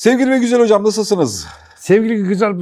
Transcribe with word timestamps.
Sevgili 0.00 0.30
ve 0.30 0.38
güzel 0.38 0.60
hocam 0.60 0.84
nasılsınız? 0.84 1.46
Sevgili 1.76 2.22
güzel, 2.22 2.54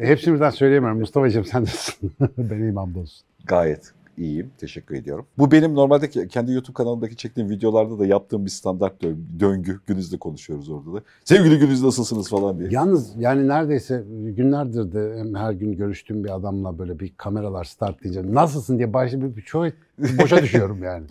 hepsini 0.00 0.34
birden 0.34 0.50
söyleyemem. 0.50 0.98
Mustafa'cığım 0.98 1.44
sen 1.44 1.62
nasılsın? 1.62 2.12
ben 2.38 2.58
iyiyim 2.58 2.76
hamdolsun. 2.76 3.24
Gayet 3.44 3.92
iyiyim. 4.18 4.50
Teşekkür 4.58 4.96
ediyorum. 4.96 5.26
Bu 5.38 5.50
benim 5.50 5.74
normalde 5.74 6.28
kendi 6.28 6.52
YouTube 6.52 6.74
kanalımdaki 6.74 7.16
çektiğim 7.16 7.50
videolarda 7.50 7.98
da 7.98 8.06
yaptığım 8.06 8.44
bir 8.44 8.50
standart 8.50 9.02
döngü. 9.40 9.80
Günüzde 9.86 10.18
konuşuyoruz 10.18 10.70
orada 10.70 10.94
da. 10.94 11.02
Sevgili 11.24 11.58
Günüz 11.58 11.82
nasılsınız 11.82 12.30
falan 12.30 12.58
diye. 12.58 12.68
Yalnız 12.72 13.12
yani 13.18 13.48
neredeyse 13.48 14.04
günlerdir 14.36 14.92
de 14.92 15.24
her 15.38 15.52
gün 15.52 15.76
görüştüğüm 15.76 16.24
bir 16.24 16.34
adamla 16.34 16.78
böyle 16.78 17.00
bir 17.00 17.12
kameralar 17.16 17.64
start 17.64 18.04
deyince 18.04 18.34
nasılsın 18.34 18.78
diye 18.78 18.92
başta 18.92 19.36
bir 19.36 19.42
çok 19.42 19.64
boşa 19.98 20.36
düşüyorum 20.42 20.82
yani. 20.82 21.06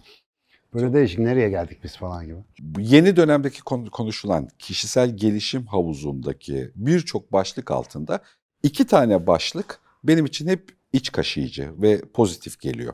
Böyle 0.73 0.93
değişik 0.93 1.19
nereye 1.19 1.49
geldik 1.49 1.83
biz 1.83 1.97
falan 1.97 2.25
gibi. 2.25 2.37
Yeni 2.79 3.15
dönemdeki 3.15 3.61
konuşulan 3.91 4.47
kişisel 4.59 5.17
gelişim 5.17 5.65
havuzundaki 5.65 6.71
birçok 6.75 7.33
başlık 7.33 7.71
altında 7.71 8.19
iki 8.63 8.87
tane 8.87 9.27
başlık 9.27 9.79
benim 10.03 10.25
için 10.25 10.47
hep 10.47 10.69
iç 10.93 11.11
kaşıyıcı 11.11 11.71
ve 11.81 12.01
pozitif 12.13 12.59
geliyor. 12.59 12.93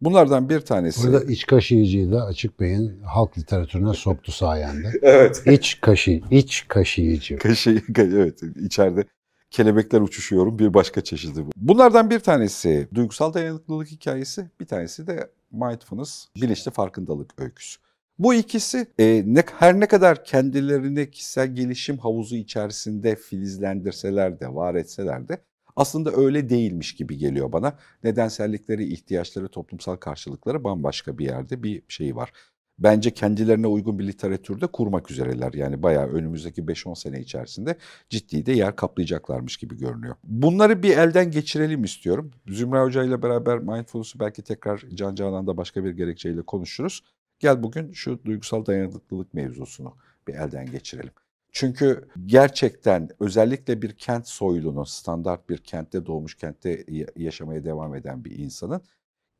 Bunlardan 0.00 0.48
bir 0.48 0.60
tanesi... 0.60 1.02
Burada 1.02 1.24
iç 1.24 1.46
kaşıyıcıyı 1.46 2.12
da 2.12 2.24
Açık 2.24 2.60
Bey'in 2.60 3.00
halk 3.02 3.38
literatürüne 3.38 3.94
soktu 3.94 4.32
sayende. 4.32 4.92
evet. 5.02 5.42
İç 5.46 5.80
kaşı, 5.80 6.20
iç 6.30 6.64
kaşıyıcı. 6.68 7.38
Kaşı, 7.38 7.82
evet 7.96 8.40
içeride 8.64 9.04
kelebekler 9.50 10.00
uçuşuyorum 10.00 10.58
bir 10.58 10.74
başka 10.74 11.00
çeşidi 11.00 11.46
bu. 11.46 11.50
Bunlardan 11.56 12.10
bir 12.10 12.20
tanesi 12.20 12.88
duygusal 12.94 13.34
dayanıklılık 13.34 13.88
hikayesi, 13.88 14.50
bir 14.60 14.66
tanesi 14.66 15.06
de 15.06 15.30
mindfulness, 15.52 16.26
bilinçli 16.36 16.70
farkındalık 16.70 17.40
öyküsü. 17.40 17.80
Bu 18.18 18.34
ikisi 18.34 18.86
e, 18.98 19.22
ne, 19.26 19.44
her 19.58 19.80
ne 19.80 19.86
kadar 19.86 20.24
kendilerini 20.24 21.10
kişisel 21.10 21.54
gelişim 21.54 21.98
havuzu 21.98 22.36
içerisinde 22.36 23.16
filizlendirseler 23.16 24.40
de, 24.40 24.54
var 24.54 24.74
etseler 24.74 25.28
de 25.28 25.38
aslında 25.76 26.12
öyle 26.12 26.48
değilmiş 26.48 26.94
gibi 26.94 27.16
geliyor 27.16 27.52
bana. 27.52 27.78
Nedensellikleri, 28.04 28.92
ihtiyaçları, 28.92 29.48
toplumsal 29.48 29.96
karşılıkları 29.96 30.64
bambaşka 30.64 31.18
bir 31.18 31.24
yerde 31.24 31.62
bir 31.62 31.82
şey 31.88 32.16
var. 32.16 32.32
Bence 32.78 33.10
kendilerine 33.10 33.66
uygun 33.66 33.98
bir 33.98 34.06
literatürde 34.06 34.66
kurmak 34.66 35.10
üzereler. 35.10 35.52
Yani 35.52 35.82
bayağı 35.82 36.06
önümüzdeki 36.06 36.62
5-10 36.62 36.96
sene 36.96 37.20
içerisinde 37.20 37.76
ciddi 38.10 38.46
de 38.46 38.52
yer 38.52 38.76
kaplayacaklarmış 38.76 39.56
gibi 39.56 39.78
görünüyor. 39.78 40.16
Bunları 40.24 40.82
bir 40.82 40.96
elden 40.96 41.30
geçirelim 41.30 41.84
istiyorum. 41.84 42.30
Zümra 42.48 42.82
Hoca 42.82 43.04
ile 43.04 43.22
beraber 43.22 43.58
Mindfulness'u 43.58 44.20
belki 44.20 44.42
tekrar 44.42 44.84
Can 44.94 45.14
Canan'da 45.14 45.56
başka 45.56 45.84
bir 45.84 45.90
gerekçeyle 45.90 46.42
konuşuruz. 46.42 47.02
Gel 47.38 47.62
bugün 47.62 47.92
şu 47.92 48.24
duygusal 48.24 48.66
dayanıklılık 48.66 49.34
mevzusunu 49.34 49.96
bir 50.28 50.34
elden 50.34 50.66
geçirelim. 50.66 51.12
Çünkü 51.52 52.08
gerçekten 52.26 53.08
özellikle 53.20 53.82
bir 53.82 53.96
kent 53.96 54.28
soylunun, 54.28 54.84
standart 54.84 55.48
bir 55.48 55.58
kentte 55.58 56.06
doğmuş, 56.06 56.34
kentte 56.34 56.84
yaşamaya 57.16 57.64
devam 57.64 57.94
eden 57.94 58.24
bir 58.24 58.38
insanın 58.38 58.82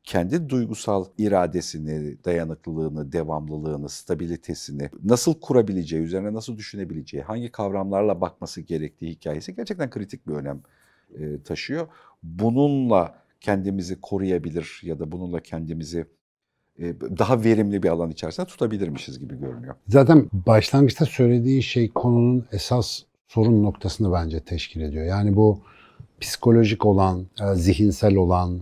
kendi 0.03 0.49
duygusal 0.49 1.05
iradesini, 1.17 2.23
dayanıklılığını, 2.25 3.11
devamlılığını, 3.11 3.89
stabilitesini 3.89 4.89
nasıl 5.03 5.39
kurabileceği, 5.39 6.03
üzerine 6.03 6.33
nasıl 6.33 6.57
düşünebileceği, 6.57 7.23
hangi 7.23 7.51
kavramlarla 7.51 8.21
bakması 8.21 8.61
gerektiği 8.61 9.11
hikayesi 9.11 9.55
gerçekten 9.55 9.89
kritik 9.89 10.27
bir 10.27 10.33
önem 10.33 10.61
e, 11.19 11.41
taşıyor. 11.43 11.87
Bununla 12.23 13.15
kendimizi 13.41 14.01
koruyabilir 14.01 14.81
ya 14.83 14.99
da 14.99 15.11
bununla 15.11 15.39
kendimizi 15.39 16.05
e, 16.79 16.99
daha 16.99 17.43
verimli 17.43 17.83
bir 17.83 17.89
alan 17.89 18.11
içerisinde 18.11 18.47
tutabilirmişiz 18.47 19.19
gibi 19.19 19.39
görünüyor. 19.39 19.75
Zaten 19.87 20.29
başlangıçta 20.33 21.05
söylediği 21.05 21.63
şey 21.63 21.91
konunun 21.91 22.45
esas 22.51 23.03
sorun 23.27 23.63
noktasını 23.63 24.13
bence 24.13 24.39
teşkil 24.39 24.81
ediyor. 24.81 25.05
Yani 25.05 25.35
bu 25.35 25.61
psikolojik 26.21 26.85
olan, 26.85 27.27
e, 27.41 27.55
zihinsel 27.55 28.15
olan, 28.15 28.61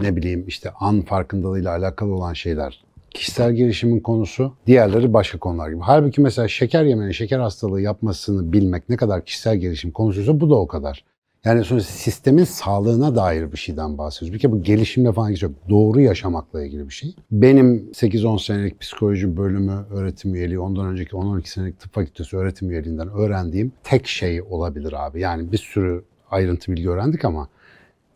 ne 0.00 0.16
bileyim 0.16 0.44
işte 0.48 0.70
an 0.80 1.02
farkındalığıyla 1.02 1.70
alakalı 1.70 2.14
olan 2.14 2.32
şeyler 2.32 2.88
kişisel 3.10 3.52
gelişimin 3.52 4.00
konusu, 4.00 4.52
diğerleri 4.66 5.12
başka 5.12 5.38
konular 5.38 5.70
gibi. 5.70 5.80
Halbuki 5.82 6.20
mesela 6.20 6.48
şeker 6.48 6.84
yemenin 6.84 7.12
şeker 7.12 7.38
hastalığı 7.38 7.80
yapmasını 7.80 8.52
bilmek 8.52 8.88
ne 8.88 8.96
kadar 8.96 9.24
kişisel 9.24 9.56
gelişim 9.56 9.90
konusuysa 9.90 10.40
bu 10.40 10.50
da 10.50 10.54
o 10.54 10.66
kadar. 10.66 11.04
Yani 11.44 11.64
sonuçta 11.64 11.92
sistemin 11.92 12.44
sağlığına 12.44 13.16
dair 13.16 13.52
bir 13.52 13.56
şeyden 13.56 13.98
bahsediyoruz. 13.98 14.34
Bir 14.34 14.38
kere 14.38 14.52
bu 14.52 14.62
gelişimle 14.62 15.12
falan 15.12 15.28
yok. 15.28 15.52
Doğru 15.68 16.00
yaşamakla 16.00 16.64
ilgili 16.64 16.88
bir 16.88 16.94
şey. 16.94 17.14
Benim 17.30 17.90
8-10 17.92 18.44
senelik 18.44 18.80
psikoloji 18.80 19.36
bölümü 19.36 19.86
öğretim 19.90 20.34
üyeliği, 20.34 20.60
ondan 20.60 20.86
önceki 20.86 21.10
10-12 21.10 21.48
senelik 21.48 21.80
tıp 21.80 21.94
fakültesi 21.94 22.36
öğretim 22.36 22.70
üyeliğinden 22.70 23.08
öğrendiğim 23.08 23.72
tek 23.84 24.06
şey 24.06 24.42
olabilir 24.42 25.06
abi. 25.06 25.20
Yani 25.20 25.52
bir 25.52 25.58
sürü 25.58 26.04
ayrıntı 26.30 26.72
bilgi 26.72 26.90
öğrendik 26.90 27.24
ama 27.24 27.48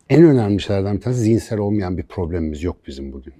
en 0.09 0.23
önemli 0.23 0.61
şeylerden 0.61 0.95
bir 0.95 1.01
tanesi 1.01 1.21
zihinsel 1.21 1.59
olmayan 1.59 1.97
bir 1.97 2.03
problemimiz 2.03 2.63
yok 2.63 2.77
bizim 2.87 3.13
bugün. 3.13 3.33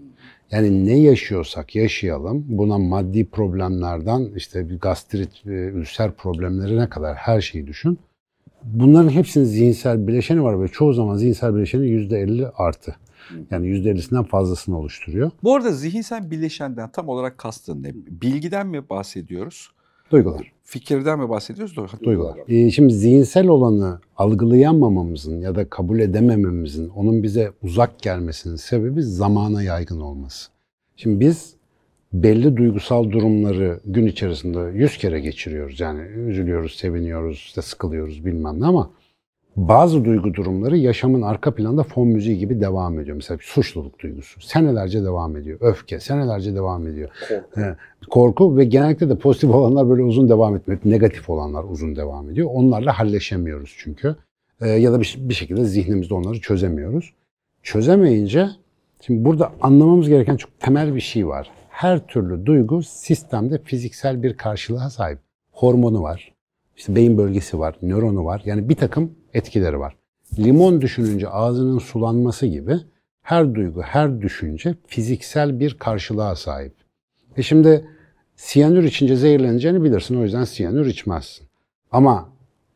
Yani 0.51 0.85
ne 0.85 0.97
yaşıyorsak 0.97 1.75
yaşayalım. 1.75 2.46
Buna 2.47 2.78
maddi 2.78 3.25
problemlerden 3.25 4.31
işte 4.35 4.69
bir 4.69 4.79
gastrit, 4.79 5.46
ülser 5.46 6.12
problemlerine 6.12 6.90
kadar 6.90 7.16
her 7.16 7.41
şeyi 7.41 7.68
düşün. 7.68 8.00
Bunların 8.63 9.09
hepsinin 9.09 9.46
zihinsel 9.46 10.07
bileşeni 10.07 10.44
var 10.44 10.62
ve 10.62 10.68
çoğu 10.68 10.94
zaman 10.94 11.16
zihinsel 11.16 11.56
bileşeni 11.56 11.85
%50 11.85 12.52
artı. 12.56 12.96
Yani 13.52 13.68
%50'sinden 13.68 14.23
fazlasını 14.23 14.78
oluşturuyor. 14.78 15.31
Bu 15.44 15.56
arada 15.56 15.72
zihinsel 15.72 16.31
bileşenden 16.31 16.91
tam 16.91 17.09
olarak 17.09 17.38
kastın 17.38 17.84
ne? 17.84 17.91
Bilgiden 17.96 18.68
mi 18.68 18.90
bahsediyoruz? 18.90 19.69
Duygular. 20.13 20.51
Fikirden 20.63 21.19
mi 21.19 21.29
bahsediyoruz? 21.29 21.75
Duygular. 22.03 22.38
Ee, 22.47 22.72
şimdi 22.72 22.94
zihinsel 22.94 23.47
olanı 23.47 24.00
algılayamamamızın 24.18 25.41
ya 25.41 25.56
da 25.56 25.69
kabul 25.69 26.00
edemememizin, 26.00 26.90
onun 26.90 27.24
bize 27.24 27.51
uzak 27.63 28.01
gelmesinin 28.01 28.56
sebebi 28.56 29.03
zamana 29.03 29.63
yaygın 29.63 30.00
olması. 30.00 30.50
Şimdi 30.96 31.19
biz 31.19 31.53
belli 32.13 32.57
duygusal 32.57 33.12
durumları 33.12 33.79
gün 33.85 34.07
içerisinde 34.07 34.78
yüz 34.78 34.97
kere 34.97 35.19
geçiriyoruz. 35.19 35.79
Yani 35.79 36.02
üzülüyoruz, 36.02 36.75
seviniyoruz, 36.75 37.38
işte 37.38 37.62
sıkılıyoruz 37.62 38.25
bilmem 38.25 38.62
ne 38.62 38.66
ama 38.66 38.91
bazı 39.56 40.06
duygu 40.06 40.34
durumları 40.34 40.78
yaşamın 40.78 41.22
arka 41.22 41.56
planda 41.56 41.84
fon 41.84 42.08
müziği 42.08 42.38
gibi 42.38 42.62
devam 42.62 43.00
ediyor. 43.00 43.16
Mesela 43.16 43.38
suçluluk 43.41 44.00
duygusu 44.00 44.41
senelerce 44.41 45.03
devam 45.03 45.38
ediyor. 45.38 45.58
Öfke 45.62 46.00
senelerce 46.00 46.56
devam 46.56 46.88
ediyor. 46.88 47.09
Korku. 47.30 47.75
Korku 48.09 48.58
ve 48.58 48.66
genellikle 48.66 49.09
de 49.09 49.18
pozitif 49.18 49.50
olanlar 49.50 49.90
böyle 49.90 50.03
uzun 50.03 50.30
devam 50.30 50.56
etmiyor. 50.56 50.81
Negatif 50.86 51.30
olanlar 51.30 51.64
uzun 51.64 51.96
devam 51.96 52.30
ediyor. 52.30 52.50
Onlarla 52.53 53.00
halleşemiyoruz 53.00 53.75
çünkü. 53.78 54.16
Ee, 54.62 54.69
ya 54.69 54.94
da 54.94 55.02
bir, 55.02 55.16
bir 55.19 55.34
şekilde 55.34 55.66
zihnimizde 55.66 56.14
onları 56.14 56.41
çözemiyoruz. 56.41 57.14
Çözemeyince 57.64 58.50
şimdi 59.02 59.25
burada 59.25 59.52
anlamamız 59.62 60.09
gereken 60.09 60.38
çok 60.38 60.59
temel 60.59 60.96
bir 60.96 61.00
şey 61.02 61.28
var. 61.28 61.52
Her 61.70 62.08
türlü 62.08 62.46
duygu 62.46 62.84
sistemde 62.84 63.58
fiziksel 63.58 64.24
bir 64.24 64.38
karşılığa 64.38 64.90
sahip. 64.90 65.20
Hormonu 65.52 66.02
var, 66.02 66.34
işte 66.78 66.96
beyin 66.96 67.18
bölgesi 67.18 67.59
var, 67.59 67.75
nöronu 67.81 68.25
var. 68.25 68.41
Yani 68.46 68.70
bir 68.70 68.75
takım 68.75 69.12
etkileri 69.34 69.80
var. 69.80 69.96
Limon 70.40 70.82
düşününce 70.82 71.30
ağzının 71.30 71.80
sulanması 71.80 72.46
gibi 72.46 72.80
her 73.22 73.56
duygu, 73.56 73.82
her 73.82 74.22
düşünce 74.22 74.76
fiziksel 74.88 75.60
bir 75.60 75.74
karşılığa 75.74 76.36
sahip. 76.36 76.74
E 77.38 77.44
şimdi 77.44 77.86
siyanür 78.36 78.84
içince 78.84 79.16
zehirleneceğini 79.16 79.84
bilirsin. 79.84 80.16
O 80.20 80.24
yüzden 80.24 80.44
siyanür 80.44 80.86
içmezsin. 80.86 81.48
Ama 81.92 82.30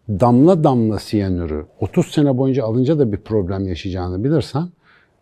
damla 0.09 0.63
damla 0.63 0.99
siyanürü 0.99 1.65
30 1.79 2.07
sene 2.07 2.37
boyunca 2.37 2.63
alınca 2.63 2.99
da 2.99 3.11
bir 3.11 3.17
problem 3.17 3.67
yaşayacağını 3.67 4.23
bilirsen 4.23 4.69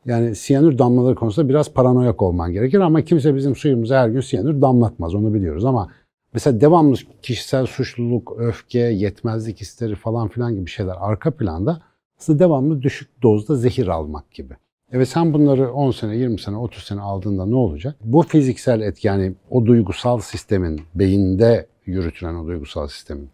yani 0.06 0.36
siyanür 0.36 0.78
damlaları 0.78 1.16
konusunda 1.16 1.50
biraz 1.50 1.74
paranoyak 1.74 2.22
olman 2.22 2.52
gerekir 2.52 2.80
ama 2.80 3.02
kimse 3.02 3.36
bizim 3.36 3.56
suyumuza 3.56 4.02
her 4.02 4.10
gün 4.10 4.22
siyanür 4.22 4.62
damlatmaz 4.62 5.16
onu 5.16 5.34
biliyoruz 5.34 5.66
ama 5.66 5.90
Mesela 6.36 6.62
devamlı 6.62 6.96
kişisel 7.22 7.66
suçluluk, 7.66 8.34
öfke, 8.38 8.80
yetmezlik 8.80 9.62
hisleri 9.62 9.96
falan 9.96 10.28
filan 10.28 10.56
gibi 10.56 10.70
şeyler 10.70 10.96
arka 11.00 11.32
planda 11.32 11.82
aslında 12.20 12.40
devamlı 12.40 12.82
düşük 12.82 13.24
dozda 13.24 13.56
zehir 13.56 13.88
almak 13.88 14.32
gibi. 14.32 14.54
Evet 14.92 15.08
sen 15.08 15.34
bunları 15.34 15.74
10 15.74 15.92
sene, 15.92 16.16
20 16.16 16.40
sene, 16.40 16.58
30 16.58 16.84
sene 16.84 17.02
aldığında 17.02 17.46
ne 17.46 17.56
olacak? 17.56 17.96
Bu 18.04 18.22
fiziksel 18.22 18.82
etki 18.82 19.08
yani 19.08 19.34
o 19.50 19.66
duygusal 19.66 20.20
sistemin, 20.20 20.82
beyinde 20.96 21.68
yürütülen 21.86 22.36
o 22.36 22.48
duygusal 22.48 22.88
sistemin 22.88 23.30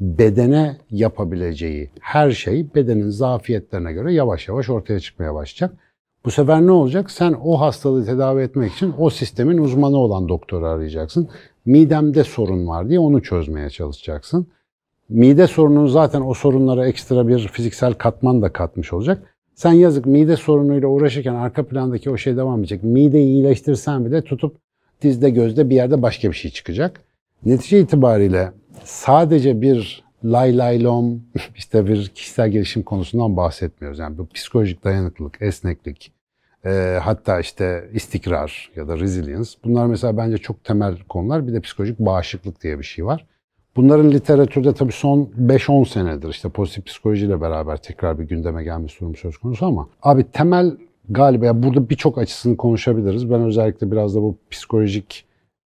bedene 0.00 0.76
yapabileceği 0.90 1.90
her 2.00 2.30
şey 2.30 2.74
bedenin 2.74 3.10
zafiyetlerine 3.10 3.92
göre 3.92 4.12
yavaş 4.12 4.48
yavaş 4.48 4.70
ortaya 4.70 5.00
çıkmaya 5.00 5.34
başlayacak. 5.34 5.78
Bu 6.26 6.30
sefer 6.30 6.66
ne 6.66 6.70
olacak? 6.70 7.10
Sen 7.10 7.36
o 7.44 7.60
hastalığı 7.60 8.06
tedavi 8.06 8.42
etmek 8.42 8.72
için 8.72 8.94
o 8.98 9.10
sistemin 9.10 9.58
uzmanı 9.58 9.96
olan 9.96 10.28
doktoru 10.28 10.66
arayacaksın 10.66 11.28
midemde 11.66 12.24
sorun 12.24 12.68
var 12.68 12.88
diye 12.88 12.98
onu 12.98 13.22
çözmeye 13.22 13.70
çalışacaksın. 13.70 14.46
Mide 15.08 15.46
sorunun 15.46 15.86
zaten 15.86 16.20
o 16.20 16.34
sorunlara 16.34 16.88
ekstra 16.88 17.28
bir 17.28 17.48
fiziksel 17.48 17.94
katman 17.94 18.42
da 18.42 18.52
katmış 18.52 18.92
olacak. 18.92 19.34
Sen 19.54 19.72
yazık 19.72 20.06
mide 20.06 20.36
sorunuyla 20.36 20.88
uğraşırken 20.88 21.34
arka 21.34 21.66
plandaki 21.66 22.10
o 22.10 22.16
şey 22.16 22.36
devam 22.36 22.60
edecek. 22.60 22.82
Mideyi 22.82 23.26
iyileştirsen 23.26 24.04
bile 24.04 24.22
tutup 24.22 24.56
dizde 25.02 25.30
gözde 25.30 25.70
bir 25.70 25.74
yerde 25.74 26.02
başka 26.02 26.28
bir 26.28 26.36
şey 26.36 26.50
çıkacak. 26.50 27.00
Netice 27.44 27.80
itibariyle 27.80 28.52
sadece 28.84 29.60
bir 29.60 30.04
lay 30.24 30.58
lay 30.58 30.84
lom 30.84 31.22
işte 31.56 31.86
bir 31.86 32.08
kişisel 32.08 32.50
gelişim 32.50 32.82
konusundan 32.82 33.36
bahsetmiyoruz. 33.36 33.98
Yani 33.98 34.18
bu 34.18 34.26
psikolojik 34.26 34.84
dayanıklılık, 34.84 35.42
esneklik, 35.42 36.15
e, 36.66 36.98
hatta 37.02 37.40
işte 37.40 37.90
istikrar 37.92 38.70
ya 38.76 38.88
da 38.88 38.98
resilience 38.98 39.50
bunlar 39.64 39.86
mesela 39.86 40.16
bence 40.16 40.38
çok 40.38 40.64
temel 40.64 40.98
konular. 41.08 41.46
Bir 41.46 41.52
de 41.52 41.60
psikolojik 41.60 41.98
bağışıklık 41.98 42.62
diye 42.62 42.78
bir 42.78 42.84
şey 42.84 43.06
var. 43.06 43.26
Bunların 43.76 44.10
literatürde 44.10 44.74
tabii 44.74 44.92
son 44.92 45.30
5-10 45.40 45.88
senedir 45.88 46.28
işte 46.28 46.48
pozitif 46.48 46.86
psikolojiyle 46.86 47.40
beraber 47.40 47.76
tekrar 47.76 48.18
bir 48.18 48.24
gündeme 48.24 48.64
gelmiş 48.64 49.00
durum 49.00 49.16
söz 49.16 49.38
konusu 49.38 49.66
ama 49.66 49.88
abi 50.02 50.24
temel 50.24 50.76
galiba 51.08 51.62
burada 51.62 51.88
birçok 51.88 52.18
açısını 52.18 52.56
konuşabiliriz. 52.56 53.30
Ben 53.30 53.40
özellikle 53.40 53.90
biraz 53.90 54.14
da 54.14 54.22
bu 54.22 54.38
psikolojik 54.50 55.24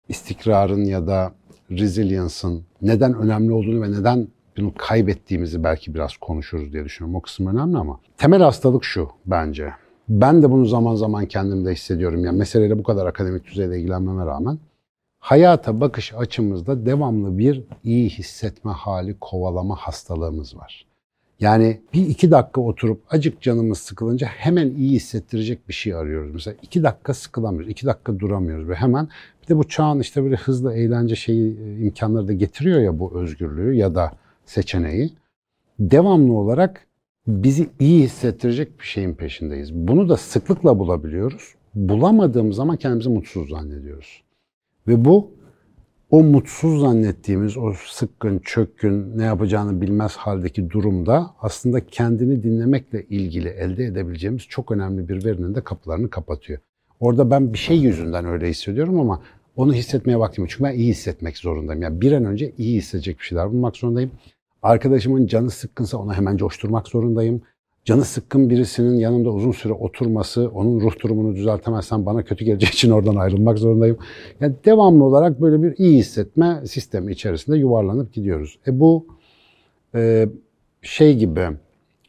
istikrarın 0.10 0.86
ya 0.86 1.08
da 1.08 1.34
resilience'ın 1.72 2.64
neden 2.82 3.14
önemli 3.14 3.54
olduğunu 3.54 3.82
ve 3.82 3.92
neden 3.92 4.28
bunu 4.58 4.74
kaybettiğimizi 4.78 5.64
belki 5.64 5.94
biraz 5.94 6.18
konuşuruz 6.18 6.74
diye 6.74 6.86
düşünüyorum. 6.86 7.16
O 7.16 7.22
kısım 7.22 7.48
önemli 7.48 7.78
ama 7.78 8.00
temel 8.18 8.42
hastalık 8.42 8.84
şu 8.84 9.10
bence. 9.26 9.74
Ben 10.10 10.44
de 10.44 10.52
bunu 10.52 10.66
zaman 10.66 10.96
zaman 10.96 11.26
kendimde 11.26 11.72
hissediyorum. 11.72 12.26
Yani 12.26 12.38
meseleyle 12.38 12.80
bu 12.80 12.84
kadar 12.84 13.06
akademik 13.06 13.46
düzeyde 13.46 13.80
ilgilenmeme 13.80 14.26
rağmen 14.26 14.60
hayata 15.20 15.82
bakış 15.82 16.14
açımızda 16.14 16.86
devamlı 16.86 17.38
bir 17.38 17.64
iyi 17.84 18.10
hissetme 18.10 18.72
hali 18.72 19.20
kovalama 19.20 19.76
hastalığımız 19.76 20.58
var. 20.58 20.86
Yani 21.40 21.82
bir 21.94 22.08
iki 22.08 22.32
dakika 22.32 22.62
oturup 22.62 23.02
acık 23.10 23.42
canımız 23.42 23.78
sıkılınca 23.78 24.28
hemen 24.28 24.70
iyi 24.70 24.92
hissettirecek 24.92 25.68
bir 25.68 25.74
şey 25.74 25.94
arıyoruz. 25.94 26.34
Mesela 26.34 26.56
iki 26.62 26.84
dakika 26.84 27.14
sıkılamıyoruz, 27.14 27.72
iki 27.72 27.86
dakika 27.86 28.20
duramıyoruz 28.20 28.70
ve 28.70 28.76
hemen 28.76 29.08
bir 29.44 29.48
de 29.48 29.58
bu 29.58 29.68
çağın 29.68 30.00
işte 30.00 30.24
böyle 30.24 30.36
hızlı 30.36 30.74
eğlence 30.74 31.16
şeyi 31.16 31.60
e, 31.60 31.80
imkanları 31.80 32.28
da 32.28 32.34
getiriyor 32.34 32.80
ya 32.80 33.00
bu 33.00 33.20
özgürlüğü 33.20 33.76
ya 33.76 33.96
da 33.96 34.12
seçeneği. 34.46 35.14
Devamlı 35.80 36.34
olarak 36.34 36.88
bizi 37.28 37.70
iyi 37.80 38.04
hissettirecek 38.04 38.80
bir 38.80 38.86
şeyin 38.86 39.14
peşindeyiz. 39.14 39.74
Bunu 39.74 40.10
da 40.10 40.18
sıklıkla 40.18 40.80
bulabiliyoruz. 40.80 41.56
Bulamadığımız 41.76 42.56
zaman 42.56 42.78
kendimizi 42.78 43.10
mutsuz 43.10 43.50
zannediyoruz. 43.50 44.24
Ve 44.88 45.06
bu 45.06 45.32
o 46.12 46.24
mutsuz 46.24 46.82
zannettiğimiz 46.82 47.58
o 47.58 47.74
sıkkın, 47.88 48.40
çökkün, 48.40 49.18
ne 49.18 49.24
yapacağını 49.24 49.82
bilmez 49.82 50.16
haldeki 50.16 50.70
durumda 50.70 51.32
aslında 51.42 51.86
kendini 51.86 52.44
dinlemekle 52.44 53.04
ilgili 53.04 53.50
elde 53.50 53.86
edebileceğimiz 53.86 54.44
çok 54.44 54.72
önemli 54.72 55.10
bir 55.10 55.26
verinin 55.26 55.56
de 55.56 55.62
kapılarını 55.62 56.10
kapatıyor. 56.10 56.60
Orada 57.00 57.32
ben 57.32 57.54
bir 57.54 57.58
şey 57.58 57.78
yüzünden 57.78 58.26
öyle 58.26 58.50
hissediyorum 58.50 59.00
ama 59.00 59.22
onu 59.56 59.74
hissetmeye 59.74 60.20
vaktim 60.20 60.44
yok. 60.44 60.50
Çünkü 60.52 60.64
ben 60.64 60.74
iyi 60.74 60.90
hissetmek 60.90 61.38
zorundayım. 61.38 61.82
Yani 61.82 62.02
bir 62.02 62.12
an 62.12 62.26
önce 62.26 62.52
iyi 62.58 62.78
hissedecek 62.78 63.20
bir 63.20 63.24
şeyler 63.24 63.50
bulmak 63.52 63.78
zorundayım. 63.78 64.12
Arkadaşımın 64.64 65.28
canı 65.28 65.50
sıkkınsa 65.50 65.98
onu 65.98 66.14
hemen 66.14 66.38
coşturmak 66.38 66.88
zorundayım 66.88 67.42
canı 67.90 68.06
sıkkın 68.06 68.50
birisinin 68.50 68.98
yanımda 68.98 69.30
uzun 69.30 69.52
süre 69.52 69.74
oturması, 69.74 70.50
onun 70.54 70.82
ruh 70.82 71.00
durumunu 71.04 71.36
düzeltemezsem 71.36 72.06
bana 72.06 72.24
kötü 72.24 72.46
geleceği 72.46 72.70
için 72.70 72.92
oradan 72.92 73.16
ayrılmak 73.16 73.58
zorundayım. 73.58 73.98
Yani 74.42 74.56
devamlı 74.66 75.04
olarak 75.04 75.42
böyle 75.42 75.64
bir 75.64 75.78
iyi 75.78 75.98
hissetme 75.98 76.62
sistemi 76.66 77.12
içerisinde 77.12 77.58
yuvarlanıp 77.58 78.14
gidiyoruz. 78.14 78.60
E 78.68 78.80
bu 78.80 79.08
e, 79.96 80.30
şey 80.82 81.18
gibi 81.18 81.42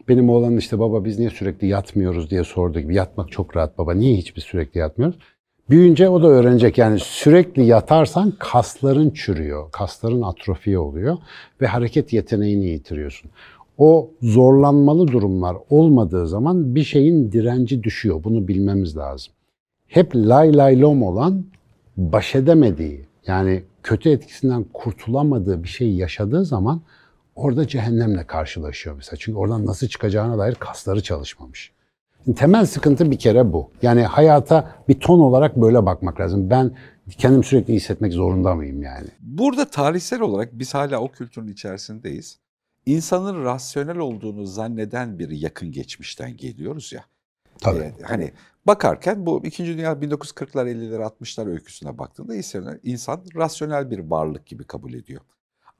benim 0.08 0.30
oğlanın 0.30 0.56
işte 0.56 0.78
baba 0.78 1.04
biz 1.04 1.18
niye 1.18 1.30
sürekli 1.30 1.66
yatmıyoruz 1.66 2.30
diye 2.30 2.44
sordu 2.44 2.80
gibi. 2.80 2.94
Yatmak 2.94 3.32
çok 3.32 3.56
rahat 3.56 3.78
baba. 3.78 3.94
Niye 3.94 4.16
hiçbir 4.16 4.40
sürekli 4.40 4.78
yatmıyoruz? 4.78 5.18
Büyünce 5.70 6.08
o 6.08 6.22
da 6.22 6.26
öğrenecek. 6.26 6.78
Yani 6.78 6.98
sürekli 6.98 7.64
yatarsan 7.64 8.32
kasların 8.38 9.10
çürüyor. 9.10 9.70
Kasların 9.72 10.22
atrofiye 10.22 10.78
oluyor 10.78 11.18
ve 11.60 11.66
hareket 11.66 12.12
yeteneğini 12.12 12.66
yitiriyorsun 12.66 13.30
o 13.80 14.10
zorlanmalı 14.22 15.08
durumlar 15.08 15.56
olmadığı 15.70 16.28
zaman 16.28 16.74
bir 16.74 16.84
şeyin 16.84 17.32
direnci 17.32 17.82
düşüyor. 17.82 18.24
Bunu 18.24 18.48
bilmemiz 18.48 18.96
lazım. 18.96 19.32
Hep 19.86 20.16
lay 20.16 20.56
lay 20.56 20.80
lom 20.80 21.02
olan 21.02 21.44
baş 21.96 22.34
edemediği 22.34 23.06
yani 23.26 23.62
kötü 23.82 24.10
etkisinden 24.10 24.64
kurtulamadığı 24.72 25.62
bir 25.62 25.68
şey 25.68 25.94
yaşadığı 25.94 26.44
zaman 26.44 26.80
orada 27.34 27.68
cehennemle 27.68 28.26
karşılaşıyor 28.26 28.96
mesela. 28.96 29.16
Çünkü 29.18 29.38
oradan 29.38 29.66
nasıl 29.66 29.86
çıkacağına 29.86 30.38
dair 30.38 30.54
kasları 30.54 31.02
çalışmamış. 31.02 31.72
Temel 32.36 32.66
sıkıntı 32.66 33.10
bir 33.10 33.18
kere 33.18 33.52
bu. 33.52 33.70
Yani 33.82 34.02
hayata 34.02 34.74
bir 34.88 35.00
ton 35.00 35.20
olarak 35.20 35.56
böyle 35.56 35.86
bakmak 35.86 36.20
lazım. 36.20 36.50
Ben 36.50 36.76
kendim 37.18 37.44
sürekli 37.44 37.74
hissetmek 37.74 38.12
zorunda 38.12 38.54
mıyım 38.54 38.82
yani? 38.82 39.08
Burada 39.20 39.70
tarihsel 39.70 40.20
olarak 40.20 40.48
biz 40.52 40.74
hala 40.74 41.00
o 41.00 41.08
kültürün 41.08 41.48
içerisindeyiz 41.48 42.38
insanın 42.86 43.44
rasyonel 43.44 43.98
olduğunu 43.98 44.46
zanneden 44.46 45.18
bir 45.18 45.30
yakın 45.30 45.72
geçmişten 45.72 46.36
geliyoruz 46.36 46.92
ya. 46.92 47.04
Tabii. 47.58 47.78
Ee, 47.78 47.94
hani 48.02 48.32
bakarken 48.66 49.26
bu 49.26 49.46
2. 49.46 49.66
Dünya 49.66 49.92
1940'lar 49.92 50.68
50'ler 50.68 51.02
60'lar 51.02 51.50
öyküsüne 51.50 51.98
baktığında 51.98 52.34
insan, 52.34 52.80
insan 52.82 53.24
rasyonel 53.36 53.90
bir 53.90 53.98
varlık 53.98 54.46
gibi 54.46 54.64
kabul 54.64 54.94
ediyor. 54.94 55.20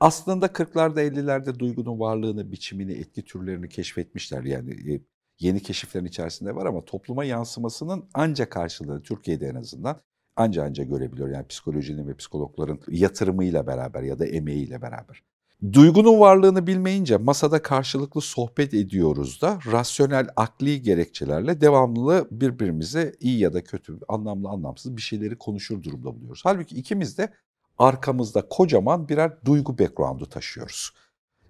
Aslında 0.01 0.47
40'larda 0.47 1.01
50'lerde 1.01 1.59
duygunun 1.59 2.01
varlığını, 2.01 2.53
biçimini, 2.53 2.93
etki 2.93 3.25
türlerini 3.25 3.69
keşfetmişler. 3.69 4.43
Yani 4.45 4.93
e, 4.93 5.01
yeni 5.41 5.63
keşiflerin 5.63 6.05
içerisinde 6.05 6.57
var 6.57 6.67
ama 6.67 6.85
topluma 6.85 7.25
yansımasının 7.25 8.05
ancak 8.15 8.53
karşılığını 8.53 9.03
Türkiye'de 9.03 9.47
en 9.47 9.55
azından 9.55 10.01
anca 10.37 10.65
anca 10.65 10.85
görebiliyor. 10.85 11.29
Yani 11.29 11.47
psikolojinin 11.47 12.09
ve 12.09 12.15
psikologların 12.17 12.81
yatırımıyla 12.89 13.67
beraber 13.67 14.03
ya 14.03 14.19
da 14.19 14.27
emeğiyle 14.27 14.83
beraber. 14.83 15.23
Duygunun 15.73 16.21
varlığını 16.21 16.67
bilmeyince 16.67 17.17
masada 17.17 17.63
karşılıklı 17.63 18.21
sohbet 18.21 18.75
ediyoruz 18.75 19.43
da 19.43 19.59
rasyonel 19.73 20.29
akli 20.37 20.83
gerekçelerle 20.83 21.61
devamlı 21.61 22.29
birbirimize 22.31 23.15
iyi 23.21 23.39
ya 23.39 23.53
da 23.53 23.65
kötü, 23.65 23.99
anlamlı 24.09 24.49
anlamsız 24.49 24.97
bir 24.97 25.03
şeyleri 25.03 25.39
konuşur 25.39 25.83
durumda 25.83 26.15
buluyoruz. 26.15 26.41
Halbuki 26.45 26.77
ikimiz 26.77 27.19
de 27.19 27.33
arkamızda 27.79 28.49
kocaman 28.49 29.09
birer 29.09 29.33
duygu 29.45 29.79
background'u 29.79 30.29
taşıyoruz. 30.29 30.91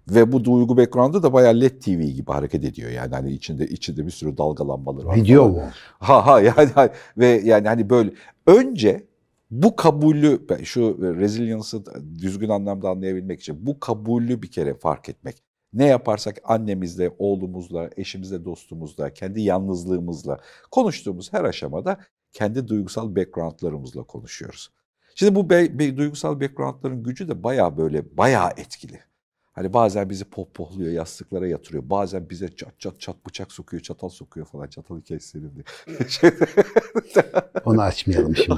Ve 0.09 0.31
bu 0.31 0.45
duygu 0.45 0.77
background'u 0.77 1.23
da 1.23 1.33
bayağı 1.33 1.61
LED 1.61 1.81
TV 1.81 2.01
gibi 2.01 2.31
hareket 2.31 2.65
ediyor. 2.65 2.91
Yani 2.91 3.15
hani 3.15 3.31
içinde 3.31 3.67
içinde 3.67 4.05
bir 4.05 4.11
sürü 4.11 4.37
dalgalanmaları 4.37 5.07
var. 5.07 5.15
Video 5.15 5.49
mu? 5.49 5.61
Ha 5.99 6.27
ha 6.27 6.41
yani 6.57 6.89
ve 7.17 7.27
yani 7.27 7.67
hani 7.67 7.89
böyle 7.89 8.11
önce 8.47 9.07
bu 9.51 9.75
kabulü, 9.75 10.47
şu 10.63 10.97
resilience'ı 11.01 11.83
düzgün 12.19 12.49
anlamda 12.49 12.89
anlayabilmek 12.89 13.39
için 13.39 13.65
bu 13.65 13.79
kabulü 13.79 14.41
bir 14.41 14.51
kere 14.51 14.73
fark 14.73 15.09
etmek. 15.09 15.43
Ne 15.73 15.85
yaparsak 15.85 16.41
annemizle, 16.43 17.15
oğlumuzla, 17.17 17.89
eşimizle, 17.97 18.45
dostumuzla, 18.45 19.13
kendi 19.13 19.41
yalnızlığımızla 19.41 20.39
konuştuğumuz 20.71 21.33
her 21.33 21.43
aşamada 21.43 21.97
kendi 22.31 22.67
duygusal 22.67 23.15
backgroundlarımızla 23.15 24.03
konuşuyoruz. 24.03 24.71
Şimdi 25.15 25.35
bu 25.35 25.49
be, 25.49 25.79
be, 25.79 25.97
duygusal 25.97 26.41
backgroundların 26.41 27.03
gücü 27.03 27.27
de 27.27 27.43
baya 27.43 27.77
böyle 27.77 28.17
baya 28.17 28.53
etkili. 28.57 28.99
Hani 29.53 29.73
bazen 29.73 30.09
bizi 30.09 30.25
pohpohluyor, 30.25 30.91
yastıklara 30.91 31.47
yatırıyor. 31.47 31.89
Bazen 31.89 32.29
bize 32.29 32.55
çat 32.55 32.79
çat 32.79 32.99
çat 32.99 33.25
bıçak 33.27 33.51
sokuyor, 33.51 33.83
çatal 33.83 34.09
sokuyor 34.09 34.45
falan. 34.45 34.67
Çatal 34.67 34.99
hikayesi 34.99 35.27
senin 35.27 35.51
diye. 35.55 35.63
Onu 37.65 37.81
açmayalım 37.81 38.35
şimdi. 38.35 38.53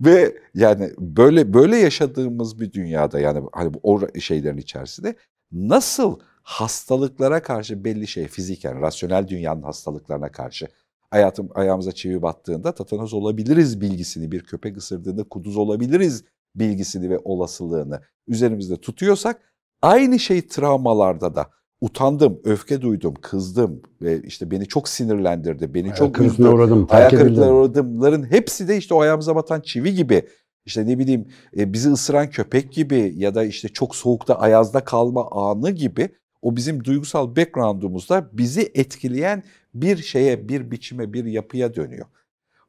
Ve 0.00 0.38
yani 0.54 0.90
böyle 0.98 1.54
böyle 1.54 1.76
yaşadığımız 1.76 2.60
bir 2.60 2.72
dünyada 2.72 3.20
yani 3.20 3.42
hani 3.52 3.72
o 3.82 4.00
şeylerin 4.20 4.56
içerisinde 4.56 5.16
nasıl 5.52 6.20
hastalıklara 6.42 7.42
karşı 7.42 7.84
belli 7.84 8.06
şey 8.06 8.28
fiziken, 8.28 8.80
rasyonel 8.80 9.28
dünyanın 9.28 9.62
hastalıklarına 9.62 10.32
karşı 10.32 10.68
hayatım 11.10 11.48
ayağımıza 11.54 11.92
çivi 11.92 12.22
battığında 12.22 12.74
tatanoz 12.74 13.14
olabiliriz 13.14 13.80
bilgisini, 13.80 14.32
bir 14.32 14.44
köpek 14.44 14.76
ısırdığında 14.76 15.24
kuduz 15.24 15.56
olabiliriz 15.56 16.24
bilgisini 16.54 17.10
ve 17.10 17.18
olasılığını 17.18 18.00
üzerimizde 18.26 18.76
tutuyorsak 18.76 19.55
Aynı 19.86 20.18
şey 20.18 20.46
travmalarda 20.46 21.34
da 21.34 21.50
utandım, 21.80 22.40
öfke 22.44 22.80
duydum, 22.80 23.14
kızdım 23.22 23.82
ve 24.02 24.22
işte 24.22 24.50
beni 24.50 24.66
çok 24.66 24.88
sinirlendirdi, 24.88 25.74
beni 25.74 25.86
ayak 25.86 25.96
çok 25.96 26.20
üzdü. 26.20 26.48
Uğradım, 26.48 26.86
ayak 26.90 27.10
kırıklığına 27.10 27.52
uğradımların 27.52 28.30
hepsi 28.30 28.68
de 28.68 28.76
işte 28.76 28.94
o 28.94 29.00
ayağımıza 29.00 29.36
batan 29.36 29.60
çivi 29.60 29.94
gibi. 29.94 30.28
İşte 30.64 30.86
ne 30.86 30.98
bileyim 30.98 31.28
e, 31.56 31.72
bizi 31.72 31.90
ısıran 31.90 32.30
köpek 32.30 32.72
gibi 32.72 33.14
ya 33.16 33.34
da 33.34 33.44
işte 33.44 33.68
çok 33.68 33.96
soğukta 33.96 34.34
ayazda 34.34 34.84
kalma 34.84 35.30
anı 35.30 35.70
gibi 35.70 36.08
o 36.42 36.56
bizim 36.56 36.84
duygusal 36.84 37.36
background'umuzda 37.36 38.28
bizi 38.32 38.72
etkileyen 38.74 39.42
bir 39.74 39.96
şeye, 39.96 40.48
bir 40.48 40.70
biçime, 40.70 41.12
bir 41.12 41.24
yapıya 41.24 41.74
dönüyor. 41.74 42.06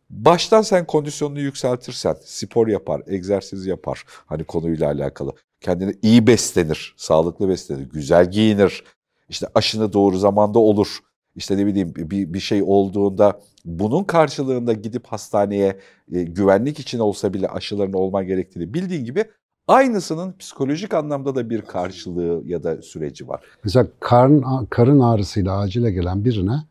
Baştan 0.10 0.62
sen 0.62 0.86
kondisyonunu 0.86 1.40
yükseltirsen, 1.40 2.16
spor 2.24 2.68
yapar, 2.68 3.02
egzersiz 3.08 3.66
yapar 3.66 4.04
hani 4.26 4.44
konuyla 4.44 4.88
alakalı 4.88 5.32
kendini 5.62 5.94
iyi 6.02 6.28
beslenir, 6.28 6.96
sağlıklı 6.98 7.50
beslenir, 7.50 7.90
güzel 7.90 8.32
giyinir, 8.32 8.84
işte 9.30 9.48
aşını 9.56 9.94
doğru 9.94 10.18
zamanda 10.18 10.60
olur, 10.60 11.00
işte 11.36 11.58
ne 11.58 11.66
bileyim 11.66 11.94
bir, 11.96 12.34
bir 12.34 12.40
şey 12.40 12.64
olduğunda 12.64 13.40
bunun 13.66 14.04
karşılığında 14.04 14.74
gidip 14.74 15.08
hastaneye 15.08 15.80
e, 16.12 16.24
güvenlik 16.24 16.80
için 16.80 17.00
olsa 17.00 17.34
bile 17.34 17.48
aşıların 17.48 17.94
olman 17.94 18.28
gerektiğini 18.28 18.74
bildiğin 18.74 19.06
gibi 19.06 19.26
Aynısının 19.68 20.36
psikolojik 20.40 20.94
anlamda 20.94 21.36
da 21.36 21.50
bir 21.50 21.62
karşılığı 21.62 22.42
ya 22.46 22.64
da 22.64 22.82
süreci 22.82 23.28
var. 23.28 23.44
Mesela 23.64 23.88
karın, 24.00 24.66
karın 24.70 25.00
ağrısıyla 25.00 25.60
acile 25.60 25.92
gelen 25.92 26.26
birine 26.26 26.64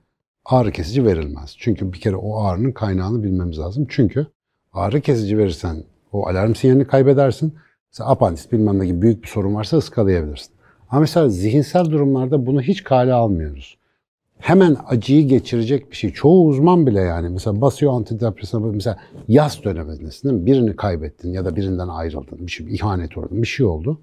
ağrı 0.44 0.72
kesici 0.72 1.04
verilmez. 1.04 1.54
Çünkü 1.58 1.92
bir 1.92 2.00
kere 2.00 2.16
o 2.16 2.44
ağrının 2.44 2.72
kaynağını 2.72 3.22
bilmemiz 3.22 3.58
lazım. 3.58 3.86
Çünkü 3.90 4.26
ağrı 4.72 5.00
kesici 5.00 5.38
verirsen 5.38 5.84
o 6.12 6.28
alarm 6.28 6.54
sinyalini 6.54 6.86
kaybedersin. 6.86 7.54
Mesela 7.96 8.10
apandis 8.10 8.52
bilmem 8.52 8.78
ne 8.78 8.86
gibi 8.86 9.02
büyük 9.02 9.22
bir 9.22 9.28
sorun 9.28 9.54
varsa 9.54 9.76
ıskalayabilirsin. 9.76 10.50
Ama 10.90 11.00
mesela 11.00 11.28
zihinsel 11.28 11.84
durumlarda 11.84 12.46
bunu 12.46 12.62
hiç 12.62 12.84
kale 12.84 13.12
almıyoruz. 13.12 13.76
Hemen 14.38 14.76
acıyı 14.86 15.28
geçirecek 15.28 15.90
bir 15.90 15.96
şey. 15.96 16.12
Çoğu 16.12 16.46
uzman 16.46 16.86
bile 16.86 17.00
yani 17.00 17.28
mesela 17.28 17.60
basıyor 17.60 17.92
antidepresan 17.92 18.62
mesela 18.62 18.98
yaz 19.28 19.64
dönemindesin 19.64 20.28
değil 20.28 20.40
mi? 20.40 20.46
Birini 20.46 20.76
kaybettin 20.76 21.32
ya 21.32 21.44
da 21.44 21.56
birinden 21.56 21.88
ayrıldın. 21.88 22.46
Bir 22.46 22.50
şey, 22.50 22.74
ihanet 22.74 23.16
uğradın. 23.16 23.42
Bir 23.42 23.46
şey 23.46 23.66
oldu. 23.66 24.00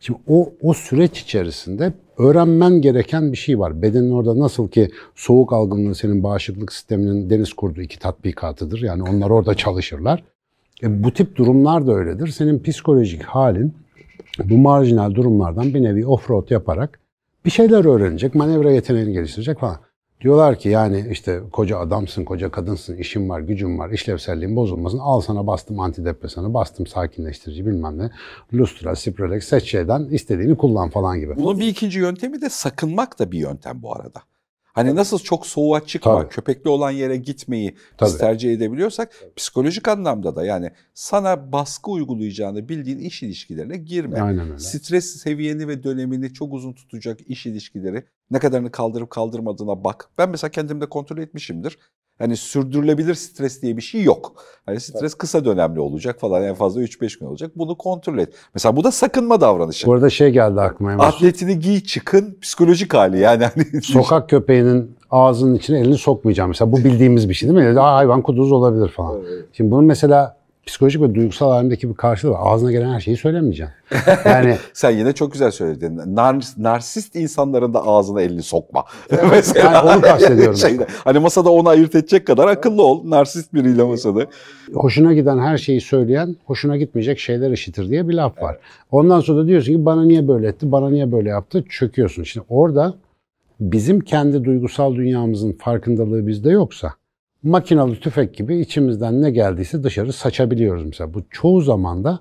Şimdi 0.00 0.18
o, 0.28 0.52
o 0.62 0.74
süreç 0.74 1.20
içerisinde 1.20 1.92
öğrenmen 2.18 2.80
gereken 2.80 3.32
bir 3.32 3.36
şey 3.36 3.58
var. 3.58 3.82
Bedenin 3.82 4.10
orada 4.10 4.38
nasıl 4.38 4.68
ki 4.68 4.90
soğuk 5.14 5.52
algınlığı 5.52 5.94
senin 5.94 6.22
bağışıklık 6.22 6.72
sisteminin 6.72 7.30
deniz 7.30 7.52
kurdu 7.52 7.80
iki 7.80 7.98
tatbikatıdır. 7.98 8.82
Yani 8.82 9.02
onlar 9.02 9.30
orada 9.30 9.54
çalışırlar. 9.54 10.24
E, 10.82 11.04
bu 11.04 11.12
tip 11.12 11.36
durumlar 11.36 11.86
da 11.86 11.92
öyledir. 11.92 12.28
Senin 12.28 12.62
psikolojik 12.62 13.22
halin 13.22 13.74
bu 14.44 14.58
marjinal 14.58 15.14
durumlardan 15.14 15.74
bir 15.74 15.82
nevi 15.82 16.06
offroad 16.06 16.50
yaparak 16.50 16.98
bir 17.44 17.50
şeyler 17.50 17.84
öğrenecek, 17.84 18.34
manevra 18.34 18.70
yeteneğini 18.70 19.12
geliştirecek 19.12 19.58
falan. 19.58 19.78
Diyorlar 20.20 20.58
ki 20.58 20.68
yani 20.68 21.06
işte 21.10 21.40
koca 21.52 21.78
adamsın, 21.78 22.24
koca 22.24 22.50
kadınsın, 22.50 22.96
işin 22.96 23.28
var, 23.28 23.40
gücün 23.40 23.78
var, 23.78 23.90
işlevselliğin 23.90 24.56
bozulmasın. 24.56 24.98
Al 24.98 25.20
sana 25.20 25.46
bastım 25.46 25.80
antidepresanı, 25.80 26.54
bastım 26.54 26.86
sakinleştirici 26.86 27.66
bilmem 27.66 27.98
ne. 27.98 28.10
Lustra, 28.54 28.94
Cipralex, 28.94 29.44
seç 29.44 29.64
şeyden 29.64 30.04
istediğini 30.04 30.56
kullan 30.56 30.90
falan 30.90 31.20
gibi. 31.20 31.36
Bunun 31.36 31.60
bir 31.60 31.66
ikinci 31.66 31.98
yöntemi 31.98 32.40
de 32.40 32.48
sakınmak 32.48 33.18
da 33.18 33.32
bir 33.32 33.38
yöntem 33.38 33.82
bu 33.82 33.94
arada. 33.94 34.22
Hani 34.72 34.96
nasıl 34.96 35.18
çok 35.18 35.46
soğuğa 35.46 35.86
çıkma, 35.86 36.18
Tabii. 36.18 36.28
köpekli 36.28 36.70
olan 36.70 36.90
yere 36.90 37.16
gitmeyi 37.16 37.76
Tabii. 37.96 38.10
biz 38.10 38.18
tercih 38.18 38.52
edebiliyorsak 38.52 39.12
psikolojik 39.36 39.88
anlamda 39.88 40.36
da 40.36 40.44
yani 40.44 40.70
sana 40.94 41.52
baskı 41.52 41.90
uygulayacağını 41.90 42.68
bildiğin 42.68 42.98
iş 42.98 43.22
ilişkilerine 43.22 43.76
girme. 43.76 44.20
Aynen 44.20 44.46
öyle. 44.46 44.58
Stres 44.58 45.16
seviyeni 45.16 45.68
ve 45.68 45.82
dönemini 45.82 46.32
çok 46.32 46.52
uzun 46.52 46.72
tutacak 46.72 47.20
iş 47.26 47.46
ilişkileri 47.46 48.04
ne 48.30 48.38
kadarını 48.38 48.70
kaldırıp 48.70 49.10
kaldırmadığına 49.10 49.84
bak. 49.84 50.10
Ben 50.18 50.30
mesela 50.30 50.50
kendimde 50.50 50.88
kontrol 50.88 51.18
etmişimdir. 51.18 51.78
Hani 52.18 52.36
sürdürülebilir 52.36 53.14
stres 53.14 53.62
diye 53.62 53.76
bir 53.76 53.82
şey 53.82 54.02
yok. 54.02 54.32
Hani 54.66 54.80
stres 54.80 55.14
kısa 55.14 55.44
dönemli 55.44 55.80
olacak 55.80 56.20
falan 56.20 56.42
en 56.44 56.54
fazla 56.54 56.80
3-5 56.82 57.18
gün 57.20 57.26
olacak. 57.26 57.50
Bunu 57.56 57.74
kontrol 57.78 58.18
et. 58.18 58.34
Mesela 58.54 58.76
bu 58.76 58.84
da 58.84 58.90
sakınma 58.90 59.40
davranışı. 59.40 59.86
Bu 59.86 59.92
arada 59.92 60.10
şey 60.10 60.30
geldi 60.30 60.60
aklıma. 60.60 60.92
hemen. 60.92 61.04
Atletini 61.04 61.58
giy 61.58 61.80
çıkın 61.80 62.38
psikolojik 62.42 62.94
hali 62.94 63.18
yani. 63.18 63.44
Hani 63.44 63.82
Sokak 63.82 64.28
köpeğinin 64.30 64.96
ağzının 65.10 65.54
içine 65.54 65.80
elini 65.80 65.98
sokmayacağım. 65.98 66.48
Mesela 66.50 66.72
bu 66.72 66.76
bildiğimiz 66.84 67.28
bir 67.28 67.34
şey 67.34 67.48
değil 67.48 67.68
mi? 67.68 67.80
Hayvan 67.80 68.22
kuduz 68.22 68.52
olabilir 68.52 68.88
falan. 68.88 69.20
Şimdi 69.52 69.70
bunun 69.70 69.84
mesela 69.84 70.36
psikolojik 70.66 71.02
ve 71.02 71.14
duygusal 71.14 71.50
alemdeki 71.50 71.90
bir 71.90 71.94
karşılığı 71.94 72.30
var. 72.30 72.40
Ağzına 72.42 72.72
gelen 72.72 72.94
her 72.94 73.00
şeyi 73.00 73.16
söylemeyeceğim. 73.16 73.72
Yani 74.24 74.56
Sen 74.72 74.90
yine 74.90 75.12
çok 75.12 75.32
güzel 75.32 75.50
söyledin. 75.50 75.96
Nar- 75.96 76.62
narsist 76.62 77.16
insanların 77.16 77.74
da 77.74 77.86
ağzına 77.86 78.22
elini 78.22 78.42
sokma. 78.42 78.84
Mesela 79.30 79.72
Yani 79.72 79.90
onu 79.90 80.00
kastediyorum. 80.00 80.56
Şeyde, 80.56 80.86
hani 81.04 81.18
masada 81.18 81.50
onu 81.50 81.68
ayırt 81.68 81.94
edecek 81.94 82.26
kadar 82.26 82.48
akıllı 82.48 82.82
ol. 82.82 83.10
Narsist 83.10 83.54
biriyle 83.54 83.82
masada. 83.82 84.26
hoşuna 84.74 85.12
giden 85.14 85.38
her 85.38 85.58
şeyi 85.58 85.80
söyleyen 85.80 86.36
hoşuna 86.44 86.76
gitmeyecek 86.76 87.18
şeyler 87.18 87.50
işitir 87.50 87.88
diye 87.88 88.08
bir 88.08 88.14
laf 88.14 88.42
var. 88.42 88.56
Ondan 88.90 89.20
sonra 89.20 89.38
da 89.38 89.46
diyorsun 89.46 89.72
ki 89.72 89.84
bana 89.84 90.04
niye 90.04 90.28
böyle 90.28 90.48
etti, 90.48 90.72
bana 90.72 90.90
niye 90.90 91.12
böyle 91.12 91.28
yaptı 91.28 91.64
çöküyorsun. 91.68 92.22
Şimdi 92.22 92.46
orada 92.48 92.94
bizim 93.60 94.00
kendi 94.00 94.44
duygusal 94.44 94.94
dünyamızın 94.94 95.52
farkındalığı 95.52 96.26
bizde 96.26 96.50
yoksa 96.50 96.92
makinalı 97.42 97.96
tüfek 97.96 98.34
gibi 98.34 98.60
içimizden 98.60 99.22
ne 99.22 99.30
geldiyse 99.30 99.82
dışarı 99.82 100.12
saçabiliyoruz 100.12 100.84
mesela. 100.84 101.14
Bu 101.14 101.22
çoğu 101.30 101.60
zaman 101.60 102.04
da 102.04 102.20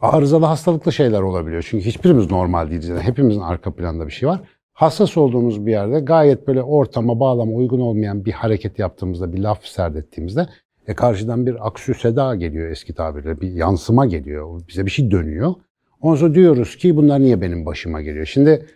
arızalı 0.00 0.46
hastalıklı 0.46 0.92
şeyler 0.92 1.20
olabiliyor. 1.20 1.66
Çünkü 1.68 1.84
hiçbirimiz 1.84 2.30
normal 2.30 2.70
değiliz. 2.70 2.88
Yani 2.88 3.00
hepimizin 3.00 3.40
arka 3.40 3.74
planda 3.74 4.06
bir 4.06 4.12
şey 4.12 4.28
var. 4.28 4.40
Hassas 4.72 5.16
olduğumuz 5.16 5.66
bir 5.66 5.70
yerde 5.70 6.00
gayet 6.00 6.48
böyle 6.48 6.62
ortama, 6.62 7.20
bağlama 7.20 7.52
uygun 7.52 7.80
olmayan 7.80 8.24
bir 8.24 8.32
hareket 8.32 8.78
yaptığımızda, 8.78 9.32
bir 9.32 9.38
laf 9.38 9.64
serdettiğimizde 9.64 10.46
e 10.86 10.94
karşıdan 10.94 11.46
bir 11.46 11.66
aksü 11.66 11.94
seda 11.94 12.34
geliyor 12.34 12.70
eski 12.70 12.94
tabirle. 12.94 13.40
Bir 13.40 13.52
yansıma 13.52 14.06
geliyor. 14.06 14.60
Bize 14.68 14.86
bir 14.86 14.90
şey 14.90 15.10
dönüyor. 15.10 15.54
Ondan 16.00 16.16
sonra 16.16 16.34
diyoruz 16.34 16.76
ki 16.76 16.96
bunlar 16.96 17.20
niye 17.20 17.40
benim 17.40 17.66
başıma 17.66 18.02
geliyor? 18.02 18.26
Şimdi 18.26 18.66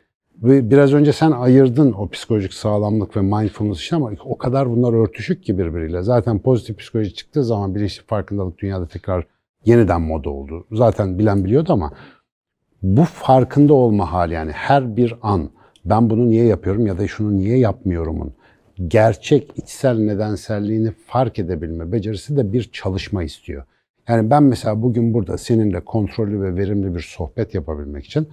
biraz 0.43 0.95
önce 0.95 1.12
sen 1.12 1.31
ayırdın 1.31 1.93
o 1.93 2.09
psikolojik 2.09 2.55
sağlamlık 2.55 3.16
ve 3.16 3.21
mindfulness 3.21 3.81
için 3.81 3.97
ama 3.97 4.11
o 4.25 4.38
kadar 4.38 4.71
bunlar 4.71 4.93
örtüşük 4.93 5.45
ki 5.45 5.59
birbiriyle. 5.59 6.02
Zaten 6.02 6.38
pozitif 6.38 6.78
psikoloji 6.78 7.14
çıktığı 7.14 7.45
zaman 7.45 7.75
bilinçli 7.75 8.02
farkındalık 8.02 8.59
dünyada 8.59 8.87
tekrar 8.87 9.26
yeniden 9.64 10.00
moda 10.00 10.31
oldu. 10.31 10.66
Zaten 10.73 11.19
bilen 11.19 11.45
biliyordu 11.45 11.73
ama 11.73 11.93
bu 12.83 13.05
farkında 13.05 13.75
olma 13.75 14.12
hali 14.12 14.35
yani 14.35 14.52
her 14.52 14.97
bir 14.97 15.14
an 15.23 15.50
ben 15.85 16.11
bunu 16.11 16.31
niye 16.31 16.45
yapıyorum 16.45 16.87
ya 16.87 16.99
da 16.99 17.09
şunu 17.09 17.37
niye 17.37 17.59
yapmıyorumun 17.59 18.33
gerçek 18.88 19.50
içsel 19.57 19.99
nedenselliğini 19.99 20.93
fark 21.07 21.38
edebilme 21.38 21.93
becerisi 21.93 22.37
de 22.37 22.52
bir 22.52 22.62
çalışma 22.62 23.23
istiyor. 23.23 23.64
Yani 24.09 24.31
ben 24.31 24.43
mesela 24.43 24.83
bugün 24.83 25.14
burada 25.14 25.38
seninle 25.38 25.81
kontrollü 25.81 26.43
ve 26.43 26.57
verimli 26.57 26.95
bir 26.95 27.00
sohbet 27.00 27.55
yapabilmek 27.55 28.05
için 28.05 28.28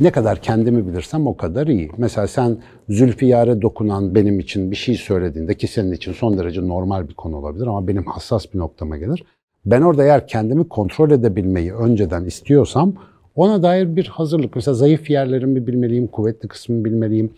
ne 0.00 0.10
kadar 0.10 0.42
kendimi 0.42 0.86
bilirsem 0.88 1.26
o 1.26 1.36
kadar 1.36 1.66
iyi. 1.66 1.90
Mesela 1.98 2.26
sen 2.26 2.58
Zülfiyar'e 2.88 3.62
dokunan 3.62 4.14
benim 4.14 4.40
için 4.40 4.70
bir 4.70 4.76
şey 4.76 4.94
söylediğinde 4.94 5.54
ki 5.54 5.66
senin 5.66 5.92
için 5.92 6.12
son 6.12 6.38
derece 6.38 6.68
normal 6.68 7.08
bir 7.08 7.14
konu 7.14 7.36
olabilir 7.36 7.66
ama 7.66 7.88
benim 7.88 8.06
hassas 8.06 8.54
bir 8.54 8.58
noktama 8.58 8.96
gelir. 8.96 9.24
Ben 9.66 9.82
orada 9.82 10.04
eğer 10.04 10.28
kendimi 10.28 10.68
kontrol 10.68 11.10
edebilmeyi 11.10 11.74
önceden 11.74 12.24
istiyorsam 12.24 12.94
ona 13.36 13.62
dair 13.62 13.96
bir 13.96 14.06
hazırlık. 14.06 14.56
Mesela 14.56 14.74
zayıf 14.74 15.10
yerlerimi 15.10 15.66
bilmeliyim, 15.66 16.06
kuvvetli 16.06 16.48
kısmını 16.48 16.84
bilmeliyim. 16.84 17.30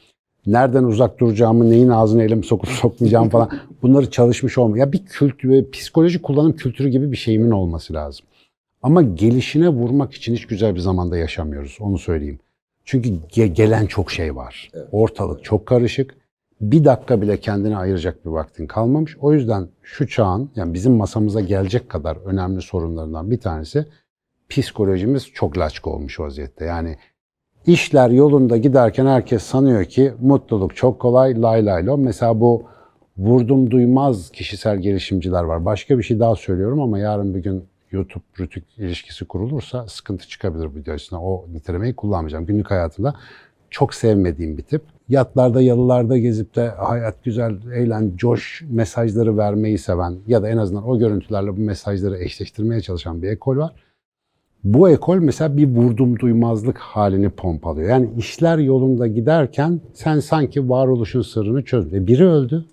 Nereden 0.46 0.84
uzak 0.84 1.20
duracağımı, 1.20 1.70
neyin 1.70 1.88
ağzına 1.88 2.22
elimi 2.22 2.44
sokup 2.44 2.68
sokmayacağım 2.82 3.28
falan. 3.28 3.50
Bunları 3.82 4.10
çalışmış 4.10 4.58
olma. 4.58 4.78
Ya 4.78 4.92
bir 4.92 5.06
kültür, 5.06 5.70
psikoloji 5.70 6.22
kullanım 6.22 6.52
kültürü 6.52 6.88
gibi 6.88 7.12
bir 7.12 7.16
şeyimin 7.16 7.50
olması 7.50 7.94
lazım. 7.94 8.26
Ama 8.82 9.02
gelişine 9.02 9.68
vurmak 9.68 10.12
için 10.12 10.34
hiç 10.34 10.46
güzel 10.46 10.74
bir 10.74 10.80
zamanda 10.80 11.16
yaşamıyoruz. 11.18 11.78
Onu 11.80 11.98
söyleyeyim. 11.98 12.38
Çünkü 12.88 13.08
ge- 13.08 13.46
gelen 13.46 13.86
çok 13.86 14.10
şey 14.10 14.36
var. 14.36 14.70
Ortalık 14.92 15.44
çok 15.44 15.66
karışık. 15.66 16.14
Bir 16.60 16.84
dakika 16.84 17.22
bile 17.22 17.40
kendine 17.40 17.76
ayıracak 17.76 18.24
bir 18.24 18.30
vaktin 18.30 18.66
kalmamış. 18.66 19.16
O 19.20 19.32
yüzden 19.32 19.68
şu 19.82 20.08
çağın 20.08 20.50
yani 20.56 20.74
bizim 20.74 20.92
masamıza 20.92 21.40
gelecek 21.40 21.88
kadar 21.88 22.16
önemli 22.16 22.62
sorunlarından 22.62 23.30
bir 23.30 23.40
tanesi 23.40 23.86
psikolojimiz 24.48 25.26
çok 25.32 25.58
laçka 25.58 25.90
olmuş 25.90 26.20
vaziyette. 26.20 26.64
Yani 26.64 26.96
işler 27.66 28.10
yolunda 28.10 28.56
giderken 28.56 29.06
herkes 29.06 29.42
sanıyor 29.42 29.84
ki 29.84 30.12
mutluluk 30.20 30.76
çok 30.76 31.00
kolay 31.00 31.42
lay 31.42 31.66
lay 31.66 31.86
lo. 31.86 31.98
Mesela 31.98 32.40
bu 32.40 32.62
vurdum 33.18 33.70
duymaz 33.70 34.30
kişisel 34.30 34.78
gelişimciler 34.78 35.42
var. 35.42 35.64
Başka 35.64 35.98
bir 35.98 36.02
şey 36.02 36.20
daha 36.20 36.36
söylüyorum 36.36 36.80
ama 36.80 36.98
yarın 36.98 37.34
bir 37.34 37.42
gün 37.42 37.64
YouTube 37.92 38.24
rütük 38.40 38.64
ilişkisi 38.78 39.24
kurulursa 39.24 39.88
sıkıntı 39.88 40.28
çıkabilir 40.28 40.74
bu 40.74 40.78
videosuna. 40.78 41.22
O 41.22 41.46
nitelemeyi 41.52 41.94
kullanmayacağım. 41.94 42.46
Günlük 42.46 42.70
hayatımda 42.70 43.14
çok 43.70 43.94
sevmediğim 43.94 44.58
bir 44.58 44.62
tip. 44.62 44.82
Yatlarda, 45.08 45.60
yalılarda 45.60 46.18
gezip 46.18 46.56
de 46.56 46.68
hayat 46.68 47.24
güzel, 47.24 47.56
eğlen, 47.74 48.12
coş 48.16 48.64
mesajları 48.70 49.36
vermeyi 49.36 49.78
seven 49.78 50.16
ya 50.26 50.42
da 50.42 50.48
en 50.48 50.56
azından 50.56 50.88
o 50.88 50.98
görüntülerle 50.98 51.56
bu 51.56 51.60
mesajları 51.60 52.18
eşleştirmeye 52.18 52.80
çalışan 52.80 53.22
bir 53.22 53.28
ekol 53.28 53.56
var. 53.56 53.72
Bu 54.64 54.88
ekol 54.88 55.16
mesela 55.16 55.56
bir 55.56 55.68
vurdum 55.68 56.18
duymazlık 56.18 56.78
halini 56.78 57.30
pompalıyor. 57.30 57.88
Yani 57.88 58.10
işler 58.18 58.58
yolunda 58.58 59.06
giderken 59.06 59.80
sen 59.94 60.20
sanki 60.20 60.68
varoluşun 60.68 61.22
sırrını 61.22 61.64
çözdün. 61.64 61.96
E 61.96 62.06
biri 62.06 62.26
öldü. 62.26 62.64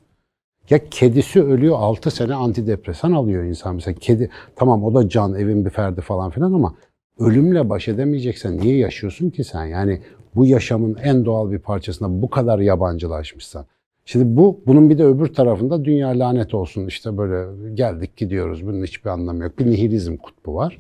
Ya 0.70 0.90
kedisi 0.90 1.44
ölüyor 1.44 1.76
6 1.80 2.12
sene 2.12 2.34
antidepresan 2.34 3.12
alıyor 3.12 3.44
insan 3.44 3.76
mesela. 3.76 3.96
Kedi 4.00 4.30
tamam 4.56 4.84
o 4.84 4.94
da 4.94 5.10
can 5.10 5.34
evin 5.34 5.66
bir 5.66 5.70
ferdi 5.70 6.02
falan 6.02 6.30
filan 6.30 6.54
ama 6.54 6.76
ölümle 7.20 7.70
baş 7.70 7.88
edemeyeceksen 7.88 8.58
niye 8.58 8.78
yaşıyorsun 8.78 9.30
ki 9.30 9.44
sen? 9.44 9.66
Yani 9.66 10.02
bu 10.36 10.46
yaşamın 10.46 10.96
en 11.04 11.26
doğal 11.26 11.52
bir 11.52 11.60
parçasına 11.60 12.22
bu 12.22 12.30
kadar 12.30 12.60
yabancılaşmışsan. 12.60 13.66
Şimdi 14.06 14.38
bu 14.38 14.62
bunun 14.68 14.90
bir 14.90 14.98
de 14.98 15.06
öbür 15.06 15.34
tarafında 15.34 15.86
dünya 15.86 16.10
lanet 16.10 16.54
olsun 16.54 16.88
işte 16.88 17.18
böyle 17.18 17.74
geldik 17.76 18.18
gidiyoruz 18.18 18.66
bunun 18.68 18.84
hiçbir 18.84 19.10
anlamı 19.10 19.44
yok. 19.44 19.60
Bir 19.60 19.66
nihilizm 19.66 20.18
kutbu 20.18 20.56
var. 20.56 20.78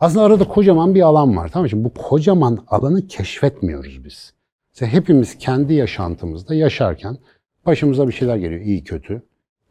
Aslında 0.00 0.24
arada 0.24 0.48
kocaman 0.48 0.94
bir 0.94 1.02
alan 1.02 1.36
var. 1.36 1.50
Tamam? 1.52 1.68
Şimdi 1.68 1.84
bu 1.84 1.94
kocaman 1.94 2.58
alanı 2.68 3.06
keşfetmiyoruz 3.06 4.04
biz. 4.04 4.34
Mesela 4.74 4.92
hepimiz 4.92 5.38
kendi 5.38 5.74
yaşantımızda 5.74 6.54
yaşarken 6.54 7.16
başımıza 7.66 8.08
bir 8.08 8.12
şeyler 8.12 8.36
geliyor 8.36 8.60
iyi 8.60 8.84
kötü. 8.84 9.22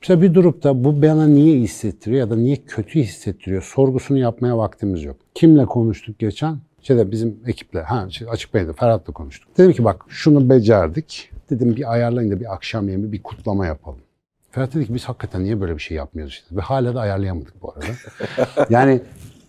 Mesela 0.01 0.21
bir 0.21 0.33
durup 0.33 0.63
da 0.63 0.83
bu 0.83 1.01
bana 1.01 1.27
niye 1.27 1.59
hissettiriyor 1.59 2.19
ya 2.19 2.29
da 2.29 2.35
niye 2.35 2.55
kötü 2.55 2.99
hissettiriyor 2.99 3.61
sorgusunu 3.61 4.17
yapmaya 4.17 4.57
vaktimiz 4.57 5.03
yok. 5.03 5.17
Kimle 5.33 5.65
konuştuk 5.65 6.19
geçen? 6.19 6.57
Şeyde 6.81 7.11
bizim 7.11 7.39
ekiple, 7.47 7.81
ha 7.81 8.09
şey 8.09 8.27
açık 8.29 8.53
beyde 8.53 8.73
Ferhat'la 8.73 9.13
konuştuk. 9.13 9.57
Dedim 9.57 9.71
ki 9.71 9.83
bak 9.83 10.05
şunu 10.09 10.49
becerdik. 10.49 11.29
Dedim 11.49 11.75
bir 11.75 11.93
ayarlayın 11.93 12.31
da 12.31 12.39
bir 12.39 12.53
akşam 12.53 12.89
yemeği 12.89 13.11
bir 13.11 13.23
kutlama 13.23 13.65
yapalım. 13.65 13.99
Ferhat 14.51 14.75
dedi 14.75 14.87
ki 14.87 14.93
biz 14.93 15.03
hakikaten 15.03 15.43
niye 15.43 15.61
böyle 15.61 15.75
bir 15.75 15.81
şey 15.81 15.97
yapmıyoruz 15.97 16.33
işte. 16.33 16.55
Ve 16.55 16.61
hala 16.61 16.95
da 16.95 17.01
ayarlayamadık 17.01 17.61
bu 17.61 17.71
arada. 17.71 17.85
yani 18.69 19.01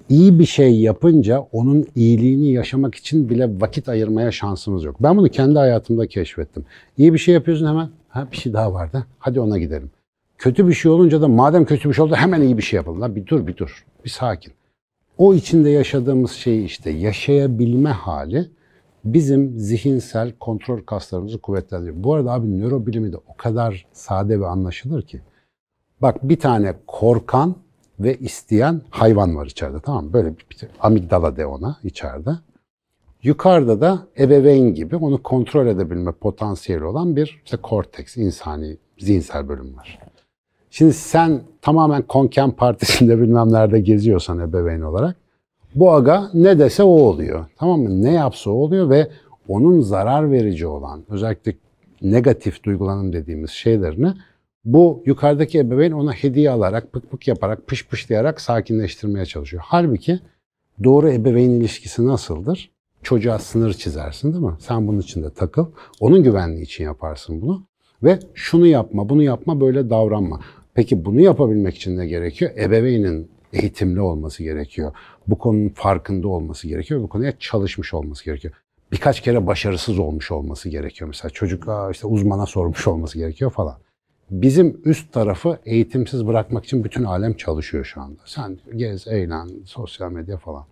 iyi 0.09 0.39
bir 0.39 0.47
şey 0.47 0.81
yapınca 0.81 1.39
onun 1.39 1.87
iyiliğini 1.95 2.53
yaşamak 2.53 2.95
için 2.95 3.29
bile 3.29 3.61
vakit 3.61 3.89
ayırmaya 3.89 4.31
şansımız 4.31 4.85
yok. 4.85 4.97
Ben 5.01 5.17
bunu 5.17 5.29
kendi 5.29 5.59
hayatımda 5.59 6.07
keşfettim. 6.07 6.65
İyi 6.99 7.13
bir 7.13 7.19
şey 7.19 7.35
yapıyorsun 7.35 7.67
hemen, 7.67 7.89
ha 8.15 8.29
bir 8.33 8.37
şey 8.37 8.53
daha 8.53 8.73
vardı, 8.73 9.07
hadi 9.19 9.41
ona 9.41 9.59
gidelim. 9.59 9.91
Kötü 10.39 10.69
bir 10.69 10.75
şey 10.75 10.91
olunca 10.91 11.23
da 11.23 11.29
madem 11.29 11.65
kötü 11.65 11.89
bir 11.89 11.95
şey 11.95 12.05
oldu 12.05 12.15
hemen 12.15 12.41
iyi 12.41 12.59
bir 12.59 12.63
şey 12.63 12.77
yapalım. 12.77 13.01
Lan 13.01 13.17
bir 13.17 13.27
dur 13.27 13.47
bir 13.47 13.57
dur, 13.57 13.85
bir 14.05 14.11
sakin. 14.11 14.53
O 15.19 15.35
içinde 15.35 15.71
yaşadığımız 15.71 16.31
şey 16.31 16.65
işte 16.65 16.91
yaşayabilme 16.91 17.91
hali 17.91 18.51
bizim 19.05 19.59
zihinsel 19.59 20.33
kontrol 20.33 20.81
kaslarımızı 20.81 21.39
kuvvetlendiriyor. 21.39 22.05
Bu 22.05 22.15
arada 22.15 22.33
abi 22.33 22.61
nörobilimi 22.61 23.13
de 23.13 23.17
o 23.17 23.37
kadar 23.37 23.87
sade 23.93 24.41
ve 24.41 24.47
anlaşılır 24.47 25.03
ki. 25.03 25.21
Bak 26.03 26.29
bir 26.29 26.39
tane 26.39 26.75
korkan 26.87 27.57
ve 28.01 28.17
isteyen 28.17 28.83
hayvan 28.91 29.37
var 29.37 29.47
içeride 29.47 29.81
tamam 29.81 30.05
mı? 30.05 30.13
Böyle 30.13 30.29
bir, 30.29 30.47
bir 30.51 30.69
amigdala 30.81 31.37
de 31.37 31.47
ona 31.47 31.77
içeride. 31.85 32.31
Yukarıda 33.25 33.81
da 33.81 34.07
ebeveyn 34.19 34.75
gibi 34.75 34.97
onu 34.97 35.23
kontrol 35.23 35.67
edebilme 35.67 36.13
potansiyeli 36.13 36.85
olan 36.85 37.17
bir 37.17 37.41
işte 37.45 37.57
korteks, 37.57 38.17
insani, 38.17 38.77
zihinsel 38.99 39.49
bölüm 39.49 39.77
var. 39.77 39.99
Şimdi 40.71 40.93
sen 40.93 41.41
tamamen 41.63 42.03
Konken 42.03 42.51
Partisi'nde 42.51 43.19
bilmem 43.21 43.53
nerede 43.53 43.81
geziyorsan 43.81 44.39
ebeveyn 44.39 44.81
olarak 44.81 45.17
bu 45.75 45.93
aga 45.93 46.31
ne 46.35 46.59
dese 46.59 46.83
o 46.83 46.87
oluyor. 46.87 47.47
Tamam 47.57 47.81
mı? 47.81 48.03
Ne 48.03 48.13
yapsa 48.13 48.51
o 48.51 48.55
oluyor 48.55 48.91
ve 48.91 49.11
onun 49.49 49.81
zarar 49.81 50.31
verici 50.31 50.67
olan 50.67 51.05
özellikle 51.09 51.55
negatif 52.03 52.65
duygulanım 52.65 53.13
dediğimiz 53.13 53.51
şeylerini 53.51 54.13
bu 54.65 55.03
yukarıdaki 55.07 55.59
ebeveyn 55.59 55.93
ona 55.93 56.13
hediye 56.13 56.51
alarak, 56.51 56.93
pık 56.93 57.11
pık 57.11 57.29
yaparak, 57.29 57.67
pış 57.67 57.89
pışlayarak 57.89 58.41
sakinleştirmeye 58.41 59.27
çalışıyor. 59.27 59.63
Halbuki 59.67 60.21
doğru 60.85 61.11
ebeveyn 61.11 61.51
ilişkisi 61.51 62.07
nasıldır? 62.07 62.74
Çocuğa 63.05 63.39
sınır 63.39 63.73
çizersin 63.73 64.33
değil 64.33 64.45
mi? 64.45 64.55
Sen 64.59 64.87
bunun 64.87 65.01
içinde 65.01 65.31
takıl. 65.31 65.67
Onun 66.01 66.23
güvenliği 66.23 66.63
için 66.63 66.85
yaparsın 66.85 67.43
bunu. 67.43 67.67
Ve 68.03 68.19
şunu 68.35 68.67
yapma, 68.67 69.09
bunu 69.09 69.23
yapma, 69.23 69.61
böyle 69.61 69.91
davranma. 69.91 70.41
Peki 70.75 71.05
bunu 71.05 71.21
yapabilmek 71.21 71.77
için 71.77 71.99
ne 71.99 72.07
gerekiyor? 72.07 72.51
Ebeveynin 72.57 73.31
eğitimli 73.53 74.01
olması 74.01 74.43
gerekiyor. 74.43 74.93
Bu 75.27 75.39
konunun 75.39 75.69
farkında 75.69 76.29
olması 76.29 76.69
gerekiyor. 76.69 77.03
Bu 77.03 77.09
konuya 77.09 77.39
çalışmış 77.39 77.95
olması 77.95 78.25
gerekiyor. 78.25 78.55
Birkaç 78.93 79.21
kere 79.21 79.47
başarısız 79.47 79.99
olmuş 79.99 80.31
olması 80.31 80.69
gerekiyor. 80.69 81.09
Mesela 81.09 81.31
çocuk 81.31 81.69
işte 81.93 82.07
uzmana 82.07 82.47
sormuş 82.47 82.87
olması 82.87 83.19
gerekiyor 83.19 83.51
falan. 83.51 83.75
Bizim 84.31 84.81
üst 84.85 85.13
tarafı 85.13 85.59
eğitimsiz 85.65 86.27
bırakmak 86.27 86.65
için 86.65 86.85
bütün 86.85 87.05
alem 87.05 87.35
çalışıyor 87.35 87.85
şu 87.85 88.01
anda. 88.01 88.21
Sen 88.25 88.59
gez, 88.77 89.09
eğlen, 89.09 89.49
sosyal 89.65 90.11
medya 90.11 90.37
falan. 90.37 90.65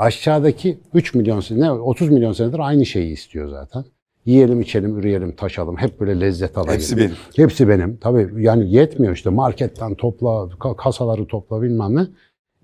Aşağıdaki 0.00 0.78
3 0.94 1.14
milyon 1.14 1.40
sene, 1.40 1.60
ne 1.60 1.70
30 1.70 2.08
milyon 2.08 2.32
senedir 2.32 2.58
aynı 2.58 2.86
şeyi 2.86 3.12
istiyor 3.12 3.48
zaten. 3.48 3.84
Yiyelim, 4.26 4.60
içelim, 4.60 4.98
üreyelim, 4.98 5.36
taşalım. 5.36 5.76
Hep 5.76 6.00
böyle 6.00 6.20
lezzet 6.20 6.58
alayım. 6.58 6.74
Hepsi 6.74 6.96
benim. 6.96 7.14
Hepsi 7.36 7.68
benim. 7.68 7.96
Tabii 7.96 8.44
yani 8.44 8.72
yetmiyor 8.72 9.14
işte 9.14 9.30
marketten 9.30 9.94
topla, 9.94 10.48
kasaları 10.76 11.26
topla 11.26 11.62
bilmem 11.62 11.96
ne. 11.96 12.06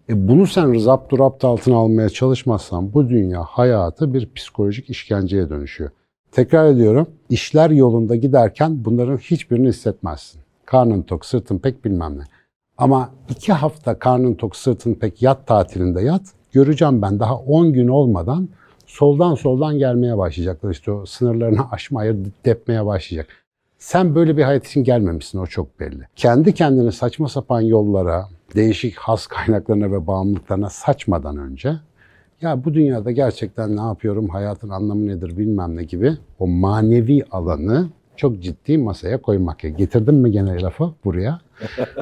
E 0.08 0.28
bunu 0.28 0.46
sen 0.46 0.78
zapt 0.78 1.12
rapt 1.18 1.44
altına 1.44 1.76
almaya 1.76 2.08
çalışmazsan 2.08 2.92
bu 2.92 3.08
dünya 3.08 3.42
hayatı 3.42 4.14
bir 4.14 4.32
psikolojik 4.34 4.90
işkenceye 4.90 5.50
dönüşüyor. 5.50 5.90
Tekrar 6.32 6.66
ediyorum, 6.66 7.06
işler 7.30 7.70
yolunda 7.70 8.16
giderken 8.16 8.84
bunların 8.84 9.16
hiçbirini 9.16 9.68
hissetmezsin. 9.68 10.40
Karnın 10.64 11.02
tok, 11.02 11.26
sırtın 11.26 11.58
pek 11.58 11.84
bilmem 11.84 12.18
ne. 12.18 12.22
Ama 12.78 13.10
iki 13.30 13.52
hafta 13.52 13.98
karnın 13.98 14.34
tok, 14.34 14.56
sırtın 14.56 14.94
pek 14.94 15.22
yat 15.22 15.46
tatilinde 15.46 16.02
yat, 16.02 16.22
göreceğim 16.56 17.02
ben 17.02 17.20
daha 17.20 17.36
10 17.36 17.72
gün 17.72 17.88
olmadan 17.88 18.48
soldan 18.86 19.34
soldan 19.34 19.78
gelmeye 19.78 20.18
başlayacaklar. 20.18 20.70
İşte 20.70 20.92
o 20.92 21.06
sınırlarını 21.06 21.60
aşmaya, 21.70 22.14
depmeye 22.44 22.86
başlayacak. 22.86 23.28
Sen 23.78 24.14
böyle 24.14 24.36
bir 24.36 24.42
hayat 24.42 24.66
için 24.66 24.84
gelmemişsin, 24.84 25.38
o 25.38 25.46
çok 25.46 25.80
belli. 25.80 26.08
Kendi 26.16 26.54
kendini 26.54 26.92
saçma 26.92 27.28
sapan 27.28 27.60
yollara, 27.60 28.28
değişik 28.54 28.96
has 28.96 29.26
kaynaklarına 29.26 29.92
ve 29.92 30.06
bağımlılıklarına 30.06 30.70
saçmadan 30.70 31.36
önce 31.36 31.74
ya 32.40 32.64
bu 32.64 32.74
dünyada 32.74 33.10
gerçekten 33.10 33.76
ne 33.76 33.80
yapıyorum, 33.80 34.28
hayatın 34.28 34.68
anlamı 34.68 35.06
nedir 35.06 35.36
bilmem 35.36 35.76
ne 35.76 35.84
gibi 35.84 36.12
o 36.38 36.46
manevi 36.46 37.24
alanı 37.30 37.88
çok 38.16 38.42
ciddi 38.42 38.78
masaya 38.78 39.22
koymak. 39.22 39.60
Getirdim 39.60 40.14
mi 40.14 40.30
gene 40.30 40.62
lafı 40.62 40.94
buraya? 41.04 41.40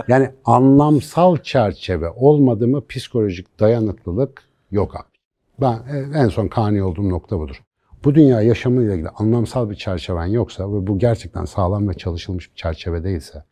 Yani 0.09 0.31
anlamsal 0.45 1.37
çerçeve 1.37 2.11
olmadı 2.11 2.69
mı 2.69 2.87
psikolojik 2.87 3.61
dayanıklılık 3.61 4.43
yok 4.71 4.97
abi. 4.97 5.15
Ben 5.61 5.79
en 6.15 6.29
son 6.29 6.49
kani 6.49 6.83
olduğum 6.83 7.09
nokta 7.09 7.39
budur. 7.39 7.63
Bu 8.05 8.15
dünya 8.15 8.43
yaşamıyla 8.43 8.95
ilgili 8.95 9.09
anlamsal 9.09 9.71
bir 9.71 9.75
çerçeven 9.75 10.27
yoksa 10.27 10.73
ve 10.73 10.87
bu 10.87 10.99
gerçekten 10.99 11.45
sağlam 11.45 11.89
ve 11.89 11.95
çalışılmış 11.95 12.51
bir 12.51 12.57
çerçeve 12.57 13.05
değilse 13.05 13.45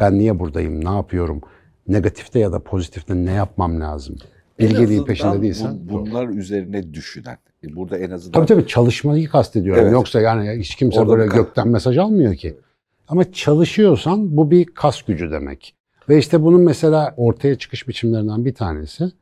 ben 0.00 0.18
niye 0.18 0.38
buradayım, 0.38 0.84
ne 0.84 0.90
yapıyorum, 0.90 1.40
negatifte 1.88 2.38
ya 2.38 2.52
da 2.52 2.62
pozitifte 2.62 3.14
ne 3.14 3.32
yapmam 3.32 3.80
lazım? 3.80 4.16
Bilgeliğin 4.58 5.04
peşinde 5.04 5.42
değilsen. 5.42 5.78
Bu, 5.80 5.92
bunlar 5.92 6.28
üzerine 6.28 6.94
düşünen. 6.94 7.38
E, 7.64 7.76
burada 7.76 7.98
en 7.98 8.10
azından... 8.10 8.32
Tabii 8.32 8.46
tabii 8.46 8.66
çalışmayı 8.66 9.28
kastediyorum. 9.28 9.82
Evet. 9.82 9.92
Yoksa 9.92 10.20
yani 10.20 10.60
hiç 10.60 10.74
kimse 10.74 11.00
Orada 11.00 11.12
böyle 11.12 11.26
gökten 11.26 11.68
mesaj 11.68 11.98
almıyor 11.98 12.34
ki. 12.34 12.56
Ama 13.08 13.32
çalışıyorsan 13.32 14.36
bu 14.36 14.50
bir 14.50 14.64
kas 14.64 15.02
gücü 15.02 15.30
demek. 15.30 15.74
Ve 16.08 16.18
işte 16.18 16.42
bunun 16.42 16.60
mesela 16.60 17.14
ortaya 17.16 17.58
çıkış 17.58 17.88
biçimlerinden 17.88 18.44
bir 18.44 18.54
tanesi 18.54 19.12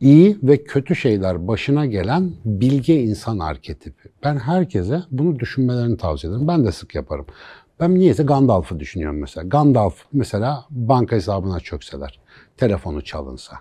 iyi 0.00 0.38
ve 0.42 0.64
kötü 0.64 0.96
şeyler 0.96 1.48
başına 1.48 1.86
gelen 1.86 2.32
bilge 2.44 3.00
insan 3.00 3.38
arketipi. 3.38 4.08
Ben 4.24 4.38
herkese 4.38 5.02
bunu 5.10 5.38
düşünmelerini 5.38 5.96
tavsiye 5.96 6.32
ederim. 6.32 6.48
Ben 6.48 6.64
de 6.64 6.72
sık 6.72 6.94
yaparım. 6.94 7.26
Ben 7.80 7.94
niyeyse 7.94 8.22
Gandalf'ı 8.22 8.80
düşünüyorum 8.80 9.20
mesela. 9.20 9.48
Gandalf 9.48 10.04
mesela 10.12 10.64
banka 10.70 11.16
hesabına 11.16 11.60
çökseler, 11.60 12.20
telefonu 12.56 13.04
çalınsa, 13.04 13.56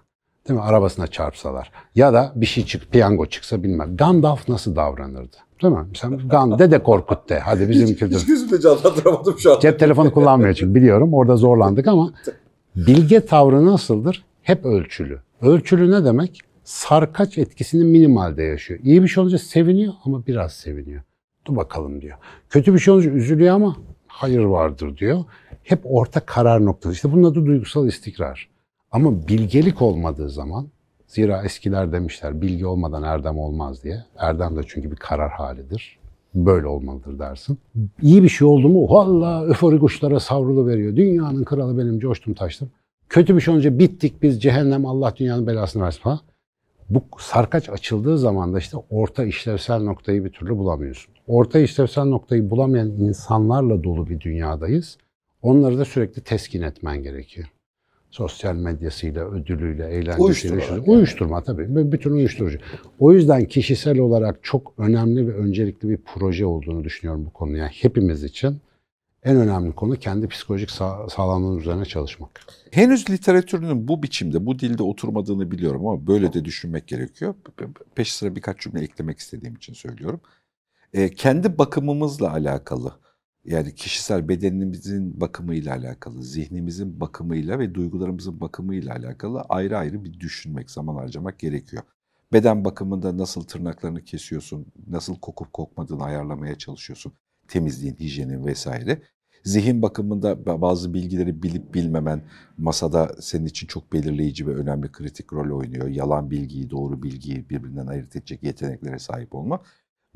değil 0.48 0.60
mi? 0.60 0.66
Arabasına 0.66 1.08
çarpsalar 1.08 1.72
ya 1.96 2.14
da 2.14 2.32
bir 2.36 2.46
şey 2.46 2.66
çık, 2.66 2.92
piyango 2.92 3.26
çıksa 3.26 3.64
bilmem. 3.64 3.98
Gandalf 3.98 4.50
nasıl 4.50 4.76
davranırdı? 4.76 5.36
Değil 5.64 5.74
mi? 5.74 5.86
Sen 5.96 6.28
Gan, 6.28 6.60
Dede 6.60 6.84
Korkut 6.84 7.30
de. 7.30 7.40
Hadi 7.40 7.70
bizim 7.70 7.96
kültür. 7.96 8.20
Hiç 8.20 8.26
gözümde 8.26 8.62
canlandıramadım 8.62 9.40
şu 9.40 9.56
an. 9.56 9.60
Cep 9.60 9.80
telefonu 9.80 10.12
kullanmıyor 10.12 10.54
çünkü 10.54 10.76
biliyorum. 10.76 11.14
Orada 11.14 11.36
zorlandık 11.38 11.88
ama 11.88 12.14
bilge 12.76 13.26
tavrı 13.26 13.66
nasıldır? 13.66 14.26
Hep 14.42 14.66
ölçülü. 14.66 15.20
Ölçülü 15.42 15.92
ne 15.92 16.06
demek? 16.06 16.42
Sarkaç 16.64 17.38
etkisini 17.38 17.84
minimalde 17.84 18.44
yaşıyor. 18.44 18.80
İyi 18.84 19.04
bir 19.04 19.08
şey 19.08 19.22
olunca 19.22 19.38
seviniyor 19.38 19.94
ama 20.06 20.26
biraz 20.28 20.54
seviniyor. 20.54 21.02
Dur 21.46 21.56
bakalım 21.56 22.02
diyor. 22.02 22.18
Kötü 22.50 22.74
bir 22.74 22.80
şey 22.80 22.94
olunca 22.94 23.12
üzülüyor 23.12 23.56
ama 23.56 23.78
hayır 24.08 24.40
vardır 24.40 24.98
diyor. 24.98 25.20
Hep 25.64 25.80
orta 25.84 26.20
karar 26.20 26.66
noktası. 26.66 26.96
İşte 26.96 27.12
bunun 27.12 27.32
adı 27.32 27.46
duygusal 27.46 27.88
istikrar. 27.88 28.50
Ama 28.92 29.28
bilgelik 29.28 29.82
olmadığı 29.82 30.30
zaman, 30.30 30.68
zira 31.08 31.44
eskiler 31.44 31.92
demişler 31.92 32.42
bilgi 32.42 32.66
olmadan 32.66 33.04
erdem 33.04 33.40
olmaz 33.40 33.84
diye. 33.84 34.04
Erdem 34.18 34.56
de 34.56 34.62
çünkü 34.68 34.92
bir 34.92 34.96
karar 34.96 35.32
halidir. 35.32 36.00
Böyle 36.36 36.68
olmalıdır 36.68 37.20
dersin. 37.20 37.58
İyi 38.02 38.24
bir 38.24 38.30
şey 38.30 38.48
oldu 38.48 38.70
mu 38.70 38.90
valla 38.90 39.46
öfori 39.46 39.80
kuşlara 39.80 40.20
savrulu 40.20 40.68
veriyor. 40.68 40.96
Dünyanın 40.96 41.44
kralı 41.44 41.78
benim 41.78 42.00
coştum 42.00 42.34
taştım. 42.34 42.72
Kötü 43.10 43.36
bir 43.36 43.42
şey 43.42 43.54
olunca 43.54 43.80
bittik 43.80 44.22
biz 44.22 44.42
cehennem 44.42 44.86
Allah 44.86 45.14
dünyanın 45.16 45.48
belasını 45.48 45.84
versin 45.84 46.02
falan. 46.02 46.20
Bu 46.90 47.04
sarkaç 47.20 47.70
açıldığı 47.70 48.18
zaman 48.18 48.54
da 48.54 48.60
işte 48.60 48.78
orta 48.90 49.24
işlevsel 49.24 49.82
noktayı 49.82 50.26
bir 50.26 50.30
türlü 50.30 50.58
bulamıyorsun. 50.58 51.14
Orta 51.28 51.60
işlevsel 51.60 52.06
noktayı 52.06 52.50
bulamayan 52.50 52.90
insanlarla 52.90 53.84
dolu 53.84 54.10
bir 54.10 54.20
dünyadayız. 54.20 54.98
Onları 55.42 55.78
da 55.78 55.86
sürekli 55.86 56.22
teskin 56.22 56.62
etmen 56.62 57.04
gerekiyor. 57.04 57.48
Sosyal 58.12 58.56
medyasıyla, 58.56 59.26
ödülüyle, 59.32 59.88
eğlencesiyle. 59.88 60.24
Uyuşturarak 60.24 60.64
şuyla- 60.64 60.76
yani. 60.76 60.90
Uyuşturma 60.98 61.44
tabii. 61.44 61.92
Bütün 61.92 62.12
uyuşturucu. 62.12 62.58
O 63.00 63.14
yüzden 63.14 63.46
kişisel 63.46 64.00
olarak 64.00 64.40
çok 64.44 64.74
önemli 64.78 65.28
ve 65.28 65.34
öncelikli 65.34 65.90
bir 65.90 65.98
proje 65.98 66.46
olduğunu 66.46 66.84
düşünüyorum 66.84 67.26
bu 67.26 67.30
konu. 67.34 67.58
Yani 67.58 67.72
hepimiz 67.74 68.24
için 68.24 68.58
en 69.24 69.36
önemli 69.38 69.72
konu 69.72 69.96
kendi 69.96 70.28
psikolojik 70.28 70.72
sağ, 70.72 71.10
sağlamlığın 71.10 71.58
üzerine 71.60 71.86
çalışmak. 71.86 72.30
Henüz 72.72 73.10
literatürünün 73.10 73.88
bu 73.88 74.04
biçimde, 74.04 74.46
bu 74.46 74.60
dilde 74.60 74.84
oturmadığını 74.84 75.52
biliyorum 75.52 75.88
ama 75.88 76.08
böyle 76.08 76.34
de 76.34 76.46
düşünmek 76.46 76.88
gerekiyor. 76.88 77.36
Pe- 77.58 77.64
pe- 77.64 77.84
Peş 77.96 78.14
sıra 78.14 78.36
birkaç 78.36 78.60
cümle 78.60 78.82
eklemek 78.82 79.20
istediğim 79.20 79.56
için 79.56 79.74
söylüyorum. 79.74 80.22
E, 80.94 81.10
kendi 81.10 81.58
bakımımızla 81.58 82.32
alakalı 82.34 82.92
Yani 83.50 83.76
kişisel 83.76 84.30
bedenimizin 84.30 85.22
bakımıyla 85.22 85.76
alakalı, 85.76 86.24
zihnimizin 86.24 87.00
bakımıyla 87.00 87.60
ve 87.60 87.76
duygularımızın 87.76 88.42
bakımıyla 88.42 88.96
alakalı 88.96 89.42
ayrı 89.42 89.78
ayrı 89.78 90.04
bir 90.04 90.20
düşünmek, 90.20 90.72
zaman 90.72 90.96
harcamak 90.96 91.40
gerekiyor. 91.40 91.84
Beden 92.34 92.66
bakımında 92.66 93.18
nasıl 93.18 93.44
tırnaklarını 93.44 94.04
kesiyorsun, 94.04 94.66
nasıl 94.88 95.16
kokup 95.16 95.54
kokmadığını 95.54 96.04
ayarlamaya 96.04 96.58
çalışıyorsun, 96.58 97.14
temizliğin, 97.48 97.96
hijyenin 97.96 98.46
vesaire. 98.46 99.02
Zihin 99.44 99.82
bakımında 99.82 100.62
bazı 100.62 100.94
bilgileri 100.94 101.44
bilip 101.44 101.74
bilmemen 101.74 102.22
masada 102.58 103.16
senin 103.22 103.46
için 103.46 103.68
çok 103.68 103.94
belirleyici 103.94 104.48
ve 104.48 104.56
önemli 104.56 104.92
kritik 104.92 105.34
rol 105.34 105.60
oynuyor. 105.60 105.88
Yalan 105.88 106.32
bilgiyi, 106.32 106.70
doğru 106.70 107.04
bilgiyi 107.04 107.50
birbirinden 107.50 107.88
ayırt 107.88 108.16
edecek 108.16 108.44
yeteneklere 108.44 109.00
sahip 109.00 109.36
olma. 109.36 109.62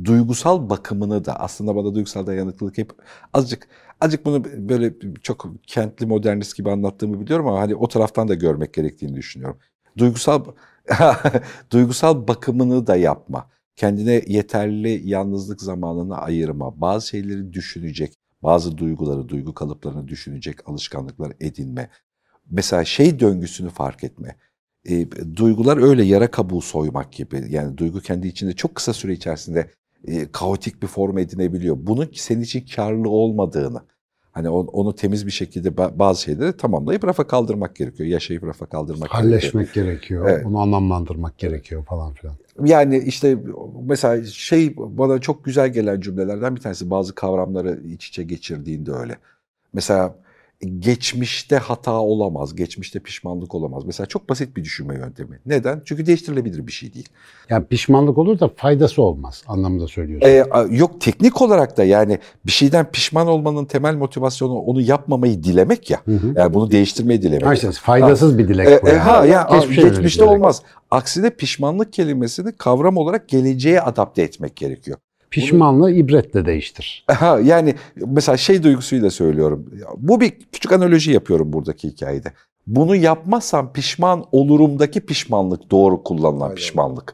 Duygusal 0.04 0.70
bakımını 0.70 1.26
da 1.26 1.40
aslında 1.40 1.76
bana 1.76 1.96
duygusal 1.96 2.28
dayanıklılık 2.28 2.78
hep 2.78 2.94
azıcık 3.34 3.68
azıcık 4.02 4.26
bunu 4.26 4.44
böyle 4.44 4.94
çok 5.22 5.48
kentli 5.68 6.06
modernist 6.06 6.58
gibi 6.58 6.72
anlattığımı 6.72 7.20
biliyorum 7.22 7.48
ama 7.48 7.60
hani 7.60 7.76
o 7.76 7.88
taraftan 7.88 8.28
da 8.28 8.34
görmek 8.34 8.74
gerektiğini 8.74 9.16
düşünüyorum. 9.16 9.60
Duygusal 9.98 10.46
duygusal 11.72 12.28
bakımını 12.28 12.88
da 12.88 12.96
yapma. 12.96 13.50
Kendine 13.76 14.22
yeterli 14.28 15.10
yalnızlık 15.10 15.62
zamanını 15.62 16.18
ayırma. 16.18 16.82
Bazı 16.82 17.08
şeyleri 17.08 17.54
düşünecek, 17.54 18.14
bazı 18.44 18.78
duyguları, 18.78 19.30
duygu 19.30 19.54
kalıplarını 19.54 20.08
düşünecek 20.08 20.70
alışkanlıklar 20.70 21.34
edinme. 21.40 21.90
Mesela 22.52 22.86
şey 22.86 23.20
döngüsünü 23.20 23.70
fark 23.70 24.04
etme. 24.04 24.36
E, 24.86 25.08
duygular 25.36 25.78
öyle 25.78 26.04
yara 26.04 26.32
kabuğu 26.32 26.62
soymak 26.62 27.12
gibi. 27.14 27.46
Yani 27.50 27.78
duygu 27.78 28.00
kendi 28.00 28.28
içinde 28.28 28.54
çok 28.54 28.76
kısa 28.76 28.94
süre 28.94 29.14
içerisinde 29.14 29.70
e, 30.08 30.32
kaotik 30.32 30.82
bir 30.82 30.88
form 30.88 31.18
edinebiliyor. 31.18 31.78
Bunun 31.80 32.10
senin 32.14 32.42
için 32.42 32.66
karlı 32.76 33.10
olmadığını, 33.10 33.82
hani 34.32 34.50
onu 34.50 34.96
temiz 34.96 35.26
bir 35.26 35.32
şekilde 35.32 35.78
bazı 35.78 36.22
şeyleri 36.22 36.58
tamamlayıp 36.58 37.04
rafa 37.04 37.28
kaldırmak 37.28 37.76
gerekiyor. 37.76 38.10
Yaşayıp 38.10 38.44
rafa 38.44 38.66
kaldırmak 38.66 39.10
Halleşmek 39.10 39.74
gerekiyor. 39.74 39.86
gerekiyor. 39.86 40.30
Evet. 40.30 40.46
Bunu 40.46 40.60
anlamlandırmak 40.60 41.38
gerekiyor 41.38 41.86
falan 41.86 42.14
filan. 42.14 42.36
Yani 42.66 42.98
işte 42.98 43.38
mesela 43.88 44.24
şey 44.26 44.78
bana 44.78 45.20
çok 45.20 45.46
güzel 45.46 45.74
gelen 45.74 46.02
cümlelerden 46.02 46.56
bir 46.56 46.62
tanesi 46.62 46.90
bazı 46.90 47.16
kavramları 47.16 47.82
iç 47.88 48.08
içe 48.08 48.24
geçirdiğinde 48.24 48.92
öyle. 48.92 49.18
Mesela 49.74 50.16
geçmişte 50.64 51.58
hata 51.58 51.92
olamaz, 51.92 52.56
geçmişte 52.56 53.00
pişmanlık 53.00 53.56
olamaz. 53.56 53.84
Mesela 53.86 54.08
çok 54.08 54.30
basit 54.30 54.58
bir 54.58 54.64
düşünme 54.64 54.96
yöntemi. 54.96 55.40
Neden? 55.46 55.82
Çünkü 55.86 56.06
değiştirilebilir 56.06 56.68
bir 56.68 56.72
şey 56.72 56.94
değil. 56.94 57.10
Yani 57.50 57.66
pişmanlık 57.66 58.18
olur 58.18 58.40
da 58.40 58.50
faydası 58.56 59.02
olmaz 59.02 59.44
anlamında 59.48 59.88
söylüyorsun. 59.88 60.28
Ee, 60.30 60.46
yok 60.70 61.02
teknik 61.02 61.42
olarak 61.42 61.78
da 61.78 61.84
yani 61.84 62.20
bir 62.46 62.52
şeyden 62.52 62.92
pişman 62.92 63.28
olmanın 63.28 63.66
temel 63.66 63.96
motivasyonu 63.96 64.54
onu 64.54 64.82
yapmamayı 64.82 65.44
dilemek 65.44 65.90
ya. 65.90 66.00
Hı 66.06 66.12
hı. 66.12 66.34
Yani 66.36 66.54
bunu 66.54 66.72
değiştirmeyi 66.72 67.22
dilemek. 67.22 67.46
Ha 67.46 67.54
işte 67.54 67.72
faydasız 67.72 68.34
ha. 68.34 68.38
bir 68.38 68.48
dilek 68.48 68.68
e, 68.68 68.80
bu. 68.84 68.88
E, 68.88 68.98
ha 68.98 69.26
ya 69.26 69.50
geçmişte 69.76 70.24
olmaz. 70.24 70.62
Aksine 70.92 71.30
pişmanlık 71.30 71.94
kelimesini 71.94 72.52
kavram 72.52 72.98
olarak 72.98 73.30
geleceğe 73.30 73.82
adapte 73.82 74.22
etmek 74.22 74.56
gerekiyor. 74.56 74.98
Pişmanlığı 75.34 75.80
Bunu, 75.82 75.90
ibretle 75.90 76.46
değiştir. 76.46 77.06
Ha, 77.08 77.40
yani 77.44 77.76
mesela 77.96 78.38
şey 78.38 78.64
duygusuyla 78.64 79.10
söylüyorum. 79.12 79.66
Bu 79.98 80.22
bir 80.22 80.32
küçük 80.52 80.72
analoji 80.72 81.12
yapıyorum 81.12 81.54
buradaki 81.54 81.88
hikayede. 81.90 82.34
Bunu 82.68 82.96
yapmazsam 82.96 83.74
pişman 83.74 84.26
olurumdaki 84.32 85.02
pişmanlık 85.02 85.72
doğru 85.72 86.04
kullanılan 86.04 86.44
Aynen. 86.46 86.56
pişmanlık. 86.56 87.14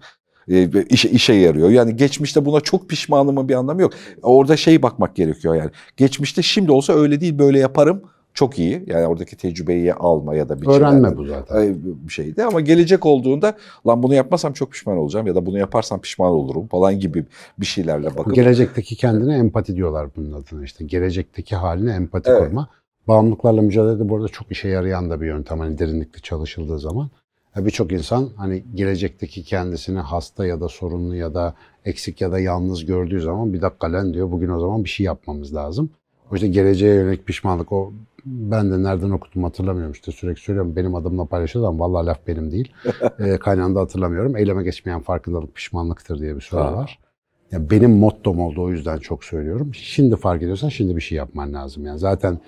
Ee, 0.49 0.69
işe, 0.89 1.09
işe 1.09 1.33
yarıyor. 1.33 1.69
Yani 1.69 1.95
geçmişte 1.95 2.45
buna 2.45 2.61
çok 2.61 2.89
pişmanımın 2.89 3.49
bir 3.49 3.53
anlamı 3.53 3.81
yok. 3.81 3.93
Orada 4.21 4.57
şey 4.57 4.81
bakmak 4.81 5.15
gerekiyor 5.15 5.55
yani. 5.55 5.71
Geçmişte 5.97 6.41
şimdi 6.41 6.71
olsa 6.71 6.93
öyle 6.93 7.21
değil 7.21 7.39
böyle 7.39 7.59
yaparım 7.59 8.01
çok 8.39 8.59
iyi. 8.59 8.83
Yani 8.87 9.07
oradaki 9.07 9.37
tecrübeyi 9.37 9.93
alma 9.93 10.35
ya 10.35 10.49
da 10.49 10.61
bir 10.61 10.67
Öğrenme 10.67 11.17
bu 11.17 11.25
zaten. 11.25 11.77
Bir 11.83 12.13
şeydi 12.13 12.43
ama 12.43 12.61
gelecek 12.61 13.05
olduğunda 13.05 13.57
lan 13.87 14.03
bunu 14.03 14.13
yapmasam 14.13 14.53
çok 14.53 14.71
pişman 14.71 14.97
olacağım 14.97 15.27
ya 15.27 15.35
da 15.35 15.45
bunu 15.45 15.57
yaparsam 15.57 16.01
pişman 16.01 16.31
olurum 16.31 16.67
falan 16.67 16.99
gibi 16.99 17.25
bir 17.59 17.65
şeylerle 17.65 18.17
bakıp. 18.17 18.35
Gelecekteki 18.35 18.95
kendine 18.95 19.37
empati 19.37 19.75
diyorlar 19.75 20.07
bunun 20.15 20.31
adına 20.31 20.63
işte. 20.63 20.85
Gelecekteki 20.85 21.55
haline 21.55 21.93
empati 21.93 22.29
evet. 22.29 22.39
kurma. 22.39 22.69
Bağımlılıklarla 23.07 23.61
mücadelede 23.61 24.09
bu 24.09 24.15
arada 24.15 24.27
çok 24.27 24.51
işe 24.51 24.69
yarayan 24.69 25.09
da 25.09 25.21
bir 25.21 25.27
yöntem. 25.27 25.59
Hani 25.59 25.77
derinlikli 25.77 26.21
çalışıldığı 26.21 26.79
zaman. 26.79 27.09
Birçok 27.57 27.91
insan 27.91 28.29
hani 28.37 28.63
gelecekteki 28.75 29.43
kendisini 29.43 29.99
hasta 29.99 30.45
ya 30.45 30.61
da 30.61 30.67
sorunlu 30.67 31.15
ya 31.15 31.33
da 31.33 31.53
eksik 31.85 32.21
ya 32.21 32.31
da 32.31 32.39
yalnız 32.39 32.85
gördüğü 32.85 33.21
zaman 33.21 33.53
bir 33.53 33.61
dakika 33.61 33.91
lan 33.93 34.13
diyor 34.13 34.31
bugün 34.31 34.49
o 34.49 34.59
zaman 34.59 34.83
bir 34.83 34.89
şey 34.89 35.05
yapmamız 35.05 35.55
lazım. 35.55 35.89
O 36.31 36.35
işte 36.35 36.47
geleceğe 36.47 36.95
yönelik 36.95 37.25
pişmanlık 37.25 37.71
o 37.71 37.93
ben 38.25 38.71
de 38.71 38.83
nereden 38.83 39.09
okudum 39.09 39.43
hatırlamıyorum 39.43 39.91
işte 39.91 40.11
sürekli 40.11 40.41
söylüyorum 40.41 40.75
benim 40.75 40.95
adımla 40.95 41.25
paylaşıyorlar 41.25 41.69
ama 41.69 41.79
vallahi 41.79 42.05
laf 42.05 42.27
benim 42.27 42.51
değil. 42.51 42.71
e, 43.19 43.37
kaynağında 43.37 43.79
hatırlamıyorum. 43.79 44.37
Eyleme 44.37 44.63
geçmeyen 44.63 45.01
farkındalık 45.01 45.55
pişmanlıktır 45.55 46.19
diye 46.19 46.35
bir 46.35 46.41
soru 46.41 46.61
var. 46.63 46.99
Ya 47.51 47.69
benim 47.69 47.91
mottom 47.91 48.39
oldu 48.39 48.63
o 48.63 48.69
yüzden 48.69 48.97
çok 48.97 49.23
söylüyorum. 49.23 49.71
Şimdi 49.73 50.15
fark 50.15 50.41
ediyorsan 50.41 50.69
şimdi 50.69 50.95
bir 50.95 51.01
şey 51.01 51.17
yapman 51.17 51.53
lazım. 51.53 51.85
Yani 51.85 51.99
zaten 51.99 52.39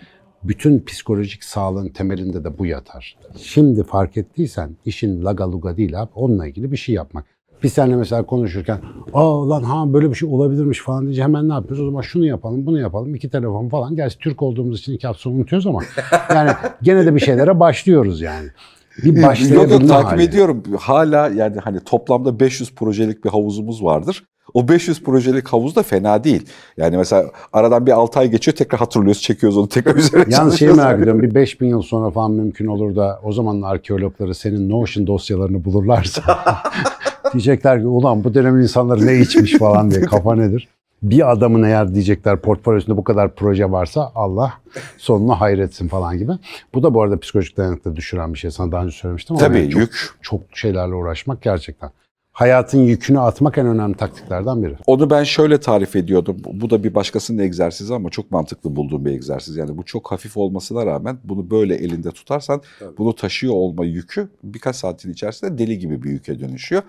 bütün 0.43 0.85
psikolojik 0.85 1.43
sağlığın 1.43 1.89
temelinde 1.89 2.43
de 2.43 2.57
bu 2.57 2.65
yatar. 2.65 3.17
Şimdi 3.37 3.83
fark 3.83 4.17
ettiysen 4.17 4.75
işin 4.85 5.25
lagaluga 5.25 5.77
değil 5.77 6.01
abi 6.01 6.11
onunla 6.15 6.47
ilgili 6.47 6.71
bir 6.71 6.77
şey 6.77 6.95
yapmak. 6.95 7.25
Biz 7.63 7.73
seninle 7.73 7.95
mesela 7.95 8.23
konuşurken 8.23 8.79
aa 9.13 9.49
lan 9.49 9.63
ha 9.63 9.93
böyle 9.93 10.09
bir 10.09 10.15
şey 10.15 10.29
olabilirmiş 10.29 10.81
falan 10.81 11.05
diyece 11.05 11.23
hemen 11.23 11.49
ne 11.49 11.53
yapıyoruz? 11.53 11.83
O 11.83 11.85
zaman 11.85 12.01
şunu 12.01 12.25
yapalım 12.25 12.65
bunu 12.65 12.79
yapalım 12.79 13.15
iki 13.15 13.29
telefon 13.29 13.69
falan. 13.69 13.95
Gerçi 13.95 14.17
Türk 14.17 14.41
olduğumuz 14.41 14.79
için 14.79 14.93
iki 14.93 15.07
hafta 15.07 15.29
unutuyoruz 15.29 15.67
ama 15.67 15.81
yani 16.35 16.51
gene 16.81 17.05
de 17.05 17.15
bir 17.15 17.19
şeylere 17.19 17.59
başlıyoruz 17.59 18.21
yani. 18.21 18.47
Bir 19.03 19.23
başlayabilme 19.23 19.61
Yok 19.61 19.81
yok 19.81 19.89
takip 19.89 20.11
hali. 20.11 20.23
ediyorum. 20.23 20.63
Hala 20.79 21.27
yani 21.27 21.57
hani 21.63 21.79
toplamda 21.79 22.39
500 22.39 22.75
projelik 22.75 23.25
bir 23.25 23.29
havuzumuz 23.29 23.83
vardır. 23.83 24.23
O 24.53 24.67
500 24.67 25.03
projelik 25.03 25.47
havuz 25.47 25.75
da 25.75 25.83
fena 25.83 26.23
değil. 26.23 26.45
Yani 26.77 26.97
mesela 26.97 27.25
aradan 27.53 27.85
bir 27.85 27.91
6 27.91 28.19
ay 28.19 28.31
geçiyor 28.31 28.57
tekrar 28.57 28.79
hatırlıyoruz, 28.79 29.21
çekiyoruz 29.21 29.57
onu 29.57 29.69
tekrar 29.69 29.95
üzerine 29.95 30.33
Yalnız 30.33 30.59
şeyi 30.59 30.71
merak 30.71 30.99
ediyorum 30.99 31.21
bir 31.21 31.35
5000 31.35 31.67
yıl 31.67 31.81
sonra 31.81 32.11
falan 32.11 32.31
mümkün 32.31 32.65
olur 32.65 32.95
da 32.95 33.19
o 33.23 33.31
zaman 33.31 33.61
arkeologları 33.61 34.35
senin 34.35 34.69
Notion 34.69 35.07
dosyalarını 35.07 35.65
bulurlarsa 35.65 36.23
diyecekler 37.33 37.79
ki 37.79 37.87
ulan 37.87 38.23
bu 38.23 38.33
dönemin 38.33 38.61
insanları 38.61 39.05
ne 39.05 39.19
içmiş 39.19 39.57
falan 39.57 39.91
diye 39.91 40.01
kafa 40.01 40.35
nedir? 40.35 40.67
Bir 41.03 41.31
adamın 41.31 41.63
eğer 41.63 41.93
diyecekler 41.93 42.41
portfolyosunda 42.41 42.97
bu 42.97 43.03
kadar 43.03 43.35
proje 43.35 43.71
varsa 43.71 44.11
Allah 44.15 44.53
sonunu 44.97 45.35
hayretsin 45.41 45.87
falan 45.87 46.17
gibi. 46.17 46.31
Bu 46.73 46.83
da 46.83 46.93
bu 46.93 47.01
arada 47.01 47.19
psikolojik 47.19 47.57
dayanıklı 47.57 47.95
düşüren 47.95 48.33
bir 48.33 48.39
şey. 48.39 48.51
Sana 48.51 48.71
daha 48.71 48.83
önce 48.83 48.95
söylemiştim 48.95 49.35
ama 49.35 49.47
Tabii, 49.47 49.59
yani 49.59 49.69
çok, 49.69 49.81
yük. 49.81 50.09
çok 50.21 50.41
şeylerle 50.53 50.93
uğraşmak 50.93 51.41
gerçekten 51.41 51.91
hayatın 52.31 52.79
yükünü 52.79 53.19
atmak 53.19 53.57
en 53.57 53.67
önemli 53.67 53.97
taktiklerden 53.97 54.63
biri. 54.63 54.75
Onu 54.87 55.09
ben 55.09 55.23
şöyle 55.23 55.59
tarif 55.59 55.95
ediyordum. 55.95 56.37
Bu 56.53 56.69
da 56.69 56.83
bir 56.83 56.95
başkasının 56.95 57.37
egzersizi 57.37 57.93
ama 57.93 58.09
çok 58.09 58.31
mantıklı 58.31 58.75
bulduğum 58.75 59.05
bir 59.05 59.11
egzersiz. 59.11 59.57
Yani 59.57 59.77
bu 59.77 59.83
çok 59.83 60.11
hafif 60.11 60.37
olmasına 60.37 60.85
rağmen 60.85 61.17
bunu 61.23 61.51
böyle 61.51 61.75
elinde 61.75 62.11
tutarsan 62.11 62.61
Tabii. 62.79 62.97
bunu 62.97 63.15
taşıyor 63.15 63.53
olma 63.53 63.85
yükü 63.85 64.29
birkaç 64.43 64.75
saatin 64.75 65.11
içerisinde 65.11 65.57
deli 65.57 65.79
gibi 65.79 66.03
bir 66.03 66.09
yüke 66.09 66.39
dönüşüyor. 66.39 66.81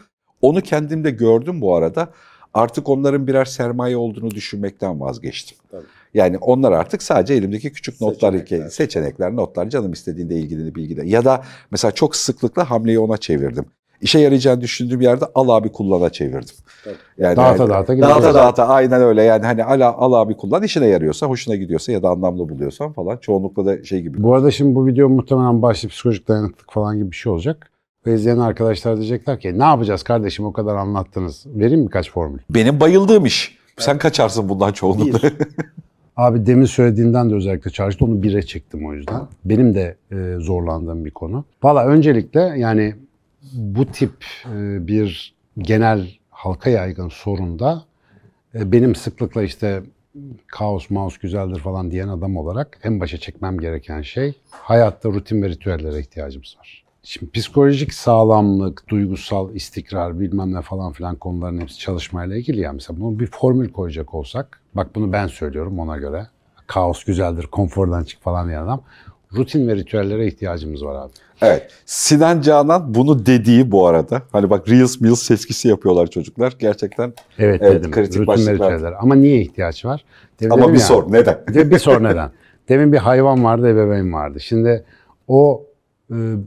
Onu 0.42 0.61
kendimde 0.61 1.11
gördüm 1.11 1.61
bu 1.61 1.76
arada. 1.76 2.09
Artık 2.55 2.88
onların 2.88 3.26
birer 3.26 3.44
sermaye 3.44 3.96
olduğunu 3.96 4.31
düşünmekten 4.31 5.00
vazgeçtim. 5.00 5.59
Tabii. 5.70 5.83
Yani 6.14 6.38
onlar 6.38 6.72
artık 6.72 7.02
sadece 7.02 7.35
elimdeki 7.35 7.72
küçük 7.72 8.00
notlar, 8.00 8.33
seçenekler, 8.33 8.68
seçenekler 8.68 9.37
notlar 9.37 9.68
canım 9.68 9.92
istediğinde 9.92 10.35
ilgili 10.35 10.74
bilgiler. 10.74 11.05
Ya 11.05 11.24
da 11.24 11.42
mesela 11.70 11.92
çok 11.92 12.16
sıklıkla 12.16 12.70
hamleyi 12.70 12.98
ona 12.98 13.16
çevirdim 13.16 13.64
işe 14.02 14.18
yarayacağını 14.18 14.61
düşündüğüm 14.61 15.00
yerde 15.00 15.24
al 15.35 15.48
abi 15.48 15.72
kullana 15.72 16.11
çevirdim. 16.11 16.55
Yani 17.18 17.37
dağıta 17.37 17.68
dağıta 17.68 18.00
Dağıta 18.00 18.35
dağıta 18.35 18.68
aynen 18.68 19.02
öyle 19.02 19.22
yani 19.22 19.46
hani 19.46 19.64
al, 19.64 19.81
al 19.81 20.12
abi 20.12 20.37
kullan 20.37 20.62
işine 20.62 20.87
yarıyorsa 20.87 21.26
hoşuna 21.26 21.57
gidiyorsa 21.57 21.92
ya 21.92 22.02
da 22.02 22.09
anlamlı 22.09 22.48
buluyorsan 22.48 22.92
falan 22.92 23.16
çoğunlukla 23.16 23.66
da 23.66 23.85
şey 23.85 24.02
gibi. 24.02 24.22
Bu 24.22 24.35
arada 24.35 24.50
şimdi 24.50 24.74
bu 24.74 24.87
video 24.87 25.09
muhtemelen 25.09 25.62
başlı 25.62 25.88
psikolojik 25.88 26.28
dayanıklık 26.28 26.72
falan 26.72 26.98
gibi 26.98 27.11
bir 27.11 27.16
şey 27.16 27.33
olacak. 27.33 27.70
Ve 28.07 28.15
izleyen 28.15 28.38
arkadaşlar 28.38 28.97
diyecekler 28.97 29.41
ki 29.41 29.59
ne 29.59 29.65
yapacağız 29.65 30.03
kardeşim 30.03 30.45
o 30.45 30.53
kadar 30.53 30.77
anlattınız. 30.77 31.47
Vereyim 31.47 31.81
mi 31.81 31.87
birkaç 31.87 32.11
formül? 32.11 32.38
Benim 32.51 32.81
bayıldığım 32.81 33.27
iş. 33.27 33.59
Sen 33.79 33.99
kaçarsın 33.99 34.49
bundan 34.49 34.73
çoğunlukla. 34.73 35.31
Abi 36.17 36.47
demin 36.47 36.65
söylediğinden 36.65 37.31
de 37.31 37.35
özellikle 37.35 37.71
çağrıştı. 37.71 38.05
Onu 38.05 38.23
bire 38.23 38.43
çektim 38.43 38.87
o 38.87 38.95
yüzden. 38.95 39.23
Benim 39.45 39.75
de 39.75 39.97
e, 40.12 40.37
zorlandığım 40.38 41.05
bir 41.05 41.11
konu. 41.11 41.45
Valla 41.62 41.87
öncelikle 41.87 42.41
yani 42.41 42.95
bu 43.53 43.87
tip 43.87 44.12
e, 44.55 44.87
bir 44.87 45.35
genel 45.59 46.09
halka 46.31 46.71
yaygın 46.71 47.09
sorunda 47.09 47.85
e, 48.55 48.73
benim 48.73 48.95
sıklıkla 48.95 49.43
işte 49.43 49.83
kaos, 50.47 50.91
maus 50.91 51.19
güzeldir 51.19 51.59
falan 51.59 51.91
diyen 51.91 52.09
adam 52.09 52.37
olarak 52.37 52.79
en 52.85 53.01
başa 53.01 53.19
çekmem 53.19 53.59
gereken 53.59 54.03
şey 54.03 54.35
hayatta 54.51 55.09
rutin 55.09 55.43
ve 55.43 55.49
ritüellere 55.49 56.01
ihtiyacımız 56.01 56.57
var. 56.59 56.82
Şimdi 57.05 57.31
psikolojik 57.33 57.95
sağlamlık, 57.95 58.88
duygusal 58.88 59.55
istikrar 59.55 60.21
bilmem 60.21 60.55
ne 60.55 60.62
falan 60.62 60.93
filan 60.93 61.17
konuların 61.17 61.61
hepsi 61.61 61.79
çalışmayla 61.79 62.37
ilgili 62.37 62.61
ya. 62.61 62.73
Mesela 62.73 63.01
bunu 63.01 63.19
bir 63.19 63.27
formül 63.27 63.73
koyacak 63.73 64.15
olsak, 64.15 64.61
bak 64.75 64.95
bunu 64.95 65.12
ben 65.12 65.27
söylüyorum 65.27 65.79
ona 65.79 65.97
göre 65.97 66.27
kaos 66.67 67.05
güzeldir, 67.05 67.47
konfordan 67.47 68.05
çık 68.05 68.23
falan 68.23 68.49
diyen 68.49 68.62
adam. 68.62 68.83
Rutin 69.37 69.69
ve 69.69 69.77
ritüellere 69.77 70.27
ihtiyacımız 70.27 70.85
var 70.85 71.05
abi. 71.05 71.12
Evet. 71.43 71.71
Sinan 71.87 72.41
Canan 72.41 72.95
bunu 72.95 73.27
dediği 73.27 73.71
bu 73.71 73.87
arada. 73.87 74.23
Hani 74.33 74.51
bak 74.51 74.69
Reels 74.69 75.01
Mills 75.01 75.23
seçkisi 75.23 75.69
yapıyorlar 75.69 76.07
çocuklar. 76.07 76.57
Gerçekten 76.59 77.12
Evet, 77.38 77.61
Evet, 77.62 77.81
dedim. 77.81 77.91
kritik 77.91 78.21
Rutin 78.21 78.47
ve 78.47 78.55
ritüeller. 78.55 78.95
Ama 79.01 79.15
niye 79.15 79.41
ihtiyaç 79.41 79.85
var? 79.85 80.05
Demin 80.41 80.53
ama 80.53 80.69
bir 80.69 80.79
ya, 80.79 80.81
sor 80.81 81.12
neden? 81.12 81.38
Bir, 81.49 81.79
sor 81.79 82.03
neden? 82.03 82.31
Demin 82.69 82.93
bir 82.93 82.99
hayvan 82.99 83.45
vardı, 83.45 83.69
ebeveyn 83.69 84.12
vardı. 84.12 84.41
Şimdi 84.41 84.85
o 85.29 85.67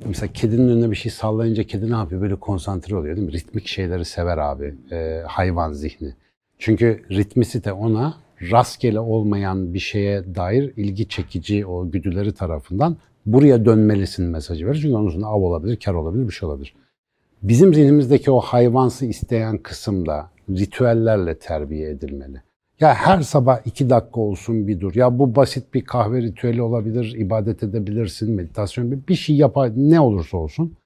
mesela 0.06 0.34
kedinin 0.34 0.70
önüne 0.70 0.92
bir 0.92 0.96
şey 0.96 1.12
sallayınca 1.12 1.64
kedi 1.64 1.92
ne 1.92 1.96
yapıyor? 1.96 2.22
Böyle 2.22 2.36
konsantre 2.36 2.96
oluyor 2.96 3.16
değil 3.16 3.28
mi? 3.28 3.34
Ritmik 3.34 3.68
şeyleri 3.68 4.06
sever 4.06 4.38
abi 4.38 4.76
e, 4.92 5.22
hayvan 5.28 5.74
zihni. 5.74 6.14
Çünkü 6.60 7.06
ritmisite 7.12 7.74
ona 7.74 8.18
rastgele 8.52 9.00
olmayan 9.00 9.74
bir 9.74 9.80
şeye 9.80 10.36
dair 10.36 10.74
ilgi 10.78 11.08
çekici 11.08 11.66
o 11.66 11.92
güdüleri 11.92 12.34
tarafından 12.34 12.98
buraya 13.26 13.66
dönmelisin 13.66 14.26
mesajı 14.26 14.68
verir. 14.68 14.80
Çünkü 14.82 14.96
onun 14.96 15.10
sonra 15.10 15.26
av 15.26 15.42
olabilir, 15.42 15.80
kar 15.86 15.94
olabilir, 15.94 16.28
bir 16.28 16.34
şey 16.34 16.50
olabilir. 16.50 16.76
Bizim 17.44 17.74
zihnimizdeki 17.74 18.32
o 18.32 18.40
hayvansı 18.40 19.06
isteyen 19.06 19.58
kısımda 19.58 20.30
ritüellerle 20.50 21.40
terbiye 21.40 21.90
edilmeli. 21.90 22.42
Ya 22.80 22.94
her 22.96 23.22
sabah 23.22 23.60
iki 23.66 23.90
dakika 23.90 24.22
olsun 24.22 24.68
bir 24.68 24.80
dur. 24.80 24.96
Ya 24.96 25.20
bu 25.20 25.36
basit 25.36 25.74
bir 25.74 25.86
kahve 25.86 26.22
ritüeli 26.22 26.62
olabilir, 26.62 27.16
ibadet 27.18 27.64
edebilirsin, 27.64 28.32
meditasyon 28.32 28.92
bir, 28.92 29.08
bir 29.08 29.16
şey 29.16 29.36
yapar 29.36 29.72
ne 29.76 30.00
olursa 30.00 30.38
olsun. 30.38 30.78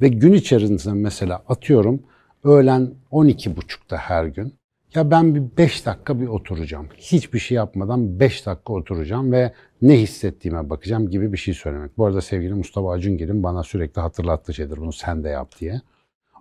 Ve 0.00 0.08
gün 0.08 0.32
içerisinde 0.32 0.94
mesela 0.94 1.42
atıyorum 1.48 2.02
öğlen 2.44 2.90
12.30'da 3.12 3.96
her 3.96 4.24
gün. 4.24 4.54
Ya 4.94 5.10
ben 5.10 5.34
bir 5.34 5.42
5 5.58 5.86
dakika 5.86 6.20
bir 6.20 6.26
oturacağım. 6.26 6.88
Hiçbir 6.96 7.38
şey 7.38 7.56
yapmadan 7.56 8.20
5 8.20 8.46
dakika 8.46 8.72
oturacağım 8.72 9.32
ve 9.32 9.52
ne 9.82 10.00
hissettiğime 10.00 10.70
bakacağım 10.70 11.10
gibi 11.10 11.32
bir 11.32 11.38
şey 11.38 11.54
söylemek. 11.54 11.98
Bu 11.98 12.06
arada 12.06 12.20
sevgili 12.20 12.54
Mustafa 12.54 12.92
Acungil'in 12.92 13.42
bana 13.42 13.62
sürekli 13.62 14.00
hatırlattığı 14.00 14.54
şeydir 14.54 14.76
bunu 14.76 14.92
sen 14.92 15.24
de 15.24 15.28
yap 15.28 15.52
diye. 15.60 15.80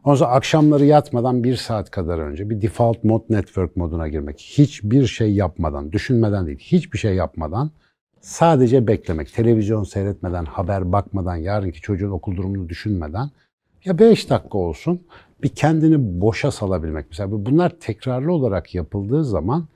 Ondan 0.04 0.16
sonra 0.16 0.30
akşamları 0.30 0.86
yatmadan 0.86 1.44
bir 1.44 1.56
saat 1.56 1.92
kadar 1.92 2.20
önce 2.20 2.50
bir 2.50 2.62
default 2.62 3.04
mod 3.04 3.22
network 3.30 3.78
moduna 3.78 4.08
girmek. 4.08 4.40
Hiçbir 4.40 5.08
şey 5.08 5.34
yapmadan, 5.34 5.92
düşünmeden 5.92 6.48
değil, 6.48 6.60
hiçbir 6.60 6.98
şey 6.98 7.16
yapmadan 7.16 7.72
sadece 8.22 8.88
beklemek. 8.88 9.34
Televizyon 9.34 9.84
seyretmeden, 9.84 10.46
haber 10.46 10.92
bakmadan, 10.92 11.36
yarınki 11.36 11.82
çocuğun 11.82 12.12
okul 12.12 12.38
durumunu 12.38 12.70
düşünmeden 12.70 13.30
ya 13.86 14.00
5 14.00 14.30
dakika 14.30 14.58
olsun 14.58 15.02
bir 15.44 15.50
kendini 15.50 16.22
boşa 16.22 16.52
salabilmek. 16.52 17.06
Mesela 17.10 17.32
bunlar 17.32 17.70
tekrarlı 17.70 18.34
olarak 18.34 18.76
yapıldığı 18.76 19.26
zaman 19.26 19.68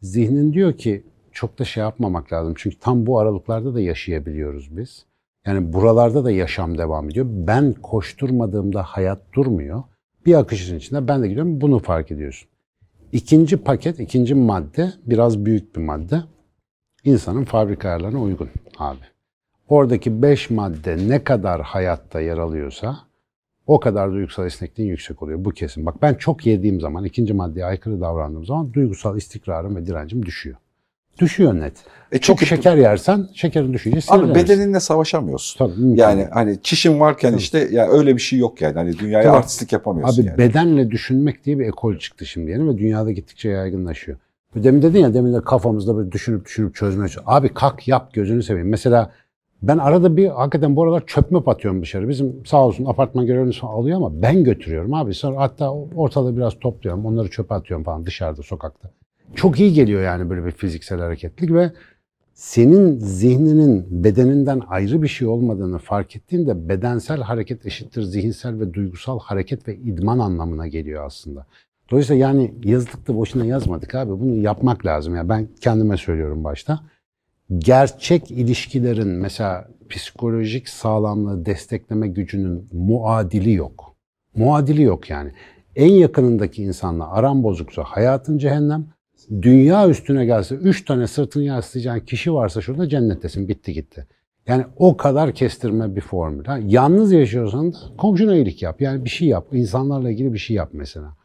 zihnin 0.00 0.52
diyor 0.52 0.72
ki 0.72 1.04
çok 1.32 1.58
da 1.58 1.64
şey 1.64 1.80
yapmamak 1.80 2.32
lazım. 2.32 2.54
Çünkü 2.56 2.78
tam 2.78 3.06
bu 3.06 3.18
aralıklarda 3.18 3.74
da 3.74 3.80
yaşayabiliyoruz 3.80 4.76
biz. 4.76 5.06
Yani 5.46 5.72
buralarda 5.72 6.24
da 6.24 6.30
yaşam 6.30 6.78
devam 6.78 7.10
ediyor. 7.10 7.26
Ben 7.28 7.72
koşturmadığımda 7.72 8.82
hayat 8.82 9.32
durmuyor. 9.32 9.82
Bir 10.26 10.34
akışın 10.34 10.78
içinde 10.78 11.08
ben 11.08 11.22
de 11.22 11.28
gidiyorum 11.28 11.60
bunu 11.60 11.78
fark 11.78 12.10
ediyorsun. 12.10 12.48
İkinci 13.12 13.56
paket, 13.56 14.00
ikinci 14.00 14.34
madde 14.34 14.92
biraz 15.06 15.44
büyük 15.44 15.76
bir 15.76 15.80
madde. 15.80 16.22
İnsanın 17.04 17.44
fabrika 17.44 17.88
ayarlarına 17.88 18.22
uygun 18.22 18.48
abi. 18.78 19.04
Oradaki 19.68 20.22
beş 20.22 20.50
madde 20.50 21.08
ne 21.08 21.24
kadar 21.24 21.62
hayatta 21.62 22.20
yer 22.20 22.38
alıyorsa 22.38 22.98
o 23.66 23.80
kadar 23.80 24.12
duygusal 24.12 24.46
esnekliğin 24.46 24.90
yüksek 24.90 25.22
oluyor. 25.22 25.44
Bu 25.44 25.50
kesin. 25.50 25.86
Bak 25.86 26.02
ben 26.02 26.14
çok 26.14 26.46
yediğim 26.46 26.80
zaman, 26.80 27.04
ikinci 27.04 27.32
maddeye 27.32 27.66
aykırı 27.66 28.00
davrandığım 28.00 28.44
zaman 28.44 28.72
duygusal 28.72 29.16
istikrarım 29.16 29.76
ve 29.76 29.86
direncim 29.86 30.26
düşüyor. 30.26 30.56
Düşüyor 31.20 31.54
net. 31.60 31.72
E 32.12 32.18
Çok 32.18 32.38
çünkü- 32.38 32.46
şeker 32.56 32.76
yersen 32.76 33.28
şekerin 33.34 33.72
düşünce 33.72 33.96
Abi 33.96 34.02
sinirlenirsin. 34.02 34.34
bedeninle 34.48 34.80
savaşamıyorsun. 34.80 35.58
Tabii, 35.58 35.80
mümkün 35.80 36.02
Yani 36.02 36.16
değil. 36.18 36.28
hani 36.32 36.62
çişin 36.62 37.00
varken 37.00 37.34
işte 37.34 37.68
ya 37.72 37.88
öyle 37.88 38.16
bir 38.16 38.20
şey 38.20 38.38
yok 38.38 38.60
yani. 38.62 38.74
Hani 38.74 38.98
dünyaya 38.98 39.24
Tabii. 39.28 39.36
artistlik 39.36 39.72
yapamıyorsun 39.72 40.22
Abi 40.22 40.28
yani. 40.28 40.38
bedenle 40.38 40.90
düşünmek 40.90 41.44
diye 41.44 41.58
bir 41.58 41.66
ekol 41.66 41.96
çıktı 41.96 42.26
şimdi 42.26 42.50
yeni 42.50 42.68
ve 42.68 42.78
dünyada 42.78 43.12
gittikçe 43.12 43.48
yaygınlaşıyor. 43.48 44.18
Demin 44.54 44.82
dedin 44.82 44.98
ya 45.00 45.14
demin 45.14 45.34
de 45.34 45.40
kafamızda 45.40 45.96
böyle 45.96 46.12
düşünüp 46.12 46.44
düşünüp 46.44 46.74
çözmeye 46.74 47.08
çalışıyoruz. 47.08 47.28
Abi 47.32 47.48
kalk 47.54 47.88
yap 47.88 48.12
gözünü 48.12 48.42
seveyim. 48.42 48.68
Mesela 48.68 49.10
ben 49.62 49.78
arada 49.78 50.16
bir 50.16 50.28
hakikaten 50.28 50.76
bu 50.76 50.82
aralar 50.84 51.02
çöp 51.06 51.30
möp 51.30 51.48
atıyorum 51.48 51.82
dışarı. 51.82 52.08
Bizim 52.08 52.46
sağ 52.46 52.66
olsun 52.66 52.84
apartman 52.84 53.26
görevlisi 53.26 53.60
falan 53.60 53.72
alıyor 53.74 53.96
ama 53.96 54.22
ben 54.22 54.44
götürüyorum 54.44 54.94
abi. 54.94 55.14
Sonra 55.14 55.40
hatta 55.40 55.72
ortada 55.72 56.36
biraz 56.36 56.58
topluyorum. 56.60 57.06
Onları 57.06 57.30
çöpe 57.30 57.54
atıyorum 57.54 57.84
falan 57.84 58.06
dışarıda 58.06 58.42
sokakta. 58.42 58.90
Çok 59.34 59.60
iyi 59.60 59.72
geliyor 59.72 60.02
yani 60.02 60.30
böyle 60.30 60.46
bir 60.46 60.50
fiziksel 60.50 61.00
hareketlik 61.00 61.52
ve 61.52 61.72
senin 62.34 62.98
zihninin 62.98 64.04
bedeninden 64.04 64.62
ayrı 64.68 65.02
bir 65.02 65.08
şey 65.08 65.28
olmadığını 65.28 65.78
fark 65.78 66.16
ettiğinde 66.16 66.68
bedensel 66.68 67.20
hareket 67.20 67.66
eşittir 67.66 68.02
zihinsel 68.02 68.60
ve 68.60 68.74
duygusal 68.74 69.18
hareket 69.18 69.68
ve 69.68 69.76
idman 69.76 70.18
anlamına 70.18 70.66
geliyor 70.66 71.06
aslında. 71.06 71.46
Dolayısıyla 71.90 72.26
yani 72.26 72.54
yazdık 72.64 73.08
da 73.08 73.16
boşuna 73.16 73.44
yazmadık 73.44 73.94
abi. 73.94 74.10
Bunu 74.10 74.34
yapmak 74.34 74.86
lazım. 74.86 75.16
Yani 75.16 75.28
ben 75.28 75.48
kendime 75.60 75.96
söylüyorum 75.96 76.44
başta. 76.44 76.80
Gerçek 77.58 78.30
ilişkilerin 78.30 79.08
mesela 79.08 79.68
psikolojik 79.88 80.68
sağlamlığı 80.68 81.46
destekleme 81.46 82.08
gücünün 82.08 82.68
muadili 82.72 83.52
yok. 83.52 83.96
Muadili 84.36 84.82
yok 84.82 85.10
yani. 85.10 85.32
En 85.76 85.92
yakınındaki 85.92 86.62
insanla 86.62 87.10
aran 87.10 87.42
bozuksa 87.42 87.82
hayatın 87.82 88.38
cehennem. 88.38 88.86
Dünya 89.42 89.88
üstüne 89.88 90.26
gelse 90.26 90.54
üç 90.54 90.84
tane 90.84 91.06
sırtını 91.06 91.42
yaslayacağın 91.42 92.00
kişi 92.00 92.34
varsa 92.34 92.60
şurada 92.60 92.88
cennettesin 92.88 93.48
bitti 93.48 93.72
gitti. 93.72 94.06
Yani 94.46 94.64
o 94.76 94.96
kadar 94.96 95.32
kestirme 95.32 95.96
bir 95.96 96.00
formül. 96.00 96.44
Ha, 96.44 96.58
yalnız 96.66 97.12
yaşıyorsan 97.12 97.72
da 97.72 97.76
komşuna 97.98 98.36
iyilik 98.36 98.62
yap. 98.62 98.80
Yani 98.80 99.04
bir 99.04 99.10
şey 99.10 99.28
yap. 99.28 99.46
İnsanlarla 99.52 100.10
ilgili 100.10 100.32
bir 100.32 100.38
şey 100.38 100.56
yap 100.56 100.68
mesela. 100.72 101.16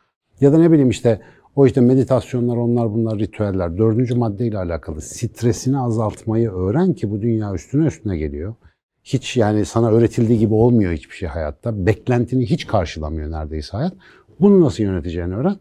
Ya 0.41 0.53
da 0.53 0.57
ne 0.57 0.71
bileyim 0.71 0.89
işte 0.89 1.21
o 1.55 1.65
işte 1.65 1.81
meditasyonlar 1.81 2.57
onlar 2.57 2.93
bunlar 2.93 3.19
ritüeller. 3.19 3.77
Dördüncü 3.77 4.15
maddeyle 4.15 4.57
alakalı 4.57 5.01
stresini 5.01 5.79
azaltmayı 5.79 6.51
öğren 6.51 6.93
ki 6.93 7.11
bu 7.11 7.21
dünya 7.21 7.53
üstüne 7.53 7.85
üstüne 7.85 8.17
geliyor. 8.17 8.55
Hiç 9.03 9.37
yani 9.37 9.65
sana 9.65 9.91
öğretildiği 9.91 10.39
gibi 10.39 10.53
olmuyor 10.53 10.93
hiçbir 10.93 11.15
şey 11.15 11.29
hayatta. 11.29 11.85
Beklentini 11.85 12.45
hiç 12.45 12.67
karşılamıyor 12.67 13.31
neredeyse 13.31 13.77
hayat. 13.77 13.93
Bunu 14.39 14.61
nasıl 14.61 14.83
yöneteceğini 14.83 15.35
öğren. 15.35 15.57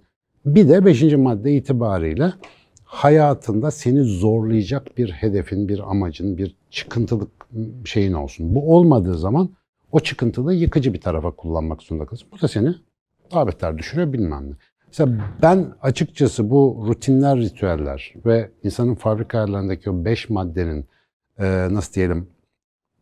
Bir 0.47 0.69
de 0.69 0.85
beşinci 0.85 1.17
madde 1.17 1.53
itibariyle 1.53 2.33
hayatında 2.85 3.71
seni 3.71 4.03
zorlayacak 4.03 4.99
bir 4.99 5.11
hedefin, 5.11 5.69
bir 5.69 5.91
amacın, 5.91 6.39
bir 6.39 6.57
çıkıntılık 6.71 7.31
şeyin 7.85 8.13
olsun. 8.13 8.55
Bu 8.55 8.77
olmadığı 8.77 9.19
zaman 9.19 9.51
o 9.93 10.01
çıkıntılığı 10.01 10.55
yıkıcı 10.55 10.95
bir 10.95 11.01
tarafa 11.01 11.31
kullanmak 11.31 11.83
zorunda 11.83 12.07
kalırsın. 12.07 12.29
Bu 12.33 12.41
da 12.41 12.49
seni 12.49 12.75
daha 13.33 13.47
beter 13.47 13.79
düşürüyor 13.79 14.13
bilmem 14.13 14.51
ne. 14.51 14.55
Mesela 14.87 15.13
ben 15.43 15.67
açıkçası 15.83 16.51
bu 16.51 16.85
rutinler, 16.89 17.39
ritüeller 17.39 18.15
ve 18.27 18.51
insanın 18.63 18.95
fabrika 18.95 19.39
ayarlarındaki 19.39 19.91
o 19.91 20.05
beş 20.05 20.31
maddenin 20.31 20.87
e, 21.39 21.69
nasıl 21.71 21.93
diyelim 21.95 22.29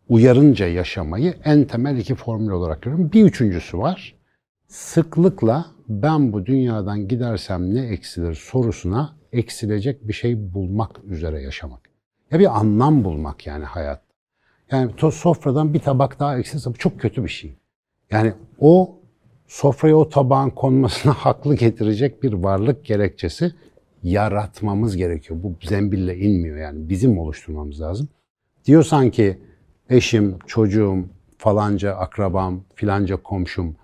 uyarınca 0.08 0.66
yaşamayı 0.66 1.34
en 1.44 1.64
temel 1.64 1.98
iki 1.98 2.14
formül 2.14 2.50
olarak 2.50 2.82
görüyorum. 2.82 3.12
Bir 3.12 3.24
üçüncüsü 3.24 3.78
var. 3.78 4.14
Sıklıkla 4.66 5.66
ben 5.88 6.32
bu 6.32 6.46
dünyadan 6.46 7.08
gidersem 7.08 7.74
ne 7.74 7.86
eksilir 7.86 8.34
sorusuna 8.34 9.16
eksilecek 9.32 10.08
bir 10.08 10.12
şey 10.12 10.54
bulmak 10.54 11.04
üzere 11.04 11.42
yaşamak. 11.42 11.80
Ya 12.30 12.38
bir 12.38 12.58
anlam 12.58 13.04
bulmak 13.04 13.46
yani 13.46 13.64
hayat. 13.64 14.02
Yani 14.70 14.90
sofradan 15.12 15.74
bir 15.74 15.78
tabak 15.78 16.20
daha 16.20 16.38
eksilse 16.38 16.72
çok 16.78 17.00
kötü 17.00 17.24
bir 17.24 17.28
şey. 17.28 17.56
Yani 18.10 18.32
o 18.58 18.98
sofraya 19.46 19.96
o 19.96 20.08
tabağın 20.08 20.50
konmasına 20.50 21.12
haklı 21.16 21.54
getirecek 21.54 22.22
bir 22.22 22.32
varlık 22.32 22.84
gerekçesi 22.84 23.54
yaratmamız 24.02 24.96
gerekiyor. 24.96 25.42
Bu 25.42 25.54
zembille 25.62 26.16
inmiyor 26.16 26.56
yani 26.56 26.88
bizim 26.88 27.18
oluşturmamız 27.18 27.80
lazım. 27.80 28.08
Diyorsan 28.64 29.10
ki 29.10 29.38
eşim, 29.90 30.38
çocuğum, 30.46 31.04
falanca 31.38 31.94
akrabam, 31.94 32.64
filanca 32.74 33.16
komşum 33.16 33.76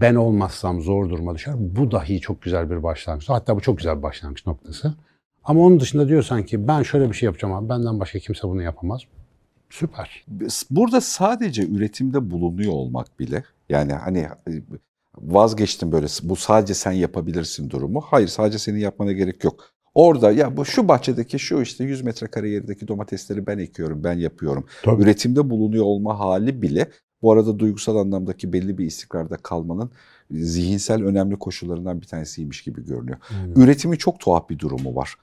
ben 0.00 0.14
olmazsam 0.14 0.80
zor 0.80 1.10
duruma 1.10 1.34
düşer. 1.34 1.54
Bu 1.58 1.90
dahi 1.90 2.20
çok 2.20 2.42
güzel 2.42 2.70
bir 2.70 2.82
başlangıç. 2.82 3.28
Hatta 3.28 3.56
bu 3.56 3.60
çok 3.60 3.78
güzel 3.78 3.98
bir 3.98 4.02
başlangıç 4.02 4.46
noktası. 4.46 4.94
Ama 5.44 5.60
onun 5.60 5.80
dışında 5.80 6.08
diyorsan 6.08 6.42
ki 6.42 6.68
ben 6.68 6.82
şöyle 6.82 7.08
bir 7.08 7.14
şey 7.14 7.26
yapacağım 7.26 7.54
ama 7.54 7.68
benden 7.68 8.00
başka 8.00 8.18
kimse 8.18 8.48
bunu 8.48 8.62
yapamaz. 8.62 9.02
Süper. 9.70 10.24
Burada 10.70 11.00
sadece 11.00 11.66
üretimde 11.66 12.30
bulunuyor 12.30 12.72
olmak 12.72 13.20
bile 13.20 13.44
yani 13.68 13.92
hani 13.92 14.18
e, 14.18 14.52
vazgeçtim 15.18 15.92
böyle 15.92 16.06
bu 16.22 16.36
sadece 16.36 16.74
sen 16.74 16.92
yapabilirsin 16.92 17.70
durumu. 17.70 18.00
Hayır 18.00 18.28
sadece 18.28 18.58
senin 18.58 18.78
yapmana 18.78 19.12
gerek 19.12 19.44
yok. 19.44 19.70
Orada 19.94 20.32
ya 20.32 20.56
bu 20.56 20.64
şu 20.64 20.88
bahçedeki 20.88 21.38
şu 21.38 21.60
işte 21.62 21.84
100 21.84 22.02
metrekare 22.02 22.50
yerdeki 22.50 22.88
domatesleri 22.88 23.46
ben 23.46 23.58
ekiyorum, 23.58 24.04
ben 24.04 24.18
yapıyorum. 24.18 24.66
Tabii. 24.82 25.02
Üretimde 25.02 25.50
bulunuyor 25.50 25.84
olma 25.84 26.18
hali 26.18 26.62
bile 26.62 26.90
bu 27.22 27.32
arada 27.32 27.58
duygusal 27.58 27.96
anlamdaki 27.96 28.52
belli 28.52 28.78
bir 28.78 28.86
istikrarda 28.86 29.36
kalmanın 29.36 29.90
zihinsel 30.30 31.02
önemli 31.02 31.36
koşullarından 31.36 32.00
bir 32.00 32.06
tanesiymiş 32.06 32.62
gibi 32.62 32.86
görünüyor. 32.86 33.18
Üretimin 33.56 33.96
çok 33.96 34.20
tuhaf 34.20 34.50
bir 34.50 34.58
durumu 34.58 34.96
var. 34.96 35.14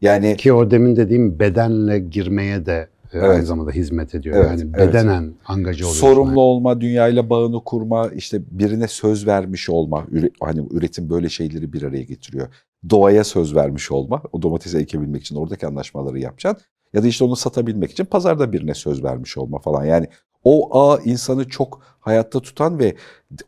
Yani 0.00 0.36
Ki 0.36 0.52
o 0.52 0.70
demin 0.70 0.96
dediğim 0.96 1.38
bedenle 1.38 1.98
girmeye 1.98 2.66
de 2.66 2.88
e, 3.12 3.18
Evet. 3.18 3.30
aynı 3.30 3.46
zamanda 3.46 3.70
hizmet 3.70 4.14
ediyor. 4.14 4.36
Evet, 4.36 4.60
yani 4.60 4.70
evet. 4.74 4.88
bedenen 4.88 5.34
angaja 5.46 5.84
oluyorsun. 5.84 6.00
sorumlu 6.00 6.40
olma, 6.40 6.80
dünyayla 6.80 7.30
bağını 7.30 7.64
kurma, 7.64 8.08
işte 8.08 8.42
birine 8.50 8.88
söz 8.88 9.26
vermiş 9.26 9.70
olma. 9.70 10.06
Hani 10.40 10.66
üretim 10.70 11.10
böyle 11.10 11.28
şeyleri 11.28 11.72
bir 11.72 11.82
araya 11.82 12.02
getiriyor. 12.02 12.48
Doğaya 12.90 13.24
söz 13.24 13.54
vermiş 13.54 13.90
olma. 13.92 14.22
O 14.32 14.42
domatesi 14.42 14.78
ekebilmek 14.78 15.22
için 15.22 15.36
oradaki 15.36 15.66
anlaşmaları 15.66 16.18
yapacaksın. 16.18 16.66
Ya 16.92 17.02
da 17.02 17.06
işte 17.06 17.24
onu 17.24 17.36
satabilmek 17.36 17.90
için 17.90 18.04
pazarda 18.04 18.52
birine 18.52 18.74
söz 18.74 19.04
vermiş 19.04 19.38
olma 19.38 19.58
falan. 19.58 19.84
Yani 19.84 20.06
o 20.44 20.80
ağ 20.90 20.98
insanı 21.04 21.48
çok 21.48 21.80
hayatta 22.00 22.40
tutan 22.40 22.78
ve 22.78 22.94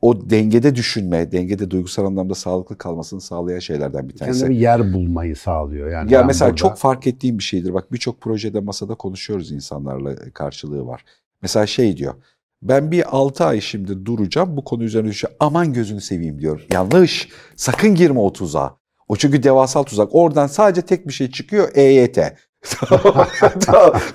o 0.02 0.30
dengede 0.30 0.74
düşünme, 0.74 1.32
dengede 1.32 1.70
duygusal 1.70 2.04
anlamda 2.04 2.34
sağlıklı 2.34 2.78
kalmasını 2.78 3.20
sağlayan 3.20 3.58
şeylerden 3.58 4.08
bir 4.08 4.16
tanesi. 4.16 4.40
Kendine 4.40 4.56
bir 4.56 4.62
yer 4.62 4.92
bulmayı 4.92 5.36
sağlıyor. 5.36 5.90
Yani 5.90 6.12
Ya 6.12 6.22
mesela 6.22 6.48
burada- 6.48 6.56
çok 6.56 6.76
fark 6.78 7.06
ettiğim 7.06 7.38
bir 7.38 7.42
şeydir. 7.44 7.74
Bak 7.74 7.92
birçok 7.92 8.20
projede 8.20 8.60
masada 8.60 8.94
konuşuyoruz 8.94 9.52
insanlarla 9.52 10.14
karşılığı 10.34 10.86
var. 10.86 11.04
Mesela 11.42 11.66
şey 11.66 11.96
diyor. 11.96 12.14
Ben 12.62 12.90
bir 12.90 13.16
6 13.16 13.44
ay 13.44 13.60
şimdi 13.60 14.06
duracağım 14.06 14.56
bu 14.56 14.64
konu 14.64 14.84
üzerine 14.84 15.08
düşeceğim. 15.08 15.36
Aman 15.40 15.72
gözünü 15.72 16.00
seveyim 16.00 16.40
diyor. 16.40 16.66
Yanlış. 16.72 17.28
Sakın 17.56 17.94
girme 17.94 18.20
o 18.20 18.32
tuzağa. 18.32 18.76
O 19.08 19.16
çünkü 19.16 19.42
devasal 19.42 19.82
tuzak. 19.82 20.08
Oradan 20.14 20.46
sadece 20.46 20.82
tek 20.82 21.08
bir 21.08 21.12
şey 21.12 21.30
çıkıyor. 21.30 21.68
EYT. 21.74 22.18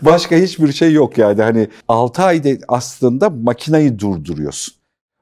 Başka 0.01 0.35
hiçbir 0.35 0.71
şey 0.71 0.93
yok 0.93 1.17
yani. 1.17 1.41
Hani 1.41 1.67
6 1.87 2.23
ayda 2.23 2.49
aslında 2.67 3.29
makinayı 3.29 3.99
durduruyorsun. 3.99 4.73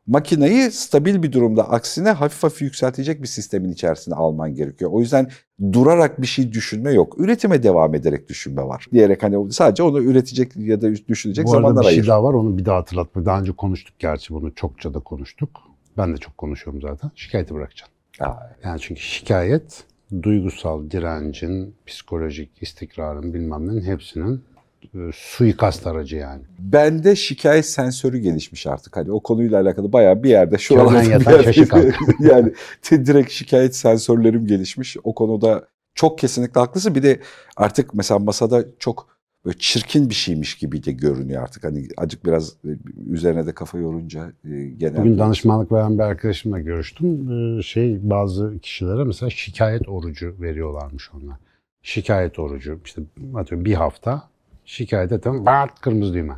Makinayı 0.08 0.72
stabil 0.72 1.24
bir 1.24 1.32
durumda 1.32 1.70
aksine 1.70 2.12
hafif 2.12 2.44
hafif 2.44 2.62
yükseltecek 2.62 3.22
bir 3.22 3.28
sistemin 3.28 3.72
içerisine 3.72 4.16
alman 4.16 4.56
gerekiyor. 4.56 4.92
O 4.94 5.00
yüzden 5.00 5.30
durarak 5.72 6.22
bir 6.22 6.28
şey 6.28 6.52
düşünme 6.54 6.94
yok. 6.94 7.16
Üretime 7.20 7.64
devam 7.64 7.96
ederek 7.96 8.30
düşünme 8.30 8.64
var. 8.64 8.86
Diyerek 8.92 9.24
hani 9.24 9.54
sadece 9.54 9.84
onu 9.84 10.00
üretecek 10.04 10.56
ya 10.58 10.82
da 10.82 10.88
düşünecek 11.08 11.46
Bu 11.46 11.50
arada 11.52 11.62
zamanlar 11.62 11.84
bir 11.84 11.90
şey 11.90 11.98
ayır. 11.98 12.08
daha 12.08 12.24
var 12.24 12.34
onu 12.34 12.58
bir 12.58 12.66
daha 12.66 12.78
hatırlatma. 12.78 13.26
Daha 13.26 13.40
önce 13.40 13.52
konuştuk 13.52 14.00
gerçi 14.00 14.34
bunu 14.34 14.56
çokça 14.56 14.94
da 14.94 15.00
konuştuk. 15.00 15.50
Ben 15.98 16.14
de 16.14 16.18
çok 16.18 16.38
konuşuyorum 16.38 16.82
zaten. 16.82 17.12
Şikayeti 17.16 17.54
bırakacaksın. 17.56 17.96
Aa, 18.20 18.34
Yani 18.64 18.80
çünkü 18.80 19.02
şikayet 19.02 19.84
duygusal 20.22 20.92
direncin, 20.92 21.76
psikolojik 21.88 22.52
istikrarın 22.62 23.34
bilmem 23.34 23.68
nenin 23.68 23.82
hepsinin 23.82 24.44
e, 24.84 24.98
suikast 25.14 25.88
aracı 25.88 26.16
yani. 26.16 26.42
Bende 26.60 27.16
şikayet 27.16 27.66
sensörü 27.66 28.18
gelişmiş 28.18 28.68
artık. 28.68 28.98
Hani 28.98 29.12
o 29.12 29.20
konuyla 29.20 29.62
alakalı 29.62 29.94
bayağı 29.94 30.24
bir 30.24 30.30
yerde 30.30 30.58
şu 30.58 30.82
an 30.82 31.04
yani 32.20 32.54
direkt 32.92 33.32
şikayet 33.32 33.76
sensörlerim 33.76 34.48
gelişmiş. 34.48 34.98
O 35.04 35.16
konuda 35.16 35.68
çok 35.96 36.18
kesinlikle 36.18 36.60
haklısın. 36.60 36.96
Bir 36.96 37.04
de 37.04 37.20
artık 37.58 37.94
mesela 37.94 38.20
masada 38.20 38.66
çok 38.80 39.17
böyle 39.46 39.58
çirkin 39.58 40.10
bir 40.10 40.16
şeymiş 40.16 40.56
gibi 40.56 40.84
de 40.84 40.92
görünüyor 40.92 41.44
artık. 41.44 41.64
Hani 41.64 41.88
acık 41.98 42.26
biraz 42.26 42.50
e, 42.50 42.70
üzerine 43.10 43.46
de 43.48 43.54
kafa 43.54 43.78
yorunca 43.78 44.32
e, 44.46 44.68
genelde. 44.68 45.00
Bugün 45.00 45.20
danışmanlık 45.20 45.72
veren 45.72 45.98
bir 45.98 46.04
arkadaşımla 46.04 46.60
görüştüm. 46.60 47.32
Ee, 47.32 47.62
Şey 47.62 48.10
bazı 48.10 48.60
kişilere 48.62 49.04
mesela 49.04 49.30
şikayet 49.30 49.90
orucu 49.90 50.36
veriyorlarmış 50.42 51.10
onlar. 51.14 51.38
Şikayet 51.82 52.40
orucu 52.40 52.80
işte 52.86 53.02
atıyorum 53.36 53.66
bir 53.66 53.74
hafta 53.74 54.30
şikayet 54.66 55.12
eten 55.12 55.46
bart 55.46 55.82
kırmızı 55.82 56.14
düğme. 56.14 56.34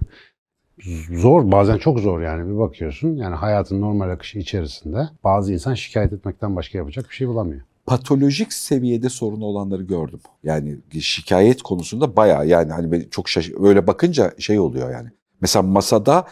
Zor 1.12 1.52
bazen 1.52 1.78
çok 1.78 2.00
zor 2.00 2.22
yani 2.22 2.54
bir 2.54 2.60
bakıyorsun 2.60 3.16
yani 3.16 3.36
hayatın 3.36 3.82
normal 3.82 4.10
akışı 4.10 4.40
içerisinde 4.40 5.10
bazı 5.24 5.54
insan 5.54 5.74
şikayet 5.74 6.14
etmekten 6.14 6.56
başka 6.56 6.78
yapacak 6.78 7.10
bir 7.10 7.16
şey 7.16 7.28
bulamıyor. 7.28 7.62
Patolojik 7.89 8.54
seviyede 8.54 9.10
sorunu 9.10 9.45
olanları 9.45 9.84
gördüm. 9.84 10.19
Yani 10.43 10.78
şikayet 10.99 11.62
konusunda 11.62 12.15
bayağı 12.15 12.47
yani 12.47 12.71
hani 12.71 13.10
çok 13.10 13.30
şaş 13.30 13.52
öyle 13.62 13.88
bakınca 13.88 14.34
şey 14.39 14.60
oluyor 14.60 14.91
yani. 14.91 15.10
Mesela 15.41 15.63
masada 15.63 16.28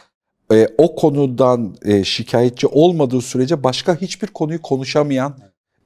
e, 0.53 0.67
o 0.77 0.95
konudan 0.95 1.75
e, 1.85 2.03
şikayetçi 2.03 2.67
olmadığı 2.67 3.21
sürece 3.21 3.63
başka 3.63 3.95
hiçbir 3.95 4.27
konuyu 4.27 4.61
konuşamayan 4.61 5.35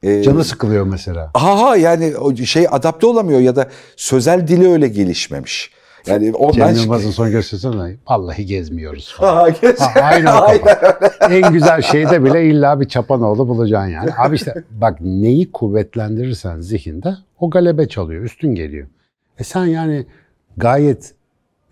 e, 0.04 0.24
Canı 0.24 0.44
sıkılıyor 0.44 0.86
mesela. 0.86 1.32
Aha 1.34 1.78
yani 1.78 2.18
o 2.18 2.36
şey 2.36 2.68
adapte 2.72 3.08
olamıyor 3.08 3.40
ya 3.40 3.56
da 3.56 3.70
sözel 3.96 4.48
dili 4.48 4.68
öyle 4.68 4.88
gelişmemiş. 4.88 5.72
Yani 6.08 6.34
ondan 6.34 6.74
Cem 6.74 6.76
Yılmaz'ın 6.84 7.12
son 7.12 7.32
göstersene 7.32 7.96
vallahi 8.10 8.46
gezmiyoruz 8.46 9.14
falan. 9.18 9.50
Aha, 9.50 9.54
Ha, 9.80 10.02
aynen 10.02 10.26
o 10.26 10.52
öyle. 10.52 10.80
en 11.42 11.54
güzel 11.54 11.82
şeyde 11.82 12.24
bile 12.24 12.46
illa 12.46 12.80
bir 12.82 12.88
çapanoğlu 12.88 13.48
bulacaksın 13.48 13.92
yani. 13.92 14.10
Abi 14.18 14.36
işte 14.36 14.64
bak 14.72 14.98
neyi 15.02 15.52
kuvvetlendirirsen 15.52 16.60
zihinde 16.60 17.16
o 17.40 17.50
galebe 17.50 17.88
çalıyor, 17.88 18.24
üstün 18.24 18.56
geliyor. 18.56 18.88
E 19.40 19.44
sen 19.44 19.66
yani 19.66 20.06
gayet 20.58 21.14